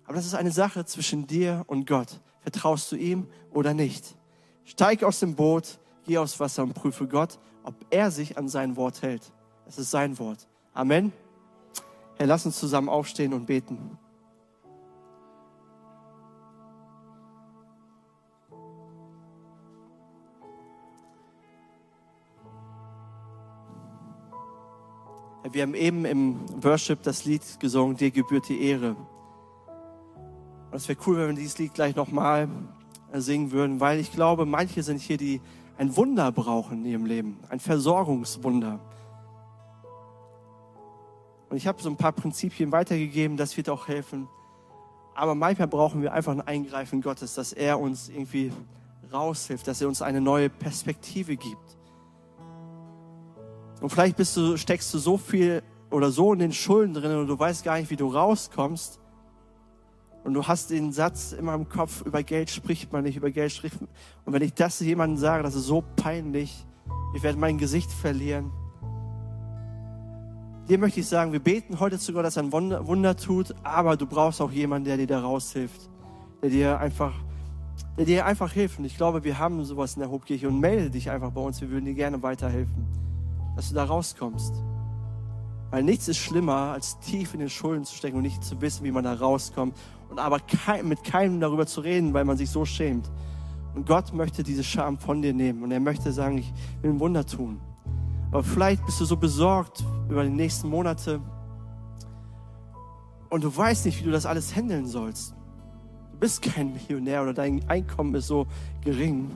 Aber 0.06 0.16
das 0.16 0.26
ist 0.26 0.34
eine 0.34 0.52
Sache 0.52 0.86
zwischen 0.86 1.28
dir 1.28 1.64
und 1.68 1.86
Gott. 1.86 2.20
Vertraust 2.40 2.92
du 2.92 2.96
ihm 2.96 3.28
oder 3.52 3.74
nicht? 3.76 4.16
Steig 4.66 5.04
aus 5.04 5.20
dem 5.20 5.36
Boot, 5.36 5.80
geh 6.06 6.18
aufs 6.18 6.40
Wasser 6.40 6.64
und 6.64 6.74
prüfe 6.74 7.08
Gott, 7.08 7.38
ob 7.64 7.76
er 7.92 8.10
sich 8.10 8.38
an 8.38 8.48
sein 8.48 8.76
Wort 8.76 9.04
hält. 9.04 9.32
Es 9.68 9.78
ist 9.78 9.92
sein 9.92 10.18
Wort. 10.18 10.48
Amen. 10.74 11.14
Herr, 12.18 12.28
lass 12.28 12.46
uns 12.46 12.60
zusammen 12.60 12.90
aufstehen 12.90 13.34
und 13.34 13.46
beten. 13.46 13.98
Wir 25.52 25.64
haben 25.64 25.74
eben 25.74 26.06
im 26.06 26.64
Worship 26.64 27.04
das 27.04 27.26
Lied 27.26 27.42
gesungen, 27.60 27.98
dir 27.98 28.12
gebührt 28.12 28.48
die 28.48 28.62
Ehre. 28.62 28.96
Und 30.72 30.78
es 30.78 30.88
wäre 30.88 30.98
cool, 31.06 31.18
wenn 31.18 31.28
wir 31.28 31.36
dieses 31.36 31.58
Lied 31.58 31.74
gleich 31.74 31.96
nochmal 31.96 32.48
singen 33.14 33.52
würden, 33.52 33.82
weil 33.82 34.00
ich 34.00 34.14
glaube, 34.14 34.46
manche 34.46 34.82
sind 34.84 35.02
hier, 35.02 35.18
die 35.18 35.42
ein 35.78 35.96
Wunder 35.98 36.32
brauchen 36.32 36.86
in 36.86 36.92
ihrem 36.92 37.06
Leben, 37.06 37.40
ein 37.50 37.60
Versorgungswunder. 37.60 38.80
Und 41.50 41.58
ich 41.58 41.68
habe 41.68 41.82
so 41.82 41.90
ein 41.90 41.98
paar 41.98 42.14
Prinzipien 42.14 42.72
weitergegeben, 42.72 43.36
das 43.36 43.58
wird 43.58 43.68
auch 43.68 43.90
helfen. 43.90 44.30
Aber 45.16 45.36
manchmal 45.36 45.68
brauchen 45.68 46.02
wir 46.02 46.14
einfach 46.14 46.32
ein 46.32 46.40
Eingreifen 46.40 47.02
Gottes, 47.02 47.34
dass 47.34 47.52
er 47.52 47.78
uns 47.78 48.08
irgendwie 48.08 48.54
raushilft, 49.12 49.68
dass 49.68 49.82
er 49.82 49.90
uns 49.90 50.02
eine 50.02 50.22
neue 50.22 50.50
Perspektive 50.50 51.36
gibt. 51.36 51.78
Und 53.82 53.90
vielleicht 53.90 54.16
bist 54.16 54.38
du, 54.38 54.58
steckst 54.58 54.94
du 54.94 55.00
so 55.00 55.18
viel 55.18 55.64
oder 55.90 56.12
so 56.12 56.32
in 56.32 56.40
den 56.40 56.54
Schulden 56.54 56.94
drin 56.94 57.18
und 57.18 57.28
du 57.28 57.38
weißt 57.38 57.64
gar 57.66 57.78
nicht, 57.78 57.90
wie 57.90 57.96
du 57.96 58.08
rauskommst. 58.08 59.00
Und 60.24 60.36
du 60.36 60.48
hast 60.48 60.70
den 60.70 60.94
Satz 60.94 61.32
immer 61.32 61.56
im 61.56 61.68
Kopf, 61.68 62.06
über 62.06 62.22
Geld 62.22 62.52
spricht 62.52 62.94
man 62.94 63.04
nicht, 63.04 63.18
über 63.18 63.32
Geld 63.32 63.52
spricht 63.52 63.82
man. 63.82 63.90
Und 64.24 64.34
wenn 64.34 64.44
ich 64.44 64.54
das 64.54 64.80
jemandem 64.80 65.18
sage, 65.18 65.42
das 65.42 65.56
ist 65.56 65.66
so 65.66 65.84
peinlich, 65.96 66.64
ich 67.16 67.24
werde 67.24 67.40
mein 67.40 67.58
Gesicht 67.58 67.92
verlieren. 67.92 68.52
Dir 70.70 70.78
möchte 70.78 71.00
ich 71.00 71.08
sagen, 71.08 71.34
wir 71.34 71.40
beten 71.40 71.80
heute 71.80 71.98
zu 71.98 72.14
Gott, 72.14 72.24
dass 72.24 72.38
er 72.38 72.44
ein 72.44 72.52
Wunder, 72.52 72.86
Wunder 72.86 73.18
tut, 73.18 73.56
aber 73.64 73.98
du 73.98 74.06
brauchst 74.06 74.42
auch 74.42 74.52
jemanden, 74.52 74.86
der 74.86 74.98
dir 74.98 75.08
da 75.08 75.22
raushilft, 75.22 75.90
der 76.44 76.52
dir 76.52 76.80
einfach, 76.80 77.14
der 77.98 78.06
dir 78.06 78.26
einfach 78.28 78.52
hilft. 78.52 78.78
Und 78.78 78.86
ich 78.86 78.96
glaube, 78.96 79.24
wir 79.24 79.40
haben 79.40 79.66
sowas 79.66 79.96
in 79.96 80.02
der 80.02 80.12
Hauptkirche 80.12 80.48
und 80.48 80.60
melde 80.60 80.92
dich 80.92 81.10
einfach 81.10 81.32
bei 81.32 81.42
uns, 81.42 81.60
wir 81.62 81.72
würden 81.72 81.86
dir 81.86 81.96
gerne 81.96 82.22
weiterhelfen 82.22 83.02
dass 83.56 83.70
du 83.70 83.76
da 83.76 83.84
rauskommst. 83.84 84.54
Weil 85.72 85.84
nichts 85.84 86.08
ist 86.08 86.18
schlimmer, 86.18 86.74
als 86.74 87.00
tief 87.00 87.34
in 87.34 87.40
den 87.40 87.50
Schulden 87.50 87.86
zu 87.86 87.96
stecken 87.96 88.18
und 88.18 88.24
nicht 88.24 88.44
zu 88.44 88.60
wissen, 88.62 88.84
wie 88.84 88.92
man 88.92 89.04
da 89.04 89.14
rauskommt. 89.14 89.78
Und 90.10 90.20
aber 90.20 90.40
kein, 90.40 90.88
mit 90.88 91.04
keinem 91.04 91.40
darüber 91.40 91.66
zu 91.66 91.82
reden, 91.82 92.14
weil 92.14 92.26
man 92.26 92.38
sich 92.38 92.50
so 92.50 92.66
schämt. 92.66 93.10
Und 93.74 93.88
Gott 93.88 94.14
möchte 94.14 94.44
diese 94.44 94.64
Scham 94.64 94.98
von 94.98 95.22
dir 95.22 95.34
nehmen. 95.34 95.64
Und 95.64 95.72
er 95.72 95.80
möchte 95.80 96.12
sagen, 96.12 96.40
ich 96.40 96.54
will 96.82 96.92
ein 96.92 97.00
Wunder 97.00 97.26
tun. 97.26 97.62
Aber 98.32 98.44
vielleicht 98.44 98.86
bist 98.86 99.00
du 99.00 99.06
so 99.06 99.16
besorgt 99.16 99.84
über 100.10 100.24
die 100.24 100.30
nächsten 100.30 100.68
Monate. 100.70 101.22
Und 103.30 103.44
du 103.46 103.56
weißt 103.56 103.86
nicht, 103.86 104.00
wie 104.00 104.04
du 104.04 104.12
das 104.12 104.26
alles 104.26 104.54
handeln 104.54 104.86
sollst. 104.88 105.34
Du 106.12 106.18
bist 106.20 106.42
kein 106.42 106.74
Millionär 106.74 107.24
oder 107.24 107.34
dein 107.34 107.68
Einkommen 107.70 108.14
ist 108.16 108.28
so 108.28 108.46
gering. 108.82 109.32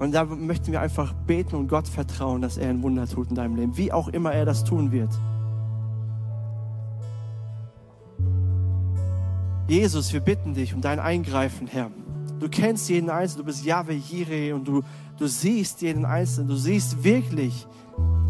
Und 0.00 0.12
da 0.12 0.24
möchten 0.24 0.72
wir 0.72 0.80
einfach 0.80 1.12
beten 1.12 1.56
und 1.56 1.68
Gott 1.68 1.86
vertrauen, 1.86 2.40
dass 2.40 2.56
er 2.56 2.70
ein 2.70 2.82
Wunder 2.82 3.06
tut 3.06 3.28
in 3.28 3.34
deinem 3.34 3.54
Leben, 3.56 3.76
wie 3.76 3.92
auch 3.92 4.08
immer 4.08 4.32
er 4.32 4.46
das 4.46 4.64
tun 4.64 4.92
wird. 4.92 5.10
Jesus, 9.68 10.10
wir 10.14 10.20
bitten 10.20 10.54
dich 10.54 10.74
um 10.74 10.80
dein 10.80 10.98
Eingreifen, 11.00 11.66
Herr. 11.66 11.90
Du 12.40 12.48
kennst 12.48 12.88
jeden 12.88 13.10
Einzelnen, 13.10 13.44
du 13.44 13.52
bist 13.52 13.62
Yahweh 13.62 13.94
Jireh 13.96 14.52
und 14.52 14.66
du, 14.66 14.82
du 15.18 15.26
siehst 15.26 15.82
jeden 15.82 16.06
Einzelnen, 16.06 16.48
du 16.48 16.56
siehst 16.56 17.04
wirklich 17.04 17.66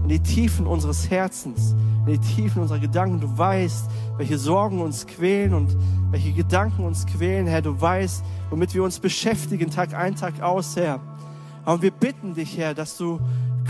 in 0.02 0.08
die 0.08 0.20
Tiefen 0.20 0.66
unseres 0.66 1.08
Herzens, 1.08 1.76
in 2.04 2.14
die 2.14 2.34
Tiefen 2.34 2.62
unserer 2.62 2.80
Gedanken. 2.80 3.20
Du 3.20 3.38
weißt, 3.38 3.88
welche 4.16 4.38
Sorgen 4.38 4.80
uns 4.80 5.06
quälen 5.06 5.54
und 5.54 5.76
welche 6.10 6.32
Gedanken 6.32 6.84
uns 6.84 7.06
quälen, 7.06 7.46
Herr. 7.46 7.62
Du 7.62 7.80
weißt, 7.80 8.24
womit 8.50 8.74
wir 8.74 8.82
uns 8.82 8.98
beschäftigen, 8.98 9.70
Tag 9.70 9.94
ein, 9.94 10.16
Tag 10.16 10.42
aus, 10.42 10.74
Herr. 10.74 11.00
Und 11.72 11.82
wir 11.82 11.92
bitten 11.92 12.34
dich, 12.34 12.58
Herr, 12.58 12.74
dass 12.74 12.96
du 12.96 13.20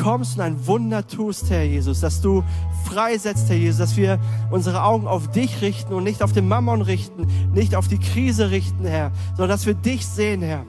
kommst 0.00 0.36
und 0.36 0.42
ein 0.42 0.66
Wunder 0.66 1.06
tust, 1.06 1.50
Herr 1.50 1.64
Jesus, 1.64 2.00
dass 2.00 2.22
du 2.22 2.42
freisetzt, 2.84 3.50
Herr 3.50 3.56
Jesus, 3.56 3.78
dass 3.78 3.96
wir 3.96 4.18
unsere 4.50 4.84
Augen 4.84 5.06
auf 5.06 5.30
dich 5.30 5.60
richten 5.60 5.92
und 5.92 6.04
nicht 6.04 6.22
auf 6.22 6.32
den 6.32 6.48
Mammon 6.48 6.80
richten, 6.80 7.26
nicht 7.52 7.74
auf 7.74 7.88
die 7.88 7.98
Krise 7.98 8.50
richten, 8.50 8.86
Herr, 8.86 9.12
sondern 9.36 9.50
dass 9.50 9.66
wir 9.66 9.74
dich 9.74 10.06
sehen, 10.06 10.40
Herr. 10.40 10.64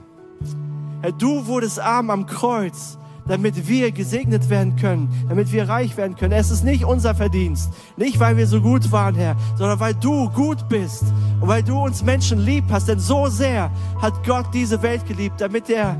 Herr, 1.00 1.12
du 1.12 1.46
wurdest 1.46 1.80
arm 1.80 2.10
am 2.10 2.26
Kreuz, 2.26 2.98
damit 3.26 3.66
wir 3.66 3.92
gesegnet 3.92 4.50
werden 4.50 4.76
können, 4.76 5.08
damit 5.28 5.52
wir 5.52 5.68
reich 5.68 5.96
werden 5.96 6.16
können. 6.16 6.32
Es 6.32 6.50
ist 6.50 6.64
nicht 6.64 6.84
unser 6.84 7.14
Verdienst, 7.14 7.70
nicht 7.96 8.20
weil 8.20 8.36
wir 8.36 8.46
so 8.46 8.60
gut 8.60 8.92
waren, 8.92 9.14
Herr, 9.14 9.36
sondern 9.56 9.80
weil 9.80 9.94
du 9.94 10.28
gut 10.30 10.68
bist 10.68 11.04
und 11.40 11.48
weil 11.48 11.62
du 11.62 11.78
uns 11.82 12.02
Menschen 12.02 12.40
lieb 12.40 12.64
hast. 12.70 12.88
Denn 12.88 12.98
so 12.98 13.28
sehr 13.28 13.70
hat 14.02 14.26
Gott 14.26 14.46
diese 14.52 14.82
Welt 14.82 15.06
geliebt, 15.06 15.40
damit 15.40 15.70
er 15.70 15.96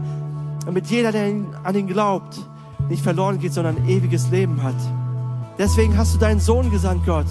damit 0.65 0.87
jeder, 0.87 1.13
der 1.13 1.33
an 1.65 1.75
ihn 1.75 1.87
glaubt, 1.87 2.39
nicht 2.89 3.03
verloren 3.03 3.39
geht, 3.39 3.53
sondern 3.53 3.77
ein 3.77 3.89
ewiges 3.89 4.31
Leben 4.31 4.63
hat. 4.63 4.77
Deswegen 5.59 5.97
hast 5.97 6.15
du 6.15 6.19
deinen 6.19 6.41
Sohn 6.41 6.71
gesandt, 6.71 7.05
Gott. 7.07 7.27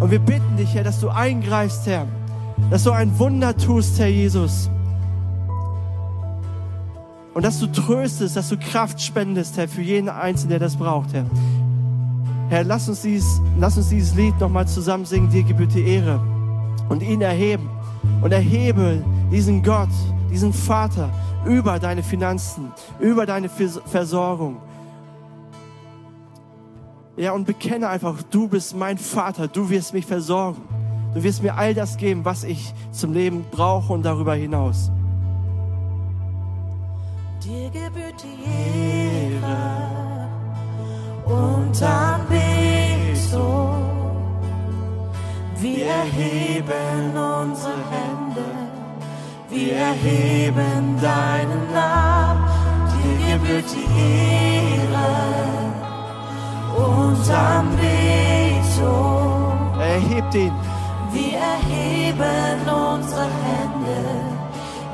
Und 0.00 0.10
wir 0.10 0.18
bitten 0.18 0.56
dich, 0.56 0.74
Herr, 0.74 0.84
dass 0.84 1.00
du 1.00 1.08
eingreifst, 1.08 1.86
Herr, 1.86 2.06
dass 2.70 2.84
du 2.84 2.92
ein 2.92 3.18
Wunder 3.18 3.56
tust, 3.56 3.98
Herr 3.98 4.08
Jesus. 4.08 4.70
Und 7.34 7.44
dass 7.44 7.58
du 7.60 7.66
tröstest, 7.66 8.36
dass 8.36 8.48
du 8.48 8.56
Kraft 8.56 9.00
spendest, 9.00 9.56
Herr, 9.56 9.68
für 9.68 9.82
jeden 9.82 10.08
Einzelnen, 10.08 10.50
der 10.50 10.58
das 10.58 10.76
braucht, 10.76 11.12
Herr. 11.12 11.24
Herr, 12.48 12.64
lass 12.64 12.88
uns 12.88 13.02
dieses, 13.02 13.40
lass 13.58 13.76
uns 13.76 13.90
dieses 13.90 14.14
Lied 14.14 14.38
nochmal 14.40 14.66
zusammen 14.66 15.04
singen, 15.04 15.28
dir 15.30 15.42
gebührt 15.42 15.74
die 15.74 15.82
Ehre. 15.82 16.20
Und 16.88 17.02
ihn 17.02 17.20
erheben. 17.20 17.68
Und 18.22 18.32
erhebe 18.32 19.04
diesen 19.30 19.62
Gott, 19.62 19.90
diesen 20.30 20.52
Vater 20.52 21.10
über 21.44 21.78
deine 21.78 22.02
Finanzen, 22.02 22.72
über 23.00 23.26
deine 23.26 23.48
Versorgung. 23.48 24.58
Ja, 27.16 27.32
und 27.32 27.46
bekenne 27.46 27.88
einfach, 27.88 28.22
du 28.30 28.48
bist 28.48 28.76
mein 28.76 28.96
Vater, 28.96 29.48
du 29.48 29.70
wirst 29.70 29.92
mich 29.92 30.06
versorgen. 30.06 30.62
Du 31.14 31.22
wirst 31.22 31.42
mir 31.42 31.56
all 31.56 31.74
das 31.74 31.96
geben, 31.96 32.24
was 32.24 32.44
ich 32.44 32.72
zum 32.92 33.12
Leben 33.12 33.44
brauche 33.50 33.92
und 33.92 34.04
darüber 34.04 34.34
hinaus. 34.34 34.92
Dir 37.42 37.70
gebührt 37.70 38.22
die 38.22 39.34
Ehre 39.34 40.28
und 41.24 41.82
Anbetung. 41.82 42.38
Wir 45.60 45.86
erheben 45.86 47.16
unsere 47.16 47.72
Hände, 47.90 48.67
wir 49.50 49.74
erheben 49.74 50.98
deinen 51.00 51.72
Namen. 51.72 52.44
Dir 52.92 53.16
gebührt 53.32 53.64
die 53.74 53.88
Ehre 53.98 55.12
und 56.76 57.30
Anbetung. 57.30 57.78
Erhebt 59.80 60.34
ihn. 60.34 60.52
Wir 61.12 61.38
erheben 61.38 62.68
unsere 62.68 63.28
Hände. 63.46 64.00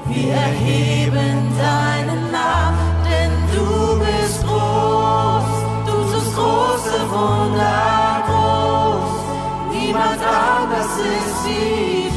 Wir 0.07 0.35
erheben 0.35 1.53
deinen 1.59 2.31
Namen, 2.31 2.79
denn 3.09 3.33
du 3.55 3.69
bist 3.99 4.41
groß, 4.47 5.51
du 5.87 5.97
tust 6.13 6.33
große 6.37 7.01
Wunder 7.11 8.23
groß. 8.29 9.15
Niemand 9.73 10.21
anders 10.23 10.93
ist 10.99 11.39
wie 11.47 12.14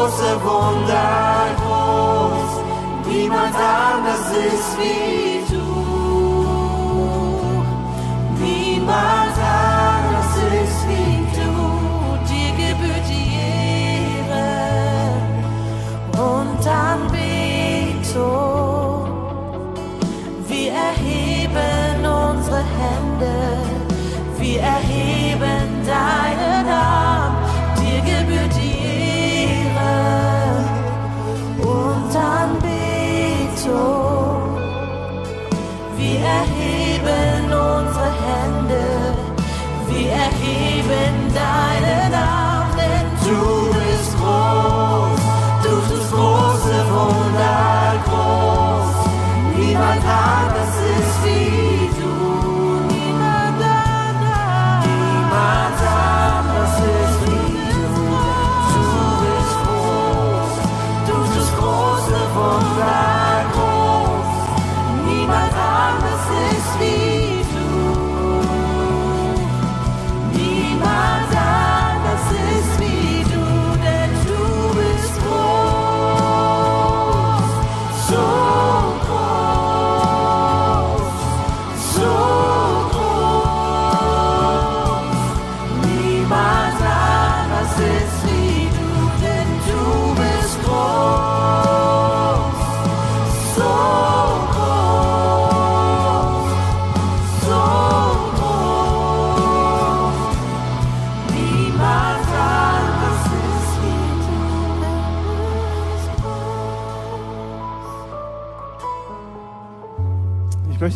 große 0.00 0.32
Wunder 0.42 1.46
groß. 1.60 2.52
Niemand 3.06 3.54
anders 3.54 4.26
ist 4.32 4.78
wie 4.78 5.52
du. 5.52 5.66
niemand 8.42 9.19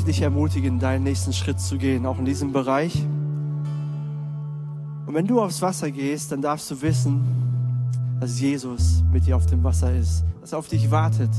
möchte 0.05 0.17
dich 0.17 0.23
ermutigen, 0.23 0.79
deinen 0.79 1.03
nächsten 1.03 1.33
Schritt 1.33 1.59
zu 1.59 1.79
gehen, 1.79 2.05
auch 2.05 2.19
in 2.19 2.27
diesem 2.27 2.53
Bereich. 2.53 3.07
Und 5.07 5.15
wenn 5.15 5.27
du 5.27 5.41
aufs 5.41 5.63
Wasser 5.63 5.91
gehst, 5.91 6.31
dann 6.31 6.43
darfst 6.43 6.71
du 6.71 6.83
wissen, 6.83 7.25
dass 8.21 8.39
Jesus 8.39 9.03
mit 9.11 9.25
dir 9.27 9.35
auf 9.35 9.47
dem 9.47 9.65
Wasser 9.65 9.95
ist, 9.95 10.23
dass 10.43 10.53
er 10.53 10.59
auf 10.59 10.69
dich 10.69 10.91
wartet. 10.91 11.31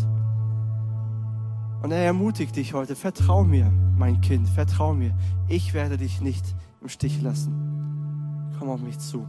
Und 1.84 1.91
er 1.91 2.05
ermutigt 2.05 2.55
dich 2.55 2.74
heute, 2.74 2.95
vertrau 2.95 3.43
mir, 3.43 3.72
mein 3.99 4.20
Kind, 4.22 4.49
vertrau 4.49 4.95
mir. 4.95 5.13
Ich 5.47 5.76
werde 5.76 5.97
dich 5.97 6.20
nicht 6.22 6.55
im 6.82 6.89
Stich 6.89 7.22
lassen. 7.22 7.53
Komm 8.57 8.70
auf 8.70 8.82
mich 8.82 8.97
zu. 8.97 9.28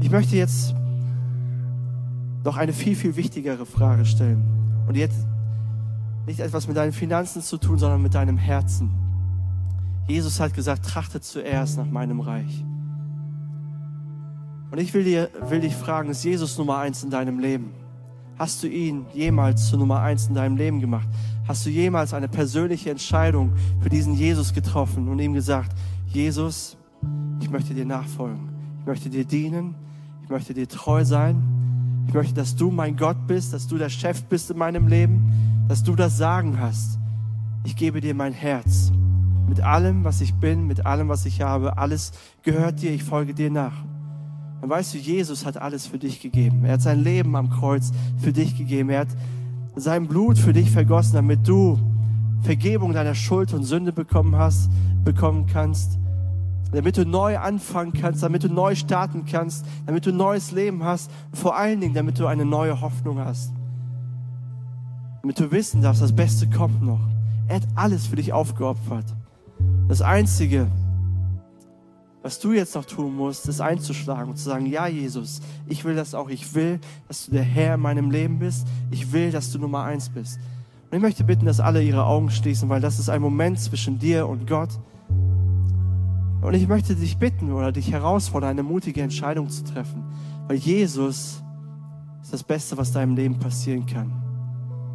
Ich 0.00 0.10
möchte 0.10 0.36
jetzt 0.36 0.74
noch 2.44 2.58
eine 2.58 2.74
viel, 2.74 2.94
viel 2.94 3.16
wichtigere 3.16 3.64
Frage 3.64 4.04
stellen. 4.04 4.44
Und 4.86 4.98
jetzt 4.98 5.26
nicht 6.26 6.40
etwas 6.40 6.66
mit 6.68 6.76
deinen 6.76 6.92
Finanzen 6.92 7.42
zu 7.42 7.58
tun, 7.58 7.78
sondern 7.78 8.02
mit 8.02 8.14
deinem 8.14 8.36
Herzen. 8.36 8.90
Jesus 10.06 10.40
hat 10.40 10.54
gesagt, 10.54 10.84
trachtet 10.84 11.24
zuerst 11.24 11.78
nach 11.78 11.86
meinem 11.86 12.20
Reich. 12.20 12.64
Und 14.70 14.78
ich 14.78 14.92
will, 14.92 15.04
dir, 15.04 15.30
will 15.48 15.60
dich 15.60 15.74
fragen, 15.74 16.10
ist 16.10 16.24
Jesus 16.24 16.58
Nummer 16.58 16.78
eins 16.78 17.04
in 17.04 17.10
deinem 17.10 17.38
Leben? 17.38 17.72
Hast 18.38 18.62
du 18.62 18.66
ihn 18.66 19.06
jemals 19.14 19.68
zu 19.68 19.76
Nummer 19.76 20.00
eins 20.00 20.26
in 20.26 20.34
deinem 20.34 20.56
Leben 20.56 20.80
gemacht? 20.80 21.08
Hast 21.46 21.64
du 21.64 21.70
jemals 21.70 22.12
eine 22.12 22.28
persönliche 22.28 22.90
Entscheidung 22.90 23.52
für 23.80 23.88
diesen 23.88 24.14
Jesus 24.14 24.52
getroffen 24.52 25.08
und 25.08 25.18
ihm 25.20 25.34
gesagt, 25.34 25.76
Jesus, 26.08 26.76
ich 27.40 27.50
möchte 27.50 27.74
dir 27.74 27.84
nachfolgen. 27.84 28.48
Ich 28.80 28.86
möchte 28.86 29.10
dir 29.10 29.24
dienen. 29.24 29.76
Ich 30.24 30.30
möchte 30.30 30.54
dir 30.54 30.66
treu 30.66 31.04
sein. 31.04 31.42
Ich 32.08 32.14
möchte, 32.14 32.34
dass 32.34 32.56
du 32.56 32.70
mein 32.70 32.96
Gott 32.96 33.26
bist, 33.26 33.52
dass 33.52 33.66
du 33.66 33.78
der 33.78 33.90
Chef 33.90 34.24
bist 34.24 34.50
in 34.50 34.58
meinem 34.58 34.88
Leben, 34.88 35.30
dass 35.68 35.82
du 35.82 35.94
das 35.94 36.16
Sagen 36.16 36.60
hast. 36.60 36.98
Ich 37.64 37.76
gebe 37.76 38.00
dir 38.00 38.14
mein 38.14 38.32
Herz. 38.32 38.92
Mit 39.48 39.60
allem, 39.60 40.04
was 40.04 40.20
ich 40.20 40.34
bin, 40.34 40.66
mit 40.66 40.86
allem, 40.86 41.08
was 41.08 41.26
ich 41.26 41.42
habe, 41.42 41.78
alles 41.78 42.12
gehört 42.42 42.82
dir, 42.82 42.92
ich 42.92 43.04
folge 43.04 43.34
dir 43.34 43.50
nach. 43.50 43.84
Dann 44.60 44.70
weißt 44.70 44.94
du, 44.94 44.98
Jesus 44.98 45.44
hat 45.44 45.56
alles 45.58 45.86
für 45.86 45.98
dich 45.98 46.20
gegeben. 46.20 46.64
Er 46.64 46.74
hat 46.74 46.82
sein 46.82 47.02
Leben 47.02 47.36
am 47.36 47.50
Kreuz 47.50 47.92
für 48.18 48.32
dich 48.32 48.56
gegeben. 48.56 48.88
Er 48.90 49.00
hat 49.00 49.08
sein 49.76 50.06
Blut 50.06 50.38
für 50.38 50.52
dich 50.52 50.70
vergossen, 50.70 51.14
damit 51.14 51.46
du 51.46 51.78
Vergebung 52.42 52.92
deiner 52.92 53.14
Schuld 53.14 53.52
und 53.52 53.64
Sünde 53.64 53.92
bekommen 53.92 54.36
hast, 54.36 54.70
bekommen 55.04 55.46
kannst. 55.46 55.98
Damit 56.72 56.96
du 56.96 57.04
neu 57.04 57.38
anfangen 57.38 57.92
kannst, 57.92 58.22
damit 58.22 58.42
du 58.42 58.48
neu 58.48 58.74
starten 58.74 59.26
kannst, 59.26 59.64
damit 59.86 60.06
du 60.06 60.12
neues 60.12 60.50
Leben 60.50 60.82
hast 60.82 61.10
vor 61.32 61.56
allen 61.56 61.80
Dingen, 61.80 61.94
damit 61.94 62.18
du 62.18 62.26
eine 62.26 62.44
neue 62.44 62.80
Hoffnung 62.80 63.18
hast. 63.18 63.52
Damit 65.24 65.40
du 65.40 65.50
wissen 65.52 65.80
darfst, 65.80 66.02
das 66.02 66.14
Beste 66.14 66.46
kommt 66.50 66.82
noch. 66.82 67.00
Er 67.48 67.56
hat 67.56 67.62
alles 67.76 68.06
für 68.06 68.16
dich 68.16 68.34
aufgeopfert. 68.34 69.06
Das 69.88 70.02
Einzige, 70.02 70.66
was 72.22 72.38
du 72.40 72.52
jetzt 72.52 72.74
noch 72.74 72.84
tun 72.84 73.16
musst, 73.16 73.48
ist 73.48 73.62
einzuschlagen 73.62 74.28
und 74.28 74.36
zu 74.36 74.44
sagen, 74.44 74.66
ja 74.66 74.86
Jesus, 74.86 75.40
ich 75.66 75.82
will 75.86 75.94
das 75.94 76.14
auch. 76.14 76.28
Ich 76.28 76.54
will, 76.54 76.78
dass 77.08 77.24
du 77.24 77.32
der 77.32 77.42
Herr 77.42 77.76
in 77.76 77.80
meinem 77.80 78.10
Leben 78.10 78.38
bist. 78.38 78.66
Ich 78.90 79.12
will, 79.12 79.30
dass 79.30 79.50
du 79.50 79.58
Nummer 79.58 79.84
eins 79.84 80.10
bist. 80.10 80.40
Und 80.90 80.96
ich 80.98 81.02
möchte 81.02 81.24
bitten, 81.24 81.46
dass 81.46 81.58
alle 81.58 81.82
ihre 81.82 82.04
Augen 82.04 82.30
schließen, 82.30 82.68
weil 82.68 82.82
das 82.82 82.98
ist 82.98 83.08
ein 83.08 83.22
Moment 83.22 83.58
zwischen 83.58 83.98
dir 83.98 84.28
und 84.28 84.46
Gott. 84.46 84.78
Und 86.42 86.52
ich 86.52 86.68
möchte 86.68 86.94
dich 86.96 87.16
bitten 87.16 87.50
oder 87.50 87.72
dich 87.72 87.90
herausfordern, 87.90 88.50
eine 88.50 88.62
mutige 88.62 89.00
Entscheidung 89.00 89.48
zu 89.48 89.64
treffen. 89.64 90.04
Weil 90.48 90.58
Jesus 90.58 91.42
ist 92.20 92.30
das 92.30 92.42
Beste, 92.42 92.76
was 92.76 92.92
deinem 92.92 93.16
Leben 93.16 93.38
passieren 93.38 93.86
kann. 93.86 94.23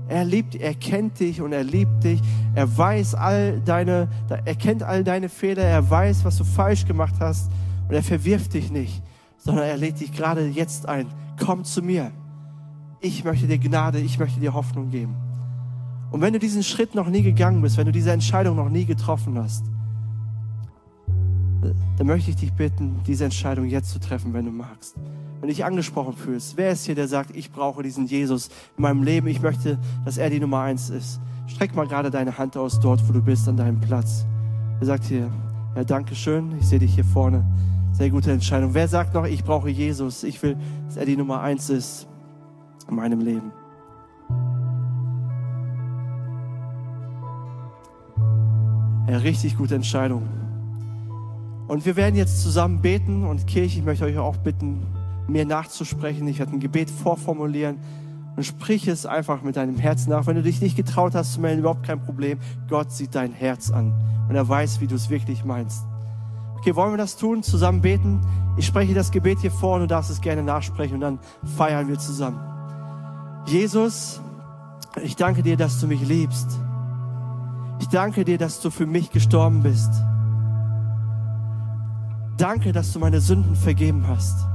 Er 0.10 0.26
liebt, 0.26 0.56
er 0.56 0.74
kennt 0.74 1.20
dich 1.20 1.40
und 1.40 1.54
er 1.54 1.64
liebt 1.64 2.04
dich. 2.04 2.20
Er 2.56 2.78
weiß 2.78 3.14
all 3.14 3.62
deine, 3.62 4.08
er 4.28 4.56
kennt 4.56 4.82
all 4.82 5.04
deine 5.04 5.30
Fehler. 5.30 5.64
Er 5.64 5.88
weiß, 5.88 6.26
was 6.26 6.38
du 6.38 6.44
falsch 6.44 6.86
gemacht 6.86 7.16
hast. 7.20 7.52
Und 7.88 7.94
er 7.94 8.02
verwirft 8.04 8.56
dich 8.56 8.72
nicht, 8.72 9.04
sondern 9.38 9.66
er 9.66 9.78
lädt 9.78 10.00
dich 10.00 10.12
gerade 10.12 10.48
jetzt 10.48 10.90
ein. 10.90 11.06
Komm 11.44 11.64
zu 11.64 11.84
mir. 11.84 12.12
Ich 13.02 13.24
möchte 13.24 13.48
dir 13.48 13.60
Gnade, 13.60 14.00
ich 14.00 14.20
möchte 14.20 14.40
dir 14.40 14.54
Hoffnung 14.54 14.90
geben. 14.90 15.16
Und 16.12 16.22
wenn 16.22 16.34
du 16.34 16.40
diesen 16.40 16.64
Schritt 16.64 16.96
noch 16.96 17.08
nie 17.08 17.22
gegangen 17.22 17.62
bist, 17.62 17.78
wenn 17.78 17.86
du 17.86 17.92
diese 17.92 18.12
Entscheidung 18.12 18.56
noch 18.56 18.70
nie 18.70 18.86
getroffen 18.86 19.38
hast, 19.38 19.64
dann 21.98 22.08
möchte 22.08 22.32
ich 22.32 22.36
dich 22.36 22.52
bitten, 22.54 23.00
diese 23.06 23.26
Entscheidung 23.26 23.66
jetzt 23.66 23.92
zu 23.92 24.00
treffen, 24.00 24.34
wenn 24.34 24.46
du 24.46 24.52
magst. 24.52 24.96
Wenn 25.40 25.48
du 25.48 25.56
dich 25.56 25.64
angesprochen 25.64 26.16
fühlst, 26.18 26.58
wer 26.58 26.72
ist 26.72 26.86
hier, 26.86 26.96
der 26.96 27.08
sagt, 27.08 27.34
ich 27.34 27.50
brauche 27.52 27.82
diesen 27.82 28.08
Jesus 28.08 28.50
in 28.76 28.82
meinem 28.82 29.04
Leben, 29.04 29.28
ich 29.28 29.42
möchte, 29.42 29.80
dass 30.04 30.18
er 30.18 30.30
die 30.30 30.40
Nummer 30.40 30.60
eins 30.60 30.90
ist. 30.90 31.22
Streck 31.48 31.74
mal 31.76 31.88
gerade 31.88 32.12
deine 32.12 32.38
Hand 32.38 32.58
aus 32.58 32.80
dort, 32.82 33.08
wo 33.08 33.14
du 33.14 33.22
bist, 33.22 33.48
an 33.48 33.56
deinem 33.56 33.80
Platz. 33.80 34.26
Wer 34.80 34.88
sagt 34.88 35.06
hier, 35.06 35.32
ja, 35.78 35.84
danke 35.86 36.14
schön, 36.14 36.58
ich 36.60 36.68
sehe 36.68 36.80
dich 36.80 36.94
hier 36.94 37.06
vorne. 37.06 37.46
Sehr 37.94 38.10
gute 38.10 38.34
Entscheidung. 38.34 38.74
Wer 38.74 38.90
sagt 38.90 39.14
noch, 39.14 39.26
ich 39.26 39.44
brauche 39.46 39.70
Jesus, 39.70 40.24
ich 40.24 40.44
will, 40.44 40.58
dass 40.88 40.98
er 40.98 41.06
die 41.06 41.16
Nummer 41.16 41.40
eins 41.40 41.70
ist 41.70 42.06
in 42.90 42.96
meinem 42.96 43.22
Leben. 43.22 43.54
Ja, 49.10 49.18
richtig 49.18 49.58
gute 49.58 49.76
Entscheidung. 49.76 50.28
Und 51.70 51.86
wir 51.86 51.96
werden 51.96 52.16
jetzt 52.16 52.42
zusammen 52.44 52.82
beten 52.82 53.26
und 53.26 53.48
Kirche, 53.48 53.80
ich 53.80 53.86
möchte 53.86 54.04
euch 54.04 54.18
auch 54.18 54.36
bitten, 54.38 54.86
mir 55.30 55.46
nachzusprechen. 55.46 56.28
Ich 56.28 56.40
werde 56.40 56.54
ein 56.54 56.60
Gebet 56.60 56.90
vorformulieren 56.90 57.78
und 58.36 58.44
sprich 58.44 58.88
es 58.88 59.06
einfach 59.06 59.42
mit 59.42 59.56
deinem 59.56 59.78
Herz 59.78 60.08
nach. 60.08 60.28
Wenn 60.28 60.36
du 60.36 60.44
dich 60.44 60.62
nicht 60.62 60.76
getraut 60.76 61.16
hast 61.16 61.34
zu 61.34 61.42
melden, 61.42 61.60
überhaupt 61.60 61.86
kein 61.86 62.02
Problem. 62.02 62.40
Gott 62.70 62.92
sieht 62.92 63.16
dein 63.16 63.34
Herz 63.34 63.72
an 63.72 63.94
und 64.30 64.36
er 64.36 64.48
weiß, 64.48 64.82
wie 64.82 64.88
du 64.88 64.96
es 64.96 65.10
wirklich 65.10 65.44
meinst. 65.44 65.84
Okay, 66.58 66.76
wollen 66.76 66.94
wir 66.94 66.98
das 66.98 67.16
tun? 67.16 67.44
Zusammen 67.44 67.82
beten? 67.82 68.22
Ich 68.58 68.66
spreche 68.66 68.94
das 68.94 69.12
Gebet 69.12 69.40
hier 69.40 69.52
vor 69.52 69.76
und 69.76 69.82
du 69.82 69.88
darfst 69.88 70.12
es 70.12 70.22
gerne 70.22 70.44
nachsprechen 70.44 70.96
und 70.96 71.02
dann 71.02 71.20
feiern 71.58 71.88
wir 71.88 71.98
zusammen. 71.98 72.40
Jesus, 73.46 74.22
ich 75.02 75.16
danke 75.16 75.44
dir, 75.44 75.56
dass 75.56 75.80
du 75.80 75.88
mich 75.88 76.02
liebst. 76.06 76.60
Ich 77.80 77.88
danke 77.88 78.26
dir, 78.26 78.38
dass 78.38 78.60
du 78.60 78.70
für 78.70 78.86
mich 78.86 79.12
gestorben 79.12 79.64
bist. 79.64 79.92
Danke, 82.38 82.72
dass 82.72 82.94
du 82.94 83.00
meine 83.00 83.22
Sünden 83.22 83.56
vergeben 83.56 84.08
hast. 84.08 84.46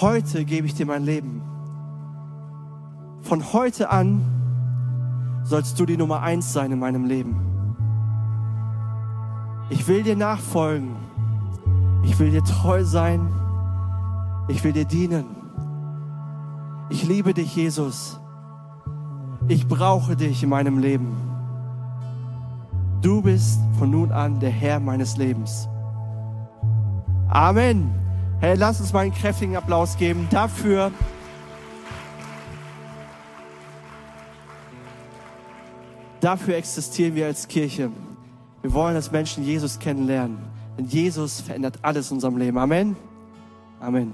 Heute 0.00 0.44
gebe 0.44 0.66
ich 0.66 0.74
dir 0.74 0.86
mein 0.86 1.04
Leben. 1.04 1.40
Von 3.22 3.52
heute 3.52 3.90
an 3.90 4.22
sollst 5.44 5.78
du 5.78 5.86
die 5.86 5.96
Nummer 5.96 6.20
eins 6.20 6.52
sein 6.52 6.72
in 6.72 6.80
meinem 6.80 7.04
Leben. 7.04 7.36
Ich 9.70 9.86
will 9.86 10.02
dir 10.02 10.16
nachfolgen. 10.16 10.96
Ich 12.02 12.18
will 12.18 12.32
dir 12.32 12.42
treu 12.42 12.82
sein. 12.82 13.20
Ich 14.48 14.64
will 14.64 14.72
dir 14.72 14.84
dienen. 14.84 15.26
Ich 16.90 17.06
liebe 17.06 17.32
dich, 17.32 17.54
Jesus. 17.54 18.18
Ich 19.46 19.68
brauche 19.68 20.16
dich 20.16 20.42
in 20.42 20.48
meinem 20.48 20.78
Leben. 20.78 21.14
Du 23.00 23.22
bist 23.22 23.60
von 23.78 23.92
nun 23.92 24.10
an 24.10 24.40
der 24.40 24.50
Herr 24.50 24.80
meines 24.80 25.16
Lebens. 25.16 25.68
Amen. 27.28 28.03
Hey, 28.44 28.56
lass 28.56 28.78
uns 28.78 28.92
mal 28.92 29.00
einen 29.00 29.14
kräftigen 29.14 29.56
Applaus 29.56 29.96
geben 29.96 30.28
dafür. 30.30 30.92
Dafür 36.20 36.56
existieren 36.56 37.14
wir 37.14 37.24
als 37.24 37.48
Kirche. 37.48 37.90
Wir 38.60 38.74
wollen, 38.74 38.96
dass 38.96 39.10
Menschen 39.10 39.44
Jesus 39.44 39.78
kennenlernen. 39.78 40.36
Denn 40.76 40.84
Jesus 40.84 41.40
verändert 41.40 41.78
alles 41.80 42.10
in 42.10 42.16
unserem 42.18 42.36
Leben. 42.36 42.58
Amen. 42.58 42.96
Amen. 43.80 44.12